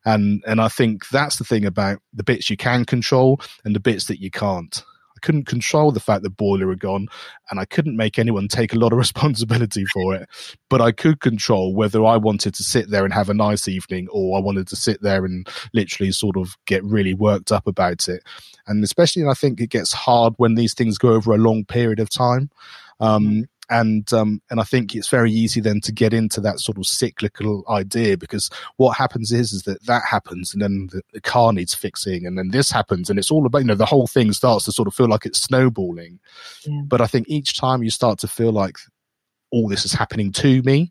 And, 0.05 0.43
and 0.45 0.59
I 0.61 0.67
think 0.67 1.07
that's 1.09 1.37
the 1.37 1.45
thing 1.45 1.65
about 1.65 1.99
the 2.13 2.23
bits 2.23 2.49
you 2.49 2.57
can 2.57 2.83
control 2.85 3.39
and 3.63 3.73
the 3.73 3.79
bits 3.79 4.05
that 4.05 4.21
you 4.21 4.29
can't. 4.29 4.83
I 5.15 5.19
couldn't 5.25 5.45
control 5.45 5.91
the 5.91 5.99
fact 5.99 6.21
that 6.23 6.37
boiler 6.37 6.69
had 6.69 6.81
gone 6.81 7.07
and 7.49 7.59
I 7.59 7.65
couldn't 7.65 7.95
make 7.95 8.19
anyone 8.19 8.47
take 8.49 8.73
a 8.73 8.77
lot 8.77 8.91
of 8.91 8.97
responsibility 9.05 9.85
for 9.85 10.13
it. 10.13 10.29
But 10.69 10.81
I 10.81 10.91
could 10.91 11.21
control 11.21 11.73
whether 11.73 12.05
I 12.05 12.17
wanted 12.17 12.53
to 12.55 12.63
sit 12.63 12.91
there 12.91 13.05
and 13.05 13.13
have 13.13 13.29
a 13.29 13.33
nice 13.33 13.69
evening 13.69 14.09
or 14.11 14.37
I 14.37 14.41
wanted 14.41 14.67
to 14.67 14.75
sit 14.75 15.01
there 15.01 15.25
and 15.25 15.47
literally 15.73 16.11
sort 16.11 16.35
of 16.35 16.57
get 16.65 16.83
really 16.83 17.13
worked 17.13 17.51
up 17.51 17.65
about 17.65 18.09
it. 18.09 18.23
And 18.67 18.83
especially, 18.83 19.25
I 19.25 19.33
think 19.33 19.61
it 19.61 19.69
gets 19.69 19.93
hard 19.93 20.33
when 20.35 20.55
these 20.55 20.73
things 20.73 20.97
go 20.97 21.13
over 21.13 21.33
a 21.33 21.37
long 21.37 21.63
period 21.63 21.99
of 21.99 22.09
time. 22.09 22.51
Um, 22.99 23.47
and 23.69 24.11
um, 24.13 24.41
and 24.49 24.59
I 24.59 24.63
think 24.63 24.95
it's 24.95 25.09
very 25.09 25.31
easy 25.31 25.59
then 25.59 25.81
to 25.81 25.91
get 25.91 26.13
into 26.13 26.39
that 26.41 26.59
sort 26.59 26.77
of 26.77 26.85
cyclical 26.85 27.63
idea 27.69 28.17
because 28.17 28.49
what 28.77 28.97
happens 28.97 29.31
is 29.31 29.51
is 29.51 29.63
that 29.63 29.83
that 29.85 30.03
happens 30.09 30.53
and 30.53 30.61
then 30.61 30.87
the, 30.91 31.01
the, 31.13 31.21
car 31.21 31.51
needs 31.51 31.73
fixing 31.73 32.25
and 32.25 32.37
then 32.37 32.49
this 32.49 32.71
happens 32.71 33.09
and 33.09 33.19
it's 33.19 33.31
all 33.31 33.45
about 33.45 33.59
you 33.59 33.65
know 33.65 33.75
the 33.75 33.85
whole 33.85 34.07
thing 34.07 34.31
starts 34.31 34.65
to 34.65 34.71
sort 34.71 34.87
of 34.87 34.93
feel 34.93 35.07
like 35.07 35.25
it's 35.25 35.39
snowballing. 35.41 36.19
Yeah. 36.65 36.81
But 36.85 37.01
I 37.01 37.07
think 37.07 37.27
each 37.27 37.57
time 37.57 37.83
you 37.83 37.89
start 37.89 38.19
to 38.19 38.27
feel 38.27 38.51
like 38.51 38.77
all 39.51 39.67
this 39.67 39.85
is 39.85 39.93
happening 39.93 40.31
to 40.33 40.61
me, 40.63 40.89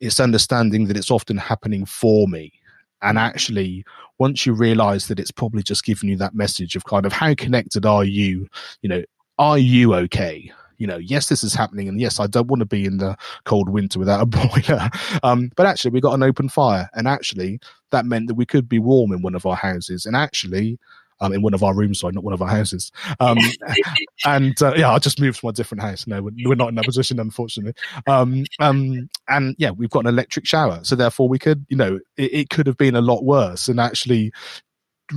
it's 0.00 0.20
understanding 0.20 0.86
that 0.86 0.96
it's 0.96 1.10
often 1.10 1.36
happening 1.36 1.84
for 1.84 2.26
me. 2.28 2.52
And 3.00 3.18
actually, 3.18 3.84
once 4.18 4.44
you 4.44 4.52
realize 4.52 5.06
that 5.08 5.20
it's 5.20 5.30
probably 5.30 5.62
just 5.62 5.84
giving 5.84 6.08
you 6.08 6.16
that 6.16 6.34
message 6.34 6.74
of 6.74 6.84
kind 6.84 7.06
of 7.06 7.12
how 7.12 7.34
connected 7.34 7.86
are 7.86 8.04
you, 8.04 8.48
you 8.82 8.88
know, 8.88 9.02
are 9.38 9.58
you 9.58 9.94
okay? 9.94 10.52
You 10.78 10.86
know, 10.86 10.96
yes, 10.96 11.28
this 11.28 11.44
is 11.44 11.54
happening, 11.54 11.88
and 11.88 12.00
yes, 12.00 12.18
I 12.20 12.26
don't 12.26 12.46
want 12.46 12.60
to 12.60 12.66
be 12.66 12.84
in 12.84 12.98
the 12.98 13.16
cold 13.44 13.68
winter 13.68 13.98
without 13.98 14.22
a 14.22 14.26
boiler. 14.26 14.88
Um, 15.22 15.50
but 15.56 15.66
actually, 15.66 15.90
we 15.90 16.00
got 16.00 16.14
an 16.14 16.22
open 16.22 16.48
fire, 16.48 16.88
and 16.94 17.06
actually, 17.06 17.60
that 17.90 18.06
meant 18.06 18.28
that 18.28 18.34
we 18.34 18.46
could 18.46 18.68
be 18.68 18.78
warm 18.78 19.12
in 19.12 19.22
one 19.22 19.34
of 19.34 19.44
our 19.44 19.56
houses, 19.56 20.06
and 20.06 20.16
actually. 20.16 20.78
Um, 21.20 21.32
in 21.32 21.42
one 21.42 21.52
of 21.52 21.64
our 21.64 21.74
rooms, 21.74 21.98
sorry, 21.98 22.12
not 22.12 22.22
one 22.22 22.32
of 22.32 22.40
our 22.40 22.48
houses. 22.48 22.92
Um, 23.18 23.38
and 24.24 24.62
uh, 24.62 24.74
yeah, 24.76 24.92
I 24.92 25.00
just 25.00 25.20
moved 25.20 25.40
to 25.40 25.48
a 25.48 25.52
different 25.52 25.82
house. 25.82 26.06
No, 26.06 26.22
we're, 26.22 26.30
we're 26.44 26.54
not 26.54 26.68
in 26.68 26.76
that 26.76 26.84
position, 26.84 27.18
unfortunately. 27.18 27.74
Um, 28.06 28.44
um, 28.60 29.10
and 29.26 29.56
yeah, 29.58 29.70
we've 29.72 29.90
got 29.90 30.04
an 30.04 30.06
electric 30.06 30.46
shower, 30.46 30.78
so 30.84 30.94
therefore 30.94 31.28
we 31.28 31.40
could, 31.40 31.66
you 31.68 31.76
know, 31.76 31.98
it, 32.16 32.32
it 32.32 32.50
could 32.50 32.68
have 32.68 32.76
been 32.76 32.94
a 32.94 33.00
lot 33.00 33.24
worse. 33.24 33.66
And 33.66 33.80
actually, 33.80 34.32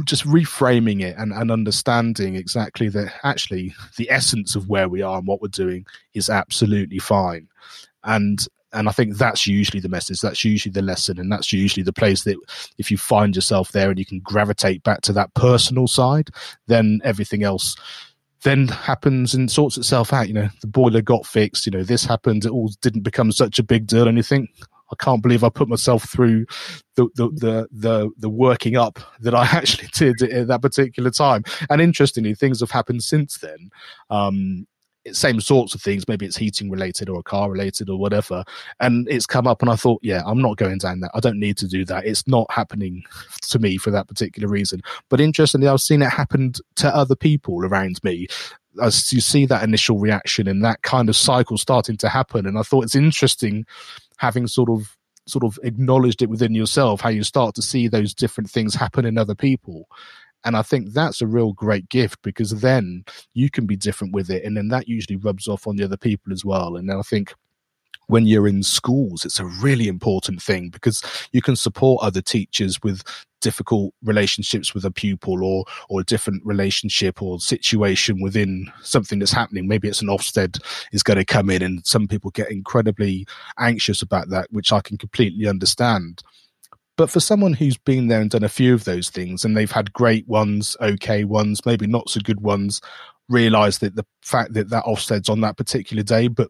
just 0.05 0.25
reframing 0.25 1.01
it 1.01 1.15
and, 1.17 1.33
and 1.33 1.51
understanding 1.51 2.35
exactly 2.35 2.89
that 2.89 3.13
actually 3.23 3.73
the 3.97 4.09
essence 4.09 4.55
of 4.55 4.69
where 4.69 4.87
we 4.87 5.01
are 5.01 5.17
and 5.17 5.27
what 5.27 5.41
we're 5.41 5.47
doing 5.47 5.85
is 6.13 6.29
absolutely 6.29 6.99
fine. 6.99 7.47
And 8.03 8.45
and 8.73 8.87
I 8.87 8.93
think 8.93 9.17
that's 9.17 9.45
usually 9.47 9.81
the 9.81 9.89
message. 9.89 10.21
That's 10.21 10.45
usually 10.45 10.71
the 10.71 10.81
lesson, 10.81 11.19
and 11.19 11.29
that's 11.29 11.51
usually 11.51 11.83
the 11.83 11.91
place 11.91 12.23
that 12.23 12.37
if 12.77 12.89
you 12.89 12.97
find 12.97 13.35
yourself 13.35 13.73
there 13.73 13.89
and 13.89 13.99
you 13.99 14.05
can 14.05 14.19
gravitate 14.19 14.81
back 14.83 15.01
to 15.01 15.13
that 15.13 15.33
personal 15.33 15.87
side, 15.87 16.29
then 16.67 17.01
everything 17.03 17.43
else 17.43 17.75
then 18.43 18.67
happens 18.67 19.33
and 19.33 19.51
sorts 19.51 19.77
itself 19.77 20.13
out. 20.13 20.27
You 20.27 20.33
know, 20.33 20.49
the 20.61 20.67
boiler 20.67 21.01
got 21.01 21.25
fixed. 21.25 21.65
You 21.65 21.71
know, 21.71 21.83
this 21.83 22.05
happened. 22.05 22.45
It 22.45 22.51
all 22.51 22.71
didn't 22.81 23.01
become 23.01 23.31
such 23.31 23.59
a 23.59 23.63
big 23.63 23.87
deal. 23.87 24.07
And 24.07 24.17
you 24.17 24.23
think, 24.23 24.49
I 24.91 25.03
can't 25.03 25.23
believe 25.23 25.43
I 25.43 25.49
put 25.49 25.67
myself 25.67 26.03
through 26.09 26.45
the, 26.95 27.07
the, 27.15 27.29
the, 27.29 27.67
the, 27.71 28.09
the 28.17 28.29
working 28.29 28.75
up 28.75 28.99
that 29.21 29.35
I 29.35 29.43
actually 29.51 29.89
did 29.93 30.21
at 30.21 30.47
that 30.47 30.61
particular 30.61 31.11
time. 31.11 31.43
And 31.69 31.81
interestingly, 31.81 32.33
things 32.33 32.59
have 32.59 32.71
happened 32.71 33.03
since 33.03 33.37
then. 33.37 33.69
Um, 34.09 34.67
same 35.11 35.41
sorts 35.41 35.73
of 35.73 35.81
things. 35.81 36.07
Maybe 36.07 36.25
it's 36.25 36.37
heating 36.37 36.69
related 36.69 37.09
or 37.09 37.19
a 37.19 37.23
car 37.23 37.49
related 37.49 37.89
or 37.89 37.97
whatever. 37.97 38.43
And 38.79 39.07
it's 39.09 39.25
come 39.25 39.47
up, 39.47 39.61
and 39.61 39.71
I 39.71 39.75
thought, 39.75 39.99
yeah, 40.03 40.21
I'm 40.25 40.41
not 40.41 40.57
going 40.57 40.77
down 40.77 40.99
that. 40.99 41.11
I 41.13 41.19
don't 41.19 41.39
need 41.39 41.57
to 41.57 41.67
do 41.67 41.83
that. 41.85 42.05
It's 42.05 42.27
not 42.27 42.49
happening 42.51 43.03
to 43.49 43.59
me 43.59 43.77
for 43.77 43.91
that 43.91 44.07
particular 44.07 44.47
reason. 44.47 44.81
But 45.09 45.21
interestingly, 45.21 45.67
I've 45.67 45.81
seen 45.81 46.01
it 46.01 46.09
happen 46.09 46.53
to 46.75 46.95
other 46.95 47.15
people 47.15 47.65
around 47.65 48.03
me. 48.03 48.27
As 48.81 49.11
you 49.11 49.21
see 49.21 49.45
that 49.47 49.63
initial 49.63 49.99
reaction 49.99 50.47
and 50.47 50.63
that 50.63 50.81
kind 50.81 51.09
of 51.09 51.15
cycle 51.15 51.57
starting 51.57 51.97
to 51.97 52.09
happen, 52.09 52.45
and 52.45 52.57
I 52.57 52.61
thought 52.61 52.83
it's 52.83 52.95
interesting 52.95 53.65
having 54.17 54.47
sort 54.47 54.69
of 54.69 54.95
sort 55.27 55.43
of 55.43 55.59
acknowledged 55.63 56.21
it 56.21 56.29
within 56.29 56.55
yourself, 56.55 57.01
how 57.01 57.09
you 57.09 57.23
start 57.23 57.55
to 57.55 57.61
see 57.61 57.87
those 57.87 58.13
different 58.13 58.49
things 58.49 58.73
happen 58.73 59.05
in 59.05 59.17
other 59.17 59.35
people. 59.35 59.87
And 60.43 60.57
I 60.57 60.63
think 60.63 60.93
that's 60.93 61.21
a 61.21 61.27
real 61.27 61.53
great 61.53 61.87
gift 61.89 62.21
because 62.23 62.61
then 62.61 63.03
you 63.33 63.49
can 63.49 63.67
be 63.67 63.75
different 63.75 64.13
with 64.13 64.29
it. 64.29 64.43
And 64.43 64.57
then 64.57 64.69
that 64.69 64.87
usually 64.87 65.17
rubs 65.17 65.47
off 65.47 65.67
on 65.67 65.75
the 65.75 65.83
other 65.83 65.97
people 65.97 66.33
as 66.33 66.43
well. 66.43 66.75
And 66.75 66.89
then 66.89 66.97
I 66.97 67.03
think 67.03 67.33
when 68.11 68.27
you're 68.27 68.47
in 68.47 68.61
schools, 68.61 69.23
it's 69.23 69.39
a 69.39 69.45
really 69.45 69.87
important 69.87 70.41
thing 70.41 70.69
because 70.69 71.01
you 71.31 71.41
can 71.41 71.55
support 71.55 72.03
other 72.03 72.21
teachers 72.21 72.83
with 72.83 73.03
difficult 73.39 73.93
relationships 74.03 74.73
with 74.73 74.83
a 74.83 74.91
pupil 74.91 75.43
or 75.43 75.63
or 75.89 76.01
a 76.01 76.03
different 76.03 76.45
relationship 76.45 77.21
or 77.21 77.39
situation 77.39 78.21
within 78.21 78.69
something 78.83 79.17
that's 79.17 79.31
happening. 79.31 79.65
Maybe 79.65 79.87
it's 79.87 80.01
an 80.01 80.09
Ofsted 80.09 80.61
is 80.91 81.03
going 81.03 81.19
to 81.19 81.25
come 81.25 81.49
in 81.49 81.61
and 81.61 81.85
some 81.87 82.05
people 82.05 82.31
get 82.31 82.51
incredibly 82.51 83.25
anxious 83.57 84.01
about 84.01 84.29
that, 84.29 84.47
which 84.51 84.73
I 84.73 84.81
can 84.81 84.97
completely 84.97 85.47
understand. 85.47 86.21
But 86.97 87.09
for 87.09 87.21
someone 87.21 87.53
who's 87.53 87.77
been 87.77 88.09
there 88.09 88.19
and 88.19 88.29
done 88.29 88.43
a 88.43 88.49
few 88.49 88.73
of 88.73 88.83
those 88.83 89.09
things 89.09 89.45
and 89.45 89.55
they've 89.55 89.71
had 89.71 89.93
great 89.93 90.27
ones, 90.27 90.75
okay 90.81 91.23
ones, 91.23 91.65
maybe 91.65 91.87
not 91.87 92.09
so 92.09 92.19
good 92.19 92.41
ones, 92.41 92.81
realize 93.29 93.79
that 93.79 93.95
the 93.95 94.05
fact 94.21 94.53
that 94.53 94.69
that 94.69 94.83
Ofsted's 94.83 95.29
on 95.29 95.39
that 95.41 95.55
particular 95.55 96.03
day, 96.03 96.27
but 96.27 96.49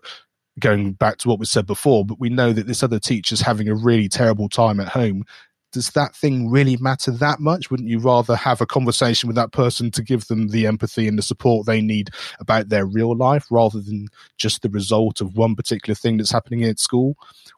going 0.62 0.93
back 0.93 1.18
to 1.18 1.28
what 1.28 1.39
was 1.39 1.51
said 1.51 1.66
before, 1.66 2.05
but 2.05 2.20
we 2.20 2.30
know 2.30 2.53
that 2.53 2.68
this 2.68 2.84
other 2.84 2.99
teacher's 2.99 3.41
having 3.41 3.68
a 3.68 3.76
really 3.76 4.07
terrible 4.07 4.47
time 4.47 4.80
at 4.80 4.88
home. 4.88 5.26
Does 5.74 5.89
that 5.91 6.14
thing 6.16 6.49
really 6.49 6.76
matter 6.78 7.12
that 7.12 7.39
much? 7.39 7.72
Wouldn't 7.72 7.88
you 7.88 7.99
rather 7.99 8.36
have 8.36 8.59
a 8.59 8.66
conversation 8.66 9.28
with 9.28 9.38
that 9.38 9.53
person 9.53 9.89
to 9.91 10.03
give 10.03 10.28
them 10.28 10.49
the 10.49 10.68
empathy 10.68 11.07
and 11.07 11.18
the 11.18 11.24
support 11.24 11.66
they 11.66 11.82
need 11.82 12.09
about 12.39 12.68
their 12.68 12.86
real 12.86 13.16
life 13.16 13.45
rather 13.49 13.80
than 13.80 14.07
just 14.38 14.62
the 14.62 14.70
result 14.70 15.22
of 15.22 15.38
one 15.38 15.55
particular 15.55 15.95
thing 15.95 16.18
that's 16.18 16.32
happening 16.32 16.64
at 16.64 16.80
school? 16.80 17.16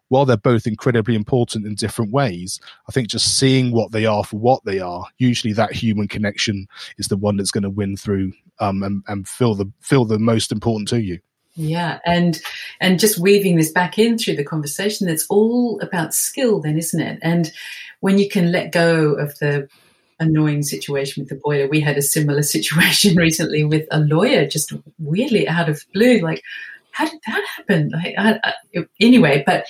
While 0.10 0.26
they're 0.26 0.38
both 0.38 0.68
incredibly 0.68 1.16
important 1.16 1.66
in 1.66 1.74
different 1.74 2.12
ways, 2.12 2.60
I 2.88 2.92
think 2.92 3.08
just 3.08 3.40
seeing 3.40 3.72
what 3.72 3.92
they 3.92 4.06
are 4.06 4.24
for 4.24 4.38
what 4.38 4.64
they 4.64 4.80
are, 4.80 5.08
usually 5.18 5.54
that 5.54 5.72
human 5.72 6.08
connection 6.08 6.68
is 7.00 7.08
the 7.08 7.18
one 7.18 7.38
that's 7.38 7.50
going 7.50 7.64
to 7.64 7.70
win 7.72 7.98
through 7.98 8.34
um, 8.60 8.84
and, 8.84 9.04
and 9.08 9.28
feel 9.28 9.56
the 9.56 9.72
feel 9.80 10.06
the 10.06 10.20
most 10.20 10.52
important 10.52 10.88
to 10.90 11.02
you. 11.02 11.20
Yeah, 11.56 12.00
and 12.06 12.42
and 12.82 13.00
just 13.00 13.20
weaving 13.20 13.58
this 13.58 13.72
back 13.72 14.00
in 14.00 14.18
through 14.18 14.38
the 14.38 14.44
conversation, 14.44 15.08
it's 15.08 15.28
all 15.30 15.80
about 15.82 16.16
skill, 16.16 16.60
then, 16.60 16.78
isn't 16.78 17.00
it? 17.00 17.20
And 17.22 17.52
when 18.00 18.18
you 18.18 18.28
can 18.28 18.52
let 18.52 18.72
go 18.72 19.14
of 19.14 19.38
the 19.38 19.70
annoying 20.20 20.64
situation 20.64 21.22
with 21.22 21.30
the 21.30 21.36
boiler, 21.36 21.68
we 21.68 21.80
had 21.80 21.98
a 21.98 22.02
similar 22.02 22.42
situation 22.56 23.16
recently 23.16 23.64
with 23.64 23.88
a 23.92 24.00
lawyer, 24.00 24.48
just 24.48 24.74
weirdly 24.98 25.48
out 25.48 25.70
of 25.70 25.86
blue. 25.94 26.20
Like, 26.20 26.42
how 26.92 27.06
did 27.06 27.20
that 27.28 27.46
happen? 27.56 27.90
Like, 27.94 28.16
I, 28.18 28.40
I, 28.44 28.86
anyway, 29.00 29.44
but 29.46 29.66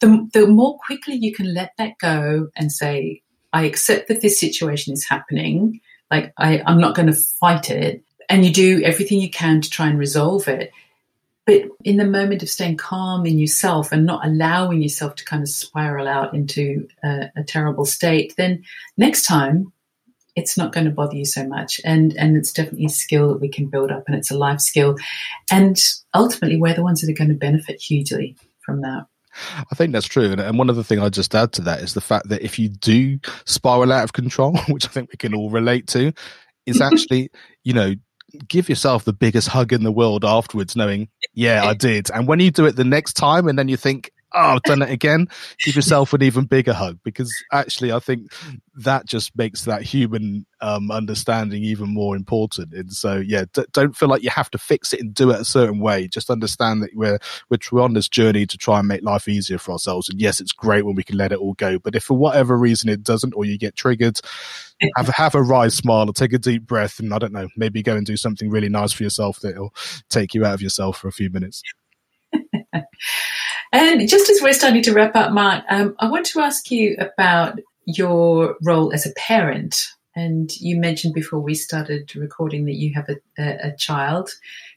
the 0.00 0.26
the 0.32 0.46
more 0.46 0.78
quickly 0.78 1.14
you 1.14 1.34
can 1.34 1.52
let 1.52 1.72
that 1.76 1.98
go 1.98 2.48
and 2.56 2.72
say, 2.72 3.20
I 3.52 3.64
accept 3.64 4.08
that 4.08 4.22
this 4.22 4.40
situation 4.40 4.94
is 4.94 5.06
happening. 5.06 5.80
Like, 6.10 6.32
I, 6.38 6.62
I'm 6.64 6.80
not 6.80 6.94
going 6.94 7.12
to 7.12 7.20
fight 7.40 7.70
it. 7.70 8.02
And 8.30 8.46
you 8.46 8.52
do 8.52 8.82
everything 8.82 9.20
you 9.20 9.30
can 9.30 9.60
to 9.60 9.70
try 9.70 9.88
and 9.88 9.98
resolve 9.98 10.48
it 10.48 10.70
but 11.48 11.62
in 11.82 11.96
the 11.96 12.04
moment 12.04 12.42
of 12.42 12.50
staying 12.50 12.76
calm 12.76 13.24
in 13.24 13.38
yourself 13.38 13.90
and 13.90 14.04
not 14.04 14.22
allowing 14.22 14.82
yourself 14.82 15.14
to 15.14 15.24
kind 15.24 15.42
of 15.42 15.48
spiral 15.48 16.06
out 16.06 16.34
into 16.34 16.86
a, 17.02 17.30
a 17.38 17.42
terrible 17.42 17.86
state, 17.86 18.34
then 18.36 18.62
next 18.98 19.22
time 19.22 19.72
it's 20.36 20.58
not 20.58 20.74
going 20.74 20.84
to 20.84 20.92
bother 20.92 21.16
you 21.16 21.24
so 21.24 21.48
much. 21.48 21.80
And 21.86 22.14
and 22.18 22.36
it's 22.36 22.52
definitely 22.52 22.84
a 22.84 22.90
skill 22.90 23.28
that 23.28 23.40
we 23.40 23.48
can 23.48 23.68
build 23.68 23.90
up, 23.90 24.04
and 24.06 24.14
it's 24.14 24.30
a 24.30 24.36
life 24.36 24.60
skill. 24.60 24.96
And 25.50 25.78
ultimately, 26.12 26.58
we're 26.58 26.74
the 26.74 26.82
ones 26.82 27.00
that 27.00 27.10
are 27.10 27.16
going 27.16 27.30
to 27.30 27.34
benefit 27.34 27.80
hugely 27.80 28.36
from 28.60 28.82
that. 28.82 29.06
I 29.72 29.74
think 29.74 29.94
that's 29.94 30.06
true. 30.06 30.30
And 30.30 30.58
one 30.58 30.68
other 30.68 30.82
thing 30.82 31.00
I 31.00 31.08
just 31.08 31.34
add 31.34 31.54
to 31.54 31.62
that 31.62 31.80
is 31.80 31.94
the 31.94 32.02
fact 32.02 32.28
that 32.28 32.42
if 32.42 32.58
you 32.58 32.68
do 32.68 33.20
spiral 33.46 33.90
out 33.90 34.04
of 34.04 34.12
control, 34.12 34.54
which 34.68 34.84
I 34.84 34.90
think 34.90 35.10
we 35.10 35.16
can 35.16 35.34
all 35.34 35.48
relate 35.48 35.86
to, 35.88 36.12
is 36.66 36.78
actually, 36.82 37.30
you 37.64 37.72
know, 37.72 37.94
give 38.48 38.68
yourself 38.68 39.04
the 39.04 39.12
biggest 39.12 39.48
hug 39.48 39.72
in 39.72 39.82
the 39.82 39.92
world 39.92 40.24
afterwards, 40.24 40.76
knowing, 40.76 41.08
yeah, 41.34 41.64
I 41.64 41.74
did. 41.88 42.10
And 42.10 42.26
when 42.26 42.40
you 42.40 42.50
do 42.50 42.66
it 42.66 42.76
the 42.76 42.84
next 42.84 43.14
time 43.14 43.48
and 43.48 43.58
then 43.58 43.68
you 43.68 43.76
think, 43.76 44.12
oh, 44.34 44.54
I've 44.54 44.62
done 44.62 44.82
it 44.82 44.90
again, 44.98 45.28
give 45.64 45.76
yourself 45.76 46.12
an 46.12 46.22
even 46.22 46.44
bigger 46.44 46.72
hug 46.72 46.98
because 47.04 47.32
actually, 47.52 47.92
I 47.92 47.98
think 47.98 48.32
that 48.74 49.06
just 49.06 49.36
makes 49.36 49.64
that 49.64 49.82
human 49.82 50.46
um, 50.60 50.90
understanding 50.90 51.62
even 51.64 51.88
more 51.88 52.16
important. 52.16 52.72
And 52.72 52.92
so, 52.92 53.16
yeah, 53.16 53.44
d- 53.52 53.64
don't 53.72 53.96
feel 53.96 54.08
like 54.08 54.22
you 54.22 54.30
have 54.30 54.50
to 54.50 54.58
fix 54.58 54.92
it 54.92 55.00
and 55.00 55.14
do 55.14 55.30
it 55.30 55.40
a 55.40 55.44
certain 55.44 55.80
way. 55.80 56.08
Just 56.08 56.30
understand 56.30 56.82
that 56.82 56.90
we're 56.94 57.18
we're 57.50 57.82
on 57.82 57.94
this 57.94 58.08
journey 58.08 58.46
to 58.46 58.56
try 58.56 58.78
and 58.78 58.88
make 58.88 59.02
life 59.02 59.28
easier 59.28 59.58
for 59.58 59.72
ourselves. 59.72 60.08
And 60.08 60.20
yes, 60.20 60.40
it's 60.40 60.52
great 60.52 60.84
when 60.84 60.94
we 60.94 61.04
can 61.04 61.16
let 61.16 61.32
it 61.32 61.38
all 61.38 61.54
go. 61.54 61.78
But 61.78 61.94
if 61.94 62.04
for 62.04 62.16
whatever 62.16 62.56
reason 62.56 62.88
it 62.88 63.02
doesn't, 63.02 63.34
or 63.34 63.44
you 63.44 63.58
get 63.58 63.76
triggered, 63.76 64.20
have 64.96 65.08
have 65.08 65.34
a 65.34 65.42
wry 65.42 65.68
smile 65.68 66.08
or 66.08 66.12
take 66.12 66.32
a 66.32 66.38
deep 66.38 66.66
breath, 66.66 66.98
and 66.98 67.12
I 67.12 67.18
don't 67.18 67.32
know, 67.32 67.48
maybe 67.56 67.82
go 67.82 67.96
and 67.96 68.06
do 68.06 68.16
something 68.16 68.50
really 68.50 68.68
nice 68.68 68.92
for 68.92 69.02
yourself 69.02 69.40
that'll 69.40 69.74
take 70.08 70.34
you 70.34 70.44
out 70.44 70.54
of 70.54 70.62
yourself 70.62 70.98
for 70.98 71.08
a 71.08 71.12
few 71.12 71.30
minutes. 71.30 71.62
and 73.72 74.08
just 74.08 74.30
as 74.30 74.40
we're 74.42 74.52
starting 74.52 74.82
to 74.82 74.92
wrap 74.92 75.16
up, 75.16 75.32
Mark, 75.32 75.64
um, 75.68 75.94
I 75.98 76.08
want 76.08 76.26
to 76.26 76.40
ask 76.40 76.70
you 76.70 76.96
about 76.98 77.58
your 77.84 78.56
role 78.62 78.92
as 78.92 79.06
a 79.06 79.12
parent. 79.16 79.88
And 80.14 80.50
you 80.60 80.78
mentioned 80.78 81.14
before 81.14 81.40
we 81.40 81.54
started 81.54 82.14
recording 82.16 82.64
that 82.66 82.74
you 82.74 82.92
have 82.94 83.08
a, 83.08 83.16
a, 83.38 83.68
a 83.68 83.76
child 83.76 84.30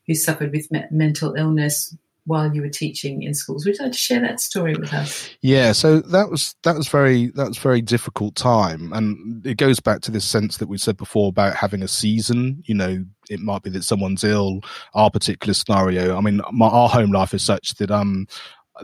who 0.07 0.13
suffered 0.13 0.51
with 0.51 0.71
me- 0.71 0.85
mental 0.91 1.33
illness 1.33 1.95
while 2.26 2.53
you 2.53 2.61
were 2.61 2.69
teaching 2.69 3.24
in 3.24 3.34
schools. 3.34 3.65
Would 3.65 3.78
you 3.78 3.84
like 3.84 3.93
to 3.93 3.97
share 3.97 4.22
that 4.22 4.39
story 4.39 4.76
with 4.76 4.93
us? 4.93 5.30
Yeah, 5.41 5.72
so 5.72 5.99
that 6.01 6.30
was 6.30 6.55
that 6.63 6.76
was 6.76 6.88
very 6.88 7.28
that 7.36 7.47
was 7.47 7.57
very 7.57 7.82
difficult 7.82 8.36
time, 8.36 8.93
and 8.93 9.45
it 9.45 9.57
goes 9.57 9.80
back 9.80 10.01
to 10.01 10.11
this 10.11 10.26
sense 10.26 10.57
that 10.57 10.69
we 10.69 10.78
said 10.78 10.97
before 10.97 11.30
about 11.30 11.55
having 11.55 11.82
a 11.82 11.88
season. 11.88 12.63
You 12.65 12.76
know, 12.76 13.05
it 13.30 13.39
might 13.39 13.63
be 13.63 13.69
that 13.72 13.84
someone's 13.84 14.24
ill. 14.24 14.61
Our 14.93 15.09
particular 15.09 15.53
scenario, 15.53 16.15
I 16.15 16.22
mean, 16.22 16.41
my, 16.51 16.67
our 16.67 16.89
home 16.89 17.11
life 17.11 17.34
is 17.34 17.43
such 17.43 17.76
that 17.76 17.91
um. 17.91 18.28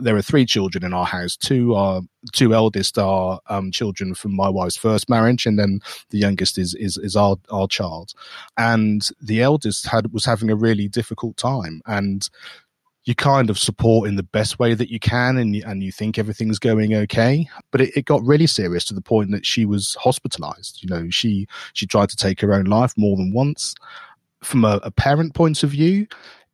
There 0.00 0.14
are 0.14 0.22
three 0.22 0.44
children 0.44 0.84
in 0.84 0.92
our 0.92 1.06
house. 1.06 1.34
Two 1.34 1.74
are 1.74 2.02
two 2.32 2.54
eldest 2.54 2.98
are 2.98 3.40
um, 3.48 3.72
children 3.72 4.14
from 4.14 4.36
my 4.36 4.48
wife's 4.48 4.76
first 4.76 5.08
marriage, 5.08 5.46
and 5.46 5.58
then 5.58 5.80
the 6.10 6.18
youngest 6.18 6.58
is 6.58 6.74
is, 6.74 6.98
is 6.98 7.16
our 7.16 7.36
our 7.50 7.66
child. 7.66 8.12
And 8.58 9.08
the 9.20 9.42
eldest 9.42 9.88
had 9.88 10.12
was 10.12 10.26
having 10.26 10.50
a 10.50 10.56
really 10.56 10.88
difficult 10.88 11.36
time, 11.38 11.80
and 11.86 12.28
you 13.08 13.14
kind 13.14 13.48
of 13.48 13.58
support 13.58 14.06
in 14.06 14.16
the 14.16 14.22
best 14.22 14.58
way 14.58 14.74
that 14.74 14.90
you 14.90 15.00
can 15.00 15.38
and 15.38 15.56
you, 15.56 15.62
and 15.66 15.82
you 15.82 15.90
think 15.90 16.18
everything's 16.18 16.58
going 16.58 16.94
okay. 16.94 17.48
But 17.70 17.80
it, 17.80 17.96
it 17.96 18.04
got 18.04 18.22
really 18.22 18.46
serious 18.46 18.84
to 18.84 18.94
the 18.94 19.00
point 19.00 19.30
that 19.30 19.46
she 19.46 19.64
was 19.64 19.96
hospitalized. 19.98 20.82
You 20.82 20.90
know 20.90 21.08
she 21.08 21.48
she 21.72 21.86
tried 21.86 22.10
to 22.10 22.16
take 22.16 22.38
her 22.42 22.52
own 22.52 22.66
life 22.66 22.92
more 22.98 23.16
than 23.16 23.32
once. 23.32 23.74
From 24.44 24.64
a, 24.64 24.78
a 24.82 24.90
parent 24.90 25.34
point 25.34 25.62
of 25.62 25.70
view 25.70 26.06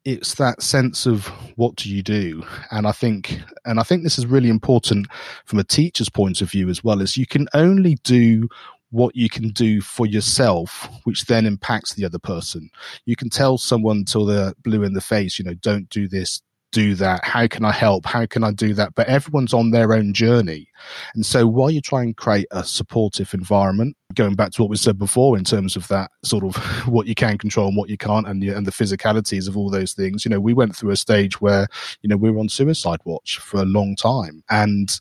it's 0.05 0.35
that 0.35 0.63
sense 0.63 1.07
of 1.07 1.29
what 1.57 1.77
do 1.77 1.89
you 1.91 2.03
do? 2.03 2.45
And 2.71 2.87
i 2.87 2.93
think 2.93 3.41
and 3.65 3.81
i 3.81 3.83
think 3.83 4.03
this 4.03 4.19
is 4.19 4.27
really 4.27 4.51
important 4.51 5.07
from 5.47 5.59
a 5.59 5.65
teacher's 5.65 6.11
point 6.11 6.43
of 6.43 6.51
view 6.51 6.69
as 6.69 6.85
well 6.85 7.01
is 7.01 7.17
you 7.17 7.27
can 7.27 7.49
only 7.55 7.95
do 8.05 8.49
what 8.95 9.17
you 9.17 9.29
can 9.29 9.49
do 9.49 9.81
for 9.81 10.07
yourself, 10.07 10.89
which 11.03 11.25
then 11.25 11.47
impacts 11.47 11.95
the 11.95 12.05
other 12.05 12.19
person. 12.19 12.71
You 13.07 13.17
can 13.17 13.29
tell 13.29 13.59
someone 13.59 14.05
till 14.05 14.25
they're 14.25 14.55
blue 14.63 14.85
in 14.85 14.93
the 14.93 15.01
face, 15.01 15.37
you 15.37 15.45
know, 15.45 15.55
don't 15.55 15.89
do 15.89 16.07
this, 16.07 16.41
do 16.71 16.95
that. 16.95 17.25
How 17.25 17.49
can 17.49 17.65
I 17.65 17.73
help? 17.73 18.07
How 18.07 18.25
can 18.25 18.45
I 18.45 18.53
do 18.53 18.73
that? 18.75 18.95
But 18.95 19.09
everyone's 19.09 19.53
on 19.53 19.73
their 19.73 19.93
own 19.93 20.15
journey. 20.15 20.69
And 21.17 21.27
so 21.27 21.45
while 21.45 21.73
you 21.73 21.81
try 21.81 22.05
and 22.05 22.17
create 22.17 22.47
a 22.53 22.63
supportive 22.63 23.35
environment, 23.35 23.97
going 24.15 24.37
back 24.37 24.53
to 24.53 24.63
what 24.63 24.71
we 24.71 24.77
said 24.77 24.97
before 24.97 25.37
in 25.37 25.43
terms 25.43 25.75
of 25.75 25.89
that 25.89 26.13
sort 26.23 26.45
of 26.45 26.55
what 26.87 27.09
you 27.09 27.17
can 27.17 27.37
control 27.37 27.67
and 27.67 27.77
what 27.77 27.91
you 27.91 27.99
can't 27.99 28.29
and, 28.29 28.41
the, 28.41 28.51
and 28.51 28.65
the 28.65 28.71
physicalities 28.71 29.49
of 29.49 29.57
all 29.57 29.71
those 29.71 29.93
things, 29.93 30.25
you 30.25 30.31
know, 30.31 30.39
we 30.39 30.55
went 30.55 30.77
through 30.77 30.91
a 30.91 30.97
stage 30.97 31.41
where, 31.41 31.67
you 32.03 32.09
know, 32.09 32.17
we 32.17 32.31
were 32.31 32.39
on 32.39 32.49
suicide 32.49 33.01
watch 33.05 33.39
for 33.39 33.61
a 33.61 33.65
long 33.65 33.97
time. 33.97 34.45
And 34.51 34.97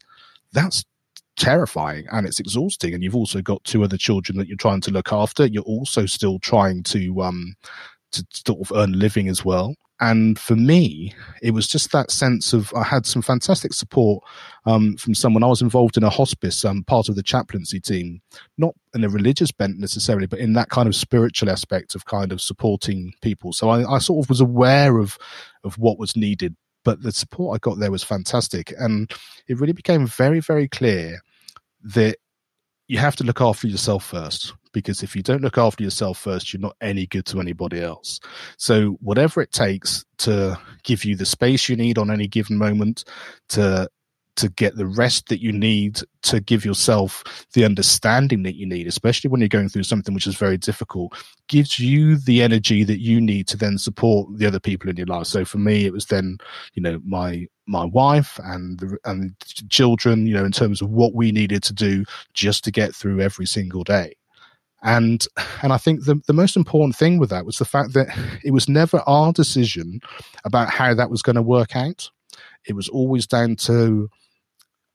that's 0.52 0.84
terrifying 1.36 2.06
and 2.12 2.28
it's 2.28 2.40
exhausting 2.40 2.94
and 2.94 3.04
you've 3.04 3.16
also 3.16 3.42
got 3.42 3.64
two 3.64 3.84
other 3.84 3.98
children 3.98 4.38
that 4.38 4.48
you're 4.48 4.58
trying 4.58 4.82
to 4.82 4.92
look 4.92 5.12
after 5.12 5.46
you're 5.46 5.64
also 5.64 6.06
still 6.06 6.38
trying 6.40 6.84
to 6.84 7.22
um 7.24 7.56
to 8.12 8.26
sort 8.32 8.62
of 8.62 8.72
earn 8.76 8.94
a 8.94 8.98
living 8.98 9.28
as 9.28 9.44
well. 9.44 9.76
And 10.00 10.38
for 10.38 10.56
me 10.56 11.14
it 11.42 11.52
was 11.52 11.68
just 11.68 11.92
that 11.92 12.12
sense 12.12 12.52
of 12.52 12.74
i 12.76 12.84
had 12.84 13.06
some 13.06 13.22
fantastic 13.22 13.74
support 13.74 14.24
um, 14.66 14.98
from 14.98 15.14
someone. 15.14 15.44
I 15.44 15.48
was 15.48 15.62
involved 15.62 15.98
in 15.98 16.04
a 16.04 16.10
hospice 16.10 16.66
um, 16.66 16.84
part 16.84 17.10
of 17.10 17.16
the 17.16 17.24
chaplaincy 17.24 17.80
team 17.80 18.22
not 18.58 18.74
in 18.94 19.04
a 19.04 19.10
religious 19.10 19.52
bent 19.52 19.80
necessarily 19.80 20.28
but 20.28 20.40
in 20.40 20.54
that 20.54 20.70
kind 20.70 20.88
of 20.88 20.96
spiritual 20.96 21.50
aspect 21.50 21.96
of 21.96 22.06
kind 22.06 22.32
of 22.32 22.42
supporting 22.42 23.14
people. 23.22 23.54
So 23.54 23.70
i, 23.70 23.96
I 23.96 24.00
sort 24.00 24.26
of 24.26 24.30
was 24.30 24.42
aware 24.42 24.98
of 24.98 25.18
of 25.64 25.78
what 25.78 26.00
was 26.00 26.16
needed 26.16 26.56
but 26.84 27.02
the 27.02 27.12
support 27.12 27.56
I 27.56 27.60
got 27.60 27.80
there 27.80 27.92
was 27.92 28.04
fantastic. 28.04 28.74
And 28.78 29.12
it 29.48 29.60
really 29.60 29.74
became 29.74 30.08
very, 30.08 30.40
very 30.40 30.68
clear 30.68 31.20
that 31.84 32.18
you 32.88 32.98
have 32.98 33.16
to 33.18 33.24
look 33.24 33.42
after 33.42 33.68
yourself 33.68 34.06
first 34.06 34.54
because 34.74 35.04
if 35.04 35.16
you 35.16 35.22
don't 35.22 35.42
look 35.42 35.58
after 35.58 35.84
yourself 35.84 36.18
first, 36.18 36.52
you're 36.52 36.60
not 36.60 36.76
any 36.82 37.06
good 37.06 37.26
to 37.28 37.40
anybody 37.40 37.82
else. 37.82 38.20
So, 38.58 38.98
whatever 39.02 39.42
it 39.42 39.52
takes 39.52 40.04
to 40.20 40.60
give 40.84 41.06
you 41.06 41.16
the 41.16 41.26
space 41.26 41.70
you 41.70 41.76
need 41.76 41.98
on 41.98 42.12
any 42.12 42.28
given 42.28 42.58
moment, 42.58 43.06
to 43.50 43.88
to 44.36 44.50
get 44.50 44.76
the 44.76 44.88
rest 44.88 45.30
that 45.30 45.42
you 45.42 45.52
need 45.52 46.00
to 46.24 46.40
give 46.40 46.66
yourself 46.66 47.24
the 47.54 47.64
understanding 47.66 48.44
that 48.44 48.56
you 48.56 48.66
need, 48.66 48.88
especially 48.88 49.30
when 49.30 49.42
you're 49.42 49.48
going 49.48 49.70
through 49.70 49.84
something 49.84 50.14
which 50.14 50.28
is 50.28 50.36
very 50.36 50.58
difficult, 50.58 51.14
gives 51.48 51.80
you 51.80 52.18
the 52.18 52.42
energy 52.42 52.84
that 52.84 53.00
you 53.00 53.22
need 53.22 53.48
to 53.48 53.58
then 53.58 53.78
support 53.78 54.28
the 54.38 54.46
other 54.46 54.60
people 54.60 54.90
in 54.90 54.96
your 54.96 55.06
life. 55.06 55.28
So 55.28 55.46
for 55.46 55.60
me, 55.60 55.86
it 55.86 55.94
was 55.94 56.08
then, 56.08 56.38
you 56.74 56.82
know, 56.82 57.00
my 57.06 57.48
my 57.66 57.86
wife 57.86 58.40
and 58.44 58.80
the, 58.80 58.98
and 59.06 59.36
the 59.40 59.68
children, 59.70 60.28
you 60.28 60.34
know, 60.34 60.44
in 60.44 60.52
terms 60.52 60.82
of 60.82 60.90
what 60.90 61.14
we 61.14 61.32
needed 61.32 61.64
to 61.64 61.74
do 61.74 62.04
just 62.34 62.64
to 62.66 62.72
get 62.72 62.94
through 62.94 63.22
every 63.22 63.46
single 63.46 63.84
day. 63.84 64.14
And 64.84 65.26
and 65.62 65.72
I 65.72 65.78
think 65.78 66.04
the, 66.04 66.20
the 66.28 66.34
most 66.34 66.58
important 66.58 66.96
thing 66.96 67.20
with 67.20 67.30
that 67.30 67.46
was 67.46 67.58
the 67.58 67.66
fact 67.66 67.94
that 67.94 68.08
it 68.44 68.52
was 68.52 68.68
never 68.68 69.02
our 69.08 69.32
decision 69.32 70.02
about 70.44 70.70
how 70.70 70.94
that 70.94 71.10
was 71.10 71.22
going 71.22 71.38
to 71.38 71.42
work 71.42 71.76
out. 71.76 72.10
It 72.66 72.74
was 72.74 72.90
always 72.90 73.26
down 73.28 73.56
to 73.58 74.10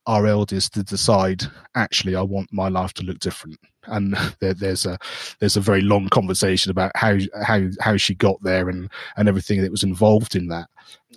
our 0.09 0.27
eldest 0.27 0.75
to 0.75 0.83
decide 0.83 1.45
actually 1.77 2.17
I 2.17 2.23
want 2.23 2.53
my 2.53 2.69
life 2.69 2.95
to 2.95 3.05
look 3.05 3.21
different 3.21 3.61
and 3.85 4.15
there, 4.41 4.55
there's 4.55 4.85
a 4.87 4.99
there's 5.39 5.57
a 5.57 5.61
very 5.61 5.83
long 5.83 6.09
conversation 6.09 6.71
about 6.71 6.91
how 6.97 7.19
how 7.45 7.69
how 7.81 7.97
she 7.97 8.15
got 8.15 8.43
there 8.43 8.69
and 8.69 8.91
and 9.17 9.29
everything 9.29 9.63
that 9.63 9.71
was 9.71 9.85
involved 9.85 10.35
in 10.35 10.49
that 10.49 10.69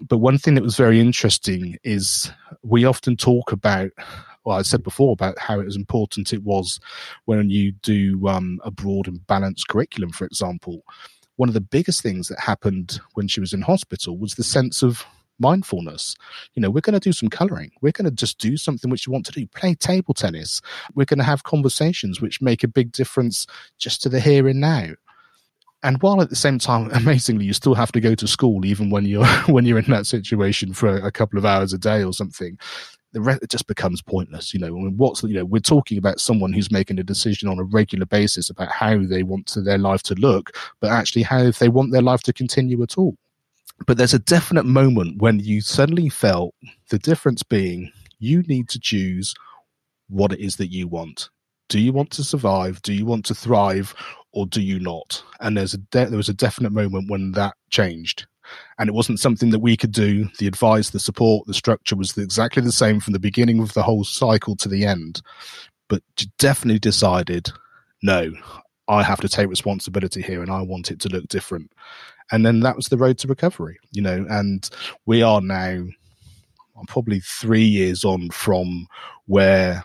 but 0.08 0.18
one 0.18 0.38
thing 0.38 0.54
that 0.56 0.64
was 0.64 0.78
very 0.78 1.00
interesting 1.00 1.78
is 1.84 2.32
we 2.64 2.86
often 2.86 3.16
talk 3.18 3.52
about 3.52 3.92
well, 4.44 4.58
I 4.58 4.64
said 4.64 4.84
before 4.84 5.14
about 5.14 5.38
how 5.38 5.60
it 5.60 5.66
was 5.66 5.76
important 5.76 6.34
it 6.34 6.44
was 6.44 6.80
when 7.26 7.50
you 7.50 7.74
do 7.84 8.28
um, 8.28 8.60
a 8.64 8.72
broad 8.72 9.08
and 9.08 9.26
balanced 9.28 9.68
curriculum, 9.68 10.12
for 10.12 10.26
example. 10.26 10.84
One 11.36 11.48
of 11.48 11.54
the 11.54 11.62
biggest 11.62 12.02
things 12.02 12.28
that 12.28 12.40
happened 12.40 13.00
when 13.14 13.28
she 13.28 13.40
was 13.40 13.54
in 13.54 13.62
hospital 13.62 14.18
was 14.18 14.34
the 14.34 14.44
sense 14.44 14.82
of 14.82 15.06
mindfulness. 15.42 16.16
You 16.54 16.62
know, 16.62 16.70
we're 16.70 16.82
going 16.82 16.94
to 16.94 17.00
do 17.00 17.12
some 17.12 17.30
coloring. 17.30 17.72
We're 17.82 17.92
going 17.92 18.06
to 18.06 18.12
just 18.12 18.38
do 18.38 18.56
something 18.56 18.90
which 18.90 19.06
you 19.06 19.12
want 19.12 19.26
to 19.26 19.32
do. 19.32 19.48
Play 19.48 19.76
table 19.76 20.14
tennis. 20.14 20.62
We're 20.96 21.06
going 21.06 21.18
to 21.18 21.26
have 21.26 21.44
conversations 21.44 22.22
which 22.22 22.42
make 22.42 22.64
a 22.64 22.68
big 22.68 22.92
difference 22.92 23.48
just 23.78 24.02
to 24.04 24.10
the 24.10 24.20
here 24.20 24.48
and 24.48 24.62
now. 24.62 24.92
And 25.84 26.02
while 26.02 26.22
at 26.22 26.30
the 26.30 26.36
same 26.36 26.60
time, 26.60 26.92
amazingly, 26.94 27.46
you 27.46 27.54
still 27.54 27.74
have 27.74 27.92
to 27.94 28.00
go 28.00 28.16
to 28.16 28.28
school 28.28 28.66
even 28.66 28.90
when 28.90 29.06
you're 29.06 29.26
when 29.48 29.66
you're 29.66 29.80
in 29.80 29.92
that 29.92 30.06
situation 30.06 30.74
for 30.74 30.96
a, 30.96 31.12
couple 31.12 31.38
of 31.38 31.46
hours 31.46 31.74
a 31.74 31.78
day 31.78 32.04
or 32.04 32.14
something. 32.14 32.58
The 33.14 33.20
rest, 33.20 33.44
it 33.44 33.50
just 33.50 33.68
becomes 33.68 34.02
pointless, 34.02 34.54
you 34.54 34.60
know. 34.62 34.68
I 34.68 34.70
mean, 34.70 34.96
what's 34.96 35.22
you 35.22 35.34
know, 35.34 35.44
we're 35.44 35.60
talking 35.60 35.98
about 35.98 36.22
someone 36.22 36.54
who's 36.54 36.72
making 36.72 36.98
a 36.98 37.04
decision 37.04 37.50
on 37.50 37.60
a 37.60 37.64
regular 37.64 38.06
basis 38.06 38.50
about 38.50 38.72
how 38.72 39.00
they 39.00 39.24
want 39.24 39.48
to, 39.48 39.62
their 39.62 39.78
life 39.78 40.02
to 40.04 40.16
look, 40.16 40.56
but 40.80 40.92
actually 40.92 41.24
how 41.24 41.40
if 41.40 41.60
they 41.60 41.68
want 41.68 41.92
their 41.92 42.02
life 42.02 42.22
to 42.24 42.32
continue 42.32 42.82
at 42.84 42.98
all 42.98 43.18
but 43.86 43.98
there's 43.98 44.14
a 44.14 44.20
definite 44.20 44.66
moment 44.66 45.22
when 45.22 45.40
you 45.40 45.62
suddenly 45.62 46.10
felt 46.10 46.54
the 46.90 47.00
difference 47.00 47.44
being 47.44 47.92
you 48.20 48.44
need 48.44 48.70
to 48.70 48.80
choose 48.80 49.34
what 50.10 50.32
it 50.32 50.40
is 50.40 50.58
that 50.58 50.72
you 50.72 50.88
want. 50.88 51.30
Do 51.70 51.80
you 51.80 51.94
want 51.94 52.12
to 52.12 52.24
survive? 52.24 52.82
Do 52.82 52.94
you 52.94 53.06
want 53.06 53.26
to 53.26 53.36
thrive? 53.36 53.96
Or 54.34 54.46
do 54.46 54.62
you 54.62 54.80
not? 54.80 55.24
And 55.40 55.58
there's 55.58 55.74
a 55.74 55.78
de- 55.78 56.06
there 56.06 56.18
was 56.18 56.30
a 56.30 56.34
definite 56.34 56.72
moment 56.72 57.10
when 57.10 57.34
that 57.34 57.56
changed, 57.70 58.28
and 58.80 58.88
it 58.88 58.94
wasn't 58.94 59.20
something 59.20 59.50
that 59.50 59.60
we 59.60 59.76
could 59.76 59.92
do. 59.92 60.30
The 60.40 60.48
advice, 60.48 60.90
the 60.90 61.00
support, 61.00 61.48
the 61.48 61.54
structure 61.54 61.98
was 61.98 62.18
exactly 62.18 62.62
the 62.62 62.72
same 62.72 63.02
from 63.02 63.14
the 63.14 63.20
beginning 63.20 63.60
of 63.60 63.74
the 63.74 63.84
whole 63.84 64.06
cycle 64.06 64.56
to 64.58 64.70
the 64.70 64.86
end. 64.86 65.22
But 65.90 66.02
definitely 66.38 66.80
decided, 66.80 67.50
no, 68.02 68.32
I 68.88 69.04
have 69.04 69.20
to 69.20 69.28
take 69.28 69.50
responsibility 69.50 70.22
here, 70.22 70.42
and 70.42 70.52
I 70.52 70.62
want 70.62 70.92
it 70.92 71.00
to 71.02 71.10
look 71.10 71.28
different 71.28 71.72
and 72.32 72.46
then 72.46 72.62
that 72.62 72.76
was 72.76 72.88
the 72.88 72.98
road 72.98 73.18
to 73.18 73.28
recovery 73.28 73.78
you 73.92 74.02
know 74.02 74.26
and 74.30 74.70
we 75.06 75.22
are 75.22 75.42
now 75.42 75.84
probably 76.88 77.20
three 77.20 77.64
years 77.64 78.04
on 78.04 78.30
from 78.30 78.88
where 79.28 79.84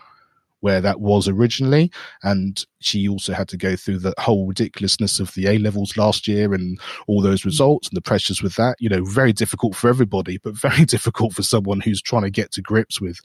where 0.61 0.81
that 0.81 0.99
was 0.99 1.27
originally. 1.27 1.91
And 2.23 2.63
she 2.79 3.07
also 3.07 3.33
had 3.33 3.47
to 3.49 3.57
go 3.57 3.75
through 3.75 3.99
the 3.99 4.13
whole 4.17 4.47
ridiculousness 4.47 5.19
of 5.19 5.33
the 5.33 5.47
a 5.47 5.59
levels 5.59 5.97
last 5.97 6.27
year 6.27 6.53
and 6.53 6.79
all 7.07 7.21
those 7.21 7.45
results 7.45 7.87
and 7.87 7.95
the 7.95 8.01
pressures 8.01 8.41
with 8.41 8.55
that. 8.55 8.75
You 8.79 8.89
know 8.89 9.03
very 9.03 9.33
difficult 9.33 9.75
for 9.75 9.89
everybody 9.89 10.37
but 10.37 10.55
very 10.57 10.85
difficult 10.85 11.33
for 11.33 11.43
someone 11.43 11.79
who's 11.79 12.01
trying 12.01 12.23
to 12.23 12.29
get 12.29 12.51
to 12.53 12.61
grips 12.61 12.99
with 12.99 13.19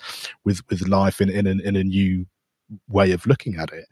with 0.45 0.61
with 0.68 0.87
life 0.89 1.20
in 1.20 1.31
in, 1.31 1.47
in 1.47 1.77
a 1.77 1.85
new 1.85 2.27
way 2.89 3.12
of 3.12 3.27
looking 3.27 3.57
at 3.57 3.73
it 3.73 3.87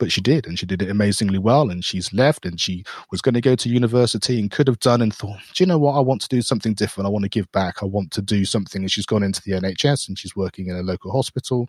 but 0.00 0.10
she 0.10 0.20
did 0.20 0.46
and 0.46 0.58
she 0.58 0.66
did 0.66 0.82
it 0.82 0.90
amazingly 0.90 1.38
well 1.38 1.70
and 1.70 1.84
she's 1.84 2.12
left 2.12 2.44
and 2.44 2.58
she 2.58 2.82
was 3.12 3.20
going 3.20 3.34
to 3.34 3.40
go 3.40 3.54
to 3.54 3.68
university 3.68 4.40
and 4.40 4.50
could 4.50 4.66
have 4.66 4.80
done 4.80 5.00
and 5.00 5.14
thought 5.14 5.38
do 5.54 5.62
you 5.62 5.66
know 5.66 5.78
what? 5.78 5.92
I 5.92 6.00
want 6.00 6.22
to 6.22 6.28
do 6.28 6.42
something 6.42 6.74
different. 6.74 7.06
I 7.06 7.10
want 7.10 7.24
to 7.24 7.28
give 7.28 7.50
back. 7.52 7.82
I 7.82 7.86
want 7.86 8.10
to 8.12 8.22
do 8.22 8.44
something. 8.44 8.82
And 8.82 8.90
she's 8.90 9.06
gone 9.06 9.22
into 9.22 9.42
the 9.42 9.52
nhs 9.52 10.08
and 10.08 10.18
she's 10.18 10.34
working 10.34 10.68
in 10.68 10.76
a 10.76 10.82
local 10.82 11.12
hospital. 11.12 11.68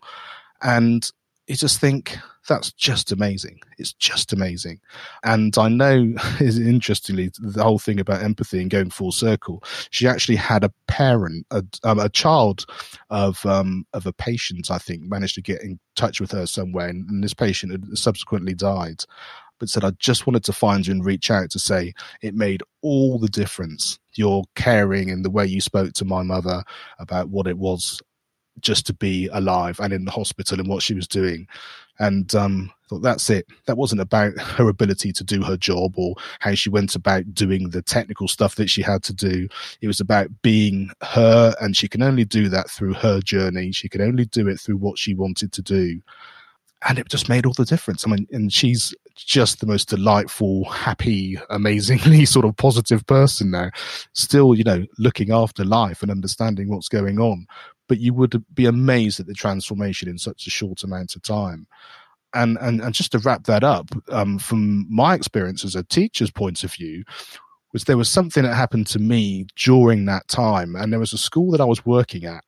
And 0.62 1.08
you 1.46 1.56
just 1.56 1.80
think 1.80 2.16
that's 2.48 2.72
just 2.72 3.12
amazing. 3.12 3.60
It's 3.78 3.92
just 3.92 4.32
amazing. 4.32 4.80
And 5.24 5.56
I 5.58 5.68
know, 5.68 6.14
is 6.40 6.58
interestingly, 6.66 7.30
the 7.38 7.62
whole 7.62 7.78
thing 7.78 8.00
about 8.00 8.22
empathy 8.22 8.60
and 8.60 8.70
going 8.70 8.90
full 8.90 9.12
circle, 9.12 9.62
she 9.90 10.06
actually 10.06 10.36
had 10.36 10.64
a 10.64 10.72
parent, 10.88 11.46
a, 11.50 11.64
um, 11.84 11.98
a 11.98 12.08
child 12.08 12.66
of, 13.10 13.44
um, 13.46 13.86
of 13.92 14.06
a 14.06 14.12
patient, 14.12 14.70
I 14.70 14.78
think, 14.78 15.02
managed 15.02 15.34
to 15.36 15.42
get 15.42 15.62
in 15.62 15.78
touch 15.96 16.20
with 16.20 16.30
her 16.32 16.46
somewhere. 16.46 16.88
And, 16.88 17.08
and 17.08 17.22
this 17.22 17.34
patient 17.34 17.72
had 17.72 17.98
subsequently 17.98 18.54
died 18.54 19.04
but 19.58 19.68
said, 19.68 19.84
I 19.84 19.90
just 20.00 20.26
wanted 20.26 20.42
to 20.44 20.52
find 20.52 20.84
you 20.84 20.92
and 20.92 21.04
reach 21.04 21.30
out 21.30 21.48
to 21.50 21.60
say 21.60 21.94
it 22.20 22.34
made 22.34 22.64
all 22.80 23.16
the 23.20 23.28
difference. 23.28 23.96
Your 24.14 24.42
caring 24.56 25.08
and 25.08 25.24
the 25.24 25.30
way 25.30 25.46
you 25.46 25.60
spoke 25.60 25.92
to 25.92 26.04
my 26.04 26.24
mother 26.24 26.64
about 26.98 27.28
what 27.28 27.46
it 27.46 27.58
was 27.58 28.02
just 28.60 28.86
to 28.86 28.94
be 28.94 29.28
alive 29.32 29.80
and 29.80 29.92
in 29.92 30.04
the 30.04 30.10
hospital 30.10 30.58
and 30.58 30.68
what 30.68 30.82
she 30.82 30.94
was 30.94 31.08
doing. 31.08 31.46
And 31.98 32.34
um, 32.34 32.72
thought 32.92 33.02
that's 33.02 33.30
it. 33.30 33.46
That 33.66 33.76
wasn't 33.76 34.00
about 34.00 34.38
her 34.38 34.68
ability 34.68 35.12
to 35.12 35.24
do 35.24 35.42
her 35.42 35.56
job 35.56 35.94
or 35.96 36.14
how 36.40 36.54
she 36.54 36.68
went 36.68 36.94
about 36.94 37.32
doing 37.34 37.70
the 37.70 37.82
technical 37.82 38.28
stuff 38.28 38.56
that 38.56 38.68
she 38.70 38.82
had 38.82 39.02
to 39.04 39.14
do. 39.14 39.48
It 39.80 39.86
was 39.86 40.00
about 40.00 40.28
being 40.42 40.90
her, 41.02 41.54
and 41.60 41.76
she 41.76 41.88
can 41.88 42.02
only 42.02 42.24
do 42.24 42.48
that 42.48 42.70
through 42.70 42.94
her 42.94 43.20
journey. 43.20 43.72
She 43.72 43.88
can 43.88 44.00
only 44.00 44.26
do 44.26 44.48
it 44.48 44.60
through 44.60 44.76
what 44.76 44.98
she 44.98 45.14
wanted 45.14 45.52
to 45.52 45.62
do. 45.62 46.00
And 46.88 46.98
it 46.98 47.08
just 47.08 47.28
made 47.28 47.46
all 47.46 47.52
the 47.52 47.64
difference. 47.64 48.06
I 48.06 48.10
mean, 48.10 48.26
and 48.32 48.52
she's 48.52 48.92
just 49.14 49.60
the 49.60 49.66
most 49.66 49.88
delightful, 49.88 50.64
happy, 50.64 51.38
amazingly 51.50 52.24
sort 52.26 52.44
of 52.44 52.56
positive 52.56 53.06
person 53.06 53.52
now. 53.52 53.70
Still, 54.14 54.54
you 54.54 54.64
know, 54.64 54.84
looking 54.98 55.30
after 55.30 55.64
life 55.64 56.02
and 56.02 56.10
understanding 56.10 56.68
what's 56.68 56.88
going 56.88 57.20
on 57.20 57.46
but 57.88 57.98
you 57.98 58.14
would 58.14 58.42
be 58.54 58.66
amazed 58.66 59.20
at 59.20 59.26
the 59.26 59.34
transformation 59.34 60.08
in 60.08 60.18
such 60.18 60.46
a 60.46 60.50
short 60.50 60.82
amount 60.82 61.16
of 61.16 61.22
time. 61.22 61.66
And 62.34 62.56
and 62.60 62.80
and 62.80 62.94
just 62.94 63.12
to 63.12 63.18
wrap 63.18 63.44
that 63.44 63.62
up, 63.62 63.90
um, 64.08 64.38
from 64.38 64.86
my 64.88 65.14
experience 65.14 65.64
as 65.64 65.74
a 65.74 65.82
teacher's 65.82 66.30
point 66.30 66.64
of 66.64 66.72
view, 66.72 67.04
was 67.72 67.84
there 67.84 67.98
was 67.98 68.08
something 68.08 68.42
that 68.44 68.54
happened 68.54 68.86
to 68.88 68.98
me 68.98 69.46
during 69.56 70.06
that 70.06 70.28
time, 70.28 70.74
and 70.74 70.92
there 70.92 71.00
was 71.00 71.12
a 71.12 71.18
school 71.18 71.50
that 71.50 71.60
I 71.60 71.66
was 71.66 71.84
working 71.84 72.24
at 72.24 72.42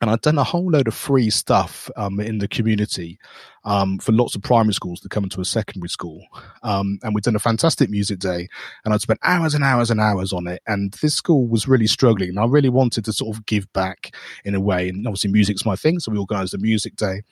and 0.00 0.10
I'd 0.10 0.20
done 0.20 0.38
a 0.38 0.44
whole 0.44 0.70
load 0.70 0.88
of 0.88 0.94
free 0.94 1.30
stuff 1.30 1.90
um, 1.96 2.20
in 2.20 2.38
the 2.38 2.48
community 2.48 3.18
um, 3.64 3.98
for 3.98 4.12
lots 4.12 4.34
of 4.34 4.42
primary 4.42 4.74
schools 4.74 5.00
to 5.00 5.08
come 5.08 5.24
into 5.24 5.40
a 5.40 5.44
secondary 5.44 5.88
school. 5.88 6.24
Um, 6.62 6.98
and 7.02 7.14
we'd 7.14 7.24
done 7.24 7.36
a 7.36 7.40
fantastic 7.40 7.90
music 7.90 8.18
day, 8.18 8.48
and 8.84 8.94
I'd 8.94 9.00
spent 9.00 9.20
hours 9.22 9.54
and 9.54 9.64
hours 9.64 9.90
and 9.90 10.00
hours 10.00 10.32
on 10.32 10.46
it. 10.46 10.62
And 10.66 10.92
this 11.02 11.14
school 11.14 11.46
was 11.46 11.68
really 11.68 11.86
struggling, 11.86 12.30
and 12.30 12.38
I 12.38 12.46
really 12.46 12.68
wanted 12.68 13.04
to 13.06 13.12
sort 13.12 13.36
of 13.36 13.46
give 13.46 13.70
back 13.72 14.14
in 14.44 14.54
a 14.54 14.60
way. 14.60 14.88
And 14.88 15.06
obviously, 15.06 15.30
music's 15.30 15.66
my 15.66 15.76
thing, 15.76 16.00
so 16.00 16.12
we 16.12 16.18
organised 16.18 16.54
a 16.54 16.58
music 16.58 16.96
day. 16.96 17.22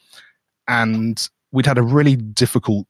And 0.68 1.28
we'd 1.52 1.66
had 1.66 1.78
a 1.78 1.82
really 1.82 2.16
difficult 2.16 2.86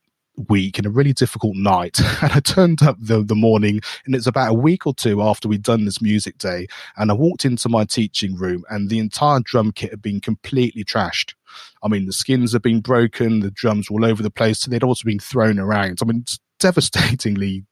week 0.49 0.78
and 0.78 0.87
a 0.87 0.91
really 0.91 1.12
difficult 1.12 1.57
night. 1.57 2.01
And 2.22 2.32
I 2.32 2.41
turned 2.41 2.82
up 2.82 2.97
the, 2.99 3.22
the 3.22 3.34
morning 3.34 3.80
and 4.05 4.14
it's 4.14 4.26
about 4.26 4.51
a 4.51 4.55
week 4.55 4.87
or 4.87 4.95
two 4.95 5.22
after 5.22 5.49
we'd 5.49 5.62
done 5.62 5.84
this 5.84 6.01
music 6.01 6.39
day. 6.39 6.66
And 6.97 7.11
I 7.11 7.14
walked 7.14 7.45
into 7.45 7.68
my 7.68 7.84
teaching 7.84 8.37
room 8.37 8.64
and 8.70 8.89
the 8.89 8.99
entire 8.99 9.41
drum 9.41 9.72
kit 9.72 9.91
had 9.91 10.03
been 10.03 10.20
completely 10.20 10.82
trashed. 10.82 11.34
I 11.82 11.89
mean, 11.89 12.07
the 12.07 12.12
skins 12.12 12.53
had 12.53 12.62
been 12.62 12.80
broken, 12.80 13.41
the 13.41 13.51
drums 13.51 13.91
were 13.91 14.01
all 14.01 14.05
over 14.05 14.22
the 14.22 14.30
place. 14.30 14.64
They'd 14.64 14.82
also 14.82 15.05
been 15.05 15.20
thrown 15.20 15.59
around. 15.59 15.99
I 16.03 16.07
mean, 16.07 16.24
devastatingly 16.59 17.64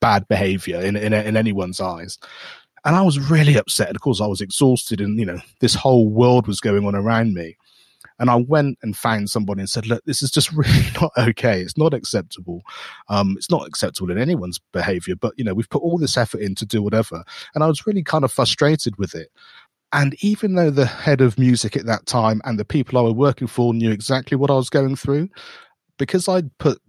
bad 0.00 0.28
behavior 0.28 0.80
in, 0.80 0.96
in, 0.96 1.12
in 1.12 1.36
anyone's 1.36 1.80
eyes. 1.80 2.18
And 2.84 2.94
I 2.94 3.02
was 3.02 3.30
really 3.30 3.56
upset. 3.56 3.88
And 3.88 3.96
of 3.96 4.02
course, 4.02 4.20
I 4.20 4.26
was 4.26 4.40
exhausted 4.40 5.00
and, 5.00 5.18
you 5.18 5.26
know, 5.26 5.40
this 5.60 5.74
whole 5.74 6.08
world 6.08 6.46
was 6.46 6.60
going 6.60 6.86
on 6.86 6.94
around 6.94 7.34
me. 7.34 7.56
And 8.18 8.30
I 8.30 8.36
went 8.36 8.78
and 8.82 8.96
found 8.96 9.30
somebody 9.30 9.60
and 9.60 9.70
said, 9.70 9.86
look, 9.86 10.04
this 10.04 10.22
is 10.22 10.30
just 10.30 10.52
really 10.54 10.90
not 11.00 11.12
okay. 11.16 11.60
It's 11.60 11.76
not 11.76 11.94
acceptable. 11.94 12.62
Um, 13.08 13.34
it's 13.36 13.50
not 13.50 13.66
acceptable 13.66 14.10
in 14.10 14.18
anyone's 14.18 14.60
behavior, 14.72 15.16
but 15.16 15.34
you 15.36 15.44
know, 15.44 15.54
we've 15.54 15.70
put 15.70 15.82
all 15.82 15.98
this 15.98 16.16
effort 16.16 16.40
in 16.40 16.54
to 16.56 16.66
do 16.66 16.82
whatever. 16.82 17.24
And 17.54 17.64
I 17.64 17.66
was 17.66 17.86
really 17.86 18.02
kind 18.02 18.24
of 18.24 18.32
frustrated 18.32 18.96
with 18.96 19.14
it. 19.14 19.30
And 19.92 20.14
even 20.22 20.54
though 20.54 20.70
the 20.70 20.86
head 20.86 21.20
of 21.20 21.38
music 21.38 21.76
at 21.76 21.86
that 21.86 22.06
time 22.06 22.42
and 22.44 22.58
the 22.58 22.64
people 22.64 22.98
I 22.98 23.02
were 23.02 23.12
working 23.12 23.48
for 23.48 23.72
knew 23.72 23.90
exactly 23.90 24.36
what 24.36 24.50
I 24.50 24.54
was 24.54 24.68
going 24.68 24.96
through, 24.96 25.30
because 25.98 26.28
I'd 26.28 26.56
put 26.58 26.80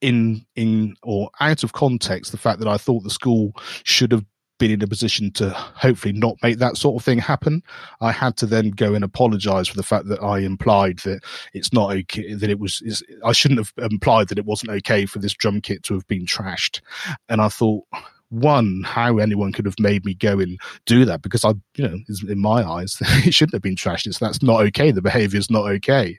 in 0.00 0.44
in 0.56 0.94
or 1.02 1.30
out 1.40 1.64
of 1.64 1.72
context 1.72 2.32
the 2.32 2.38
fact 2.38 2.58
that 2.60 2.68
I 2.68 2.76
thought 2.76 3.02
the 3.02 3.10
school 3.10 3.52
should 3.82 4.12
have 4.12 4.24
been 4.58 4.70
in 4.70 4.82
a 4.82 4.86
position 4.86 5.30
to 5.32 5.50
hopefully 5.50 6.12
not 6.12 6.36
make 6.42 6.58
that 6.58 6.76
sort 6.76 7.00
of 7.00 7.04
thing 7.04 7.18
happen. 7.18 7.62
I 8.00 8.12
had 8.12 8.36
to 8.38 8.46
then 8.46 8.70
go 8.70 8.94
and 8.94 9.04
apologize 9.04 9.68
for 9.68 9.76
the 9.76 9.82
fact 9.82 10.08
that 10.08 10.22
I 10.22 10.38
implied 10.40 10.98
that 11.00 11.20
it's 11.52 11.72
not 11.72 11.92
okay, 11.92 12.34
that 12.34 12.50
it 12.50 12.58
was, 12.58 12.82
I 13.24 13.32
shouldn't 13.32 13.60
have 13.60 13.72
implied 13.90 14.28
that 14.28 14.38
it 14.38 14.46
wasn't 14.46 14.72
okay 14.72 15.06
for 15.06 15.18
this 15.18 15.34
drum 15.34 15.60
kit 15.60 15.82
to 15.84 15.94
have 15.94 16.06
been 16.06 16.26
trashed. 16.26 16.80
And 17.28 17.40
I 17.40 17.48
thought, 17.48 17.84
one, 18.30 18.82
how 18.84 19.18
anyone 19.18 19.52
could 19.52 19.66
have 19.66 19.78
made 19.78 20.04
me 20.04 20.14
go 20.14 20.40
and 20.40 20.58
do 20.84 21.04
that 21.04 21.22
because 21.22 21.44
I, 21.44 21.50
you 21.76 21.88
know, 21.88 21.98
in 22.28 22.40
my 22.40 22.64
eyes, 22.64 22.98
it 23.00 23.32
shouldn't 23.32 23.54
have 23.54 23.62
been 23.62 23.76
trashed. 23.76 24.06
It's 24.06 24.18
that's 24.18 24.42
not 24.42 24.60
okay. 24.66 24.90
The 24.90 25.02
behavior 25.02 25.38
is 25.38 25.50
not 25.50 25.66
okay. 25.70 26.18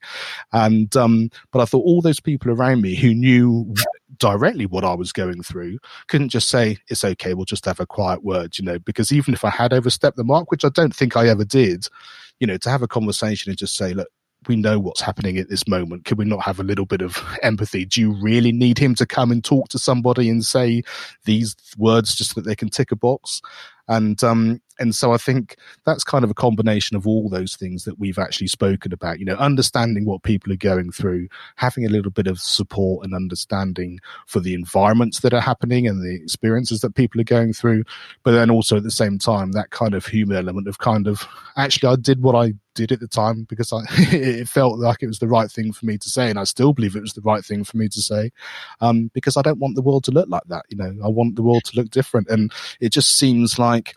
And, 0.54 0.96
um, 0.96 1.30
but 1.52 1.62
I 1.62 1.66
thought 1.66 1.86
all 1.86 2.02
those 2.02 2.20
people 2.20 2.52
around 2.52 2.82
me 2.82 2.96
who 2.96 3.14
knew 3.14 3.74
directly 4.18 4.66
what 4.66 4.84
I 4.84 4.94
was 4.94 5.12
going 5.12 5.44
through 5.44 5.80
couldn't 6.08 6.30
just 6.30 6.50
say, 6.50 6.78
it's 6.88 7.04
okay. 7.04 7.34
We'll 7.34 7.46
just 7.46 7.66
have 7.66 7.80
a 7.80 7.86
quiet 7.86 8.24
word, 8.24 8.58
you 8.58 8.66
know, 8.66 8.80
because 8.80 9.12
even 9.12 9.34
if 9.34 9.44
I 9.44 9.50
had 9.50 9.74
overstepped 9.74 10.18
the 10.18 10.24
mark, 10.24 10.50
which 10.52 10.66
I 10.66 10.70
don't 10.70 10.96
think 10.96 11.18
I 11.18 11.28
ever 11.28 11.46
did, 11.46 11.88
you 12.40 12.48
know, 12.48 12.58
to 12.58 12.70
have 12.70 12.82
a 12.82 12.88
conversation 12.88 13.50
and 13.50 13.58
just 13.58 13.76
say, 13.76 13.94
look, 13.94 14.10
we 14.48 14.56
know 14.56 14.80
what's 14.80 15.02
happening 15.02 15.38
at 15.38 15.50
this 15.50 15.68
moment. 15.68 16.06
Can 16.06 16.18
we 16.18 16.26
not 16.26 16.44
have 16.44 16.60
a 16.60 16.64
little 16.64 16.86
bit 16.86 17.02
of 17.02 17.22
empathy? 17.44 17.86
Do 17.86 18.02
you 18.02 18.14
really 18.14 18.52
need 18.52 18.78
him 18.78 18.96
to 18.96 19.06
come 19.06 19.32
and 19.32 19.44
talk 19.44 19.70
to 19.70 19.80
somebody 19.80 20.30
and 20.30 20.46
say 20.46 20.84
these 21.26 21.56
words 21.78 22.16
just 22.16 22.34
so 22.34 22.42
that 22.42 22.48
they 22.48 22.56
can 22.56 22.70
tick 22.70 22.92
a 22.92 22.96
box? 22.96 23.42
And 23.88 24.24
um, 24.24 24.62
and 24.80 24.96
so 24.96 25.14
I 25.14 25.18
think 25.18 25.58
that's 25.86 26.04
kind 26.04 26.24
of 26.24 26.32
a 26.32 26.36
combination 26.36 26.96
of 26.96 27.08
all 27.08 27.30
those 27.30 27.56
things 27.56 27.84
that 27.86 28.00
we've 28.00 28.20
actually 28.20 28.48
spoken 28.48 28.94
about. 28.94 29.20
You 29.20 29.26
know, 29.26 29.36
understanding 29.36 30.06
what 30.06 30.24
people 30.24 30.52
are 30.54 30.58
going 30.58 30.92
through, 30.92 31.28
having 31.56 31.86
a 31.86 31.90
little 31.90 32.12
bit 32.12 32.28
of 32.28 32.40
support 32.40 33.06
and 33.06 33.14
understanding 33.14 34.00
for 34.26 34.40
the 34.40 34.54
environments 34.54 35.22
that 35.22 35.34
are 35.34 35.42
happening 35.42 35.88
and 35.88 36.02
the 36.02 36.16
experiences 36.16 36.82
that 36.82 36.96
people 36.96 37.20
are 37.22 37.26
going 37.26 37.54
through, 37.54 37.84
but 38.24 38.32
then 38.32 38.50
also 38.50 38.78
at 38.78 38.84
the 38.84 38.92
same 38.92 39.18
time 39.18 39.52
that 39.54 39.72
kind 39.72 39.94
of 39.94 40.06
human 40.06 40.38
element 40.38 40.68
of 40.68 40.80
kind 40.80 41.08
of 41.08 41.28
actually 41.56 41.90
I 41.90 41.96
did 41.96 42.22
what 42.22 42.36
I 42.36 42.54
did 42.78 42.92
at 42.92 43.00
the 43.00 43.08
time 43.08 43.44
because 43.44 43.74
I 43.74 43.82
it 43.90 44.48
felt 44.48 44.80
like 44.80 45.02
it 45.02 45.08
was 45.08 45.20
the 45.20 45.28
right 45.28 45.52
thing 45.52 45.74
for 45.74 45.86
me 45.86 45.98
to 45.98 46.10
say, 46.10 46.30
and 46.30 46.40
I 46.40 46.46
still 46.46 46.72
believe 46.72 46.96
it 46.96 47.02
was 47.02 47.14
the 47.14 47.22
right 47.22 47.44
thing 47.44 47.64
for 47.64 47.76
me 47.76 47.90
to 47.90 48.02
say, 48.02 48.32
um, 48.80 49.12
because 49.14 49.36
I 49.36 49.42
don't 49.42 49.60
want 49.60 49.76
the 49.76 49.82
world 49.82 50.06
to 50.06 50.12
look 50.12 50.30
like 50.30 50.44
that. 50.48 50.66
You 50.70 50.78
know, 50.78 50.96
I 51.04 51.10
want 51.10 51.36
the 51.36 51.44
world 51.44 51.66
to 51.66 51.76
look 51.76 51.90
different, 51.90 52.30
and 52.30 52.54
it 52.80 52.90
just 52.90 53.18
seems 53.18 53.60
like 53.60 53.96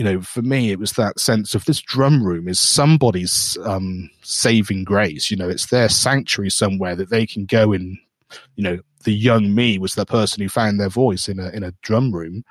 you 0.00 0.04
know, 0.04 0.22
for 0.22 0.40
me, 0.40 0.70
it 0.70 0.78
was 0.78 0.92
that 0.92 1.20
sense 1.20 1.54
of 1.54 1.66
this 1.66 1.78
drum 1.78 2.24
room 2.24 2.48
is 2.48 2.58
somebody's 2.58 3.58
um, 3.66 4.08
saving 4.22 4.84
grace. 4.84 5.30
You 5.30 5.36
know, 5.36 5.50
it's 5.50 5.66
their 5.66 5.90
sanctuary 5.90 6.48
somewhere 6.48 6.96
that 6.96 7.10
they 7.10 7.26
can 7.26 7.44
go 7.44 7.74
in. 7.74 7.98
You 8.56 8.64
know, 8.64 8.78
the 9.04 9.12
young 9.12 9.54
me 9.54 9.78
was 9.78 9.96
the 9.96 10.06
person 10.06 10.42
who 10.42 10.48
found 10.48 10.80
their 10.80 10.88
voice 10.88 11.28
in 11.28 11.38
a 11.38 11.50
in 11.50 11.62
a 11.62 11.74
drum 11.82 12.12
room, 12.12 12.44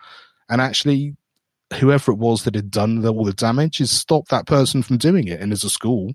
and 0.48 0.62
actually, 0.62 1.16
whoever 1.80 2.12
it 2.12 2.20
was 2.20 2.44
that 2.44 2.54
had 2.54 2.70
done 2.70 3.02
the, 3.02 3.12
all 3.12 3.26
the 3.26 3.34
damage 3.34 3.82
is 3.82 3.90
stopped 3.90 4.30
that 4.30 4.46
person 4.46 4.84
from 4.84 5.00
doing 5.00 5.28
it. 5.28 5.42
And 5.42 5.52
as 5.52 5.64
a 5.64 5.72
school, 5.72 6.14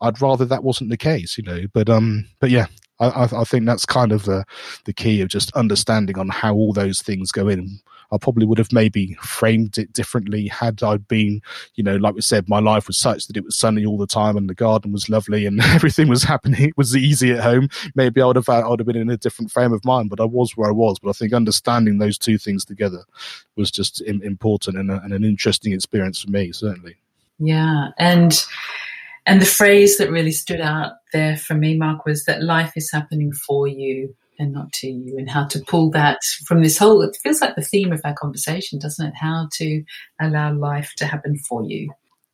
I'd 0.00 0.22
rather 0.22 0.44
that 0.44 0.62
wasn't 0.62 0.90
the 0.90 0.96
case. 0.96 1.36
You 1.36 1.42
know, 1.42 1.62
but 1.72 1.90
um, 1.90 2.28
but 2.38 2.50
yeah, 2.50 2.66
I, 3.00 3.24
I, 3.24 3.42
think 3.42 3.66
that's 3.66 3.86
kind 3.86 4.12
of 4.12 4.22
the 4.22 4.44
the 4.84 4.92
key 4.92 5.20
of 5.20 5.26
just 5.26 5.52
understanding 5.56 6.16
on 6.16 6.28
how 6.28 6.54
all 6.54 6.72
those 6.72 7.02
things 7.02 7.32
go 7.32 7.48
in. 7.48 7.80
I 8.12 8.18
probably 8.18 8.46
would 8.46 8.58
have 8.58 8.72
maybe 8.72 9.14
framed 9.20 9.78
it 9.78 9.92
differently 9.92 10.48
had 10.48 10.82
I 10.82 10.98
been, 10.98 11.40
you 11.74 11.84
know, 11.84 11.96
like 11.96 12.14
we 12.14 12.20
said, 12.20 12.48
my 12.48 12.60
life 12.60 12.86
was 12.86 12.96
such 12.96 13.26
that 13.26 13.36
it 13.36 13.44
was 13.44 13.56
sunny 13.56 13.84
all 13.84 13.98
the 13.98 14.06
time 14.06 14.36
and 14.36 14.48
the 14.48 14.54
garden 14.54 14.92
was 14.92 15.08
lovely 15.08 15.46
and 15.46 15.60
everything 15.62 16.08
was 16.08 16.22
happening. 16.22 16.68
It 16.68 16.76
was 16.76 16.96
easy 16.96 17.32
at 17.32 17.42
home. 17.42 17.68
Maybe 17.94 18.20
I 18.20 18.26
would 18.26 18.36
have 18.36 18.48
I 18.48 18.66
would 18.66 18.80
have 18.80 18.86
been 18.86 18.96
in 18.96 19.10
a 19.10 19.16
different 19.16 19.50
frame 19.50 19.72
of 19.72 19.84
mind, 19.84 20.10
but 20.10 20.20
I 20.20 20.24
was 20.24 20.56
where 20.56 20.68
I 20.68 20.72
was. 20.72 20.98
But 20.98 21.10
I 21.10 21.12
think 21.12 21.32
understanding 21.32 21.98
those 21.98 22.18
two 22.18 22.38
things 22.38 22.64
together 22.64 23.04
was 23.56 23.70
just 23.70 24.00
important 24.00 24.76
and, 24.76 24.90
a, 24.90 25.00
and 25.02 25.12
an 25.12 25.24
interesting 25.24 25.72
experience 25.72 26.22
for 26.22 26.30
me, 26.30 26.52
certainly. 26.52 26.96
Yeah, 27.38 27.88
and 27.98 28.44
and 29.26 29.40
the 29.40 29.46
phrase 29.46 29.98
that 29.98 30.10
really 30.10 30.32
stood 30.32 30.60
out 30.60 30.92
there 31.12 31.36
for 31.36 31.54
me, 31.54 31.76
Mark, 31.76 32.04
was 32.04 32.24
that 32.26 32.42
life 32.42 32.72
is 32.76 32.90
happening 32.92 33.32
for 33.32 33.66
you 33.66 34.14
and 34.38 34.52
not 34.52 34.72
to 34.74 34.88
you, 34.88 35.16
and 35.18 35.28
how 35.28 35.44
to 35.46 35.60
pull 35.66 35.90
that 35.90 36.18
from 36.46 36.62
this 36.62 36.78
whole. 36.78 37.02
It 37.02 37.16
feels 37.22 37.40
like 37.40 37.56
the 37.56 37.62
theme 37.62 37.92
of 37.92 38.00
our 38.04 38.14
conversation, 38.14 38.78
doesn't 38.78 39.06
it? 39.06 39.14
How 39.14 39.48
to 39.54 39.84
allow 40.20 40.52
life 40.52 40.92
to 40.96 41.06
happen 41.06 41.38
for 41.38 41.64
you. 41.64 41.92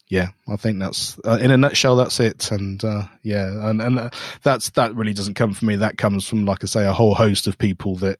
Yeah, 0.09 0.31
I 0.49 0.57
think 0.57 0.81
that's 0.81 1.17
uh, 1.25 1.39
in 1.41 1.53
a 1.53 1.57
nutshell. 1.57 1.95
That's 1.95 2.19
it, 2.19 2.51
and 2.51 2.85
uh, 2.85 3.05
yeah, 3.23 3.69
and 3.69 3.81
and 3.81 3.99
uh, 3.99 4.11
that's 4.43 4.71
that 4.71 4.95
really 4.97 5.15
doesn't 5.15 5.35
come 5.35 5.55
from 5.55 5.69
me. 5.69 5.77
That 5.77 5.99
comes 5.99 6.27
from, 6.27 6.47
like 6.47 6.65
I 6.65 6.67
say, 6.67 6.85
a 6.85 6.93
whole 6.93 7.15
host 7.15 7.47
of 7.47 7.57
people 7.59 7.95
that 7.97 8.19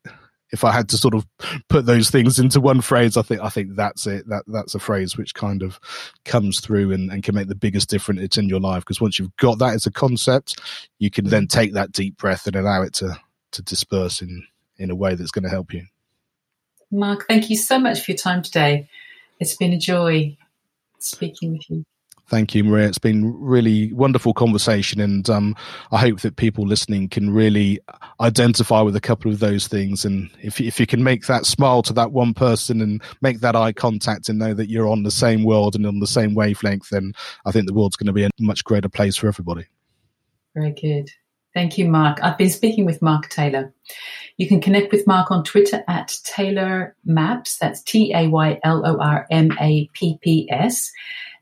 if 0.53 0.65
I 0.65 0.73
had 0.73 0.89
to 0.91 0.97
sort 0.97 1.15
of 1.15 1.27
put 1.69 1.87
those 1.87 2.11
things 2.11 2.39
into 2.39 2.61
one 2.61 2.81
phrase, 2.81 3.17
I 3.17 3.23
think 3.23 3.41
I 3.41 3.49
think 3.49 3.77
that's 3.77 4.07
it. 4.07 4.29
That 4.29 4.45
that's 4.47 4.75
a 4.75 4.79
phrase 4.79 5.17
which 5.17 5.35
kind 5.35 5.63
of 5.63 5.81
comes 6.25 6.61
through 6.61 6.93
and, 6.93 7.11
and 7.11 7.23
can 7.23 7.35
make 7.35 7.49
the 7.49 7.55
biggest 7.55 7.89
difference 7.89 8.37
in 8.37 8.49
your 8.49 8.61
life. 8.61 8.85
Because 8.85 9.01
once 9.01 9.19
you've 9.19 9.37
got 9.37 9.59
that 9.59 9.75
as 9.75 9.87
a 9.87 9.93
concept, 9.93 10.61
you 10.99 11.11
can 11.11 11.27
then 11.27 11.47
take 11.47 11.75
that 11.75 11.93
deep 11.93 12.17
breath 12.17 12.47
and 12.47 12.57
allow 12.57 12.83
it 12.83 12.95
to 12.95 13.19
to 13.53 13.63
disperse 13.63 14.23
in 14.23 14.47
in 14.77 14.91
a 14.91 14.95
way 14.95 15.15
that's 15.15 15.31
going 15.31 15.45
to 15.45 15.51
help 15.51 15.75
you. 15.75 15.85
Mark, 16.91 17.27
thank 17.29 17.51
you 17.51 17.57
so 17.57 17.79
much 17.79 18.01
for 18.01 18.13
your 18.13 18.19
time 18.19 18.43
today. 18.43 18.89
It's 19.39 19.57
been 19.57 19.73
a 19.73 19.79
joy 19.79 20.37
speaking 20.99 21.53
with 21.53 21.71
you. 21.71 21.85
Thank 22.31 22.55
you, 22.55 22.63
Maria. 22.63 22.87
It's 22.87 22.99
been 22.99 23.35
really 23.41 23.93
wonderful 23.93 24.33
conversation, 24.33 25.01
and 25.01 25.29
um, 25.29 25.57
I 25.91 25.99
hope 25.99 26.21
that 26.21 26.37
people 26.37 26.65
listening 26.65 27.09
can 27.09 27.31
really 27.31 27.81
identify 28.21 28.83
with 28.83 28.95
a 28.95 29.01
couple 29.01 29.33
of 29.33 29.41
those 29.41 29.67
things. 29.67 30.05
And 30.05 30.31
if 30.41 30.61
if 30.61 30.79
you 30.79 30.87
can 30.87 31.03
make 31.03 31.27
that 31.27 31.45
smile 31.45 31.83
to 31.83 31.93
that 31.95 32.13
one 32.13 32.33
person 32.33 32.81
and 32.81 33.03
make 33.21 33.41
that 33.41 33.57
eye 33.57 33.73
contact 33.73 34.29
and 34.29 34.39
know 34.39 34.55
that 34.55 34.71
you're 34.71 34.89
on 34.89 35.03
the 35.03 35.11
same 35.11 35.43
world 35.43 35.75
and 35.75 35.85
on 35.85 35.99
the 35.99 36.07
same 36.07 36.37
wavelength, 36.37 36.91
then 36.91 37.15
I 37.47 37.51
think 37.51 37.67
the 37.67 37.75
world's 37.75 37.97
going 37.97 38.07
to 38.07 38.13
be 38.13 38.25
a 38.25 38.31
much 38.39 38.63
greater 38.63 38.89
place 38.89 39.17
for 39.17 39.27
everybody. 39.27 39.67
Very 40.55 40.71
good. 40.71 41.11
Thank 41.55 41.79
you, 41.79 41.89
Mark. 41.89 42.23
I've 42.23 42.39
been 42.39 42.51
speaking 42.51 42.85
with 42.85 43.03
Mark 43.03 43.29
Taylor. 43.29 43.73
You 44.37 44.49
can 44.49 44.61
connect 44.61 44.93
with 44.93 45.07
Mark 45.07 45.31
on 45.31 45.45
Twitter 45.45 45.83
at 45.89 46.17
Taylor 46.25 46.97
Maps. 47.05 47.59
That's 47.59 47.83
T 47.83 48.13
A 48.15 48.29
Y 48.29 48.59
L 48.63 48.87
O 48.87 48.99
R 48.99 49.27
M 49.31 49.51
A 49.61 49.89
P 49.93 50.19
P 50.23 50.49
S. 50.51 50.91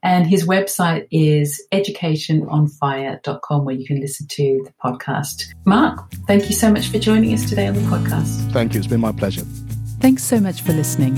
And 0.03 0.27
his 0.27 0.47
website 0.47 1.09
is 1.11 1.67
educationonfire.com, 1.73 3.65
where 3.65 3.75
you 3.75 3.85
can 3.85 4.01
listen 4.01 4.29
to 4.29 4.65
the 4.65 4.73
podcast. 4.83 5.47
Mark, 5.65 6.11
thank 6.29 6.49
you 6.49 6.55
so 6.55 6.71
much 6.71 6.89
for 6.89 6.99
joining 6.99 7.35
us 7.35 7.49
today 7.49 7.67
on 7.67 7.75
the 7.75 7.81
podcast. 7.83 8.53
Thank 8.53 8.75
you. 8.75 8.79
It's 8.79 8.87
been 8.87 9.01
my 9.01 9.13
pleasure. 9.13 9.43
Thanks 10.01 10.23
so 10.23 10.39
much 10.39 10.63
for 10.63 10.73
listening. 10.73 11.15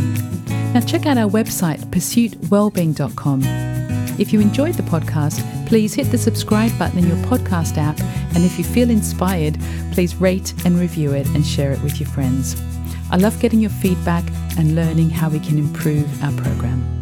Now, 0.72 0.80
check 0.80 1.04
out 1.04 1.18
our 1.18 1.28
website, 1.28 1.80
pursuitwellbeing.com. 1.90 3.89
If 4.20 4.34
you 4.34 4.40
enjoyed 4.40 4.74
the 4.74 4.82
podcast, 4.82 5.40
please 5.66 5.94
hit 5.94 6.10
the 6.10 6.18
subscribe 6.18 6.78
button 6.78 6.98
in 6.98 7.08
your 7.08 7.16
podcast 7.28 7.78
app. 7.78 7.98
And 8.34 8.44
if 8.44 8.58
you 8.58 8.64
feel 8.64 8.90
inspired, 8.90 9.58
please 9.92 10.14
rate 10.16 10.52
and 10.66 10.78
review 10.78 11.14
it 11.14 11.26
and 11.28 11.44
share 11.44 11.72
it 11.72 11.80
with 11.80 11.98
your 11.98 12.08
friends. 12.10 12.54
I 13.10 13.16
love 13.16 13.40
getting 13.40 13.60
your 13.60 13.70
feedback 13.70 14.24
and 14.58 14.74
learning 14.74 15.08
how 15.08 15.30
we 15.30 15.40
can 15.40 15.56
improve 15.56 16.22
our 16.22 16.32
program. 16.32 16.99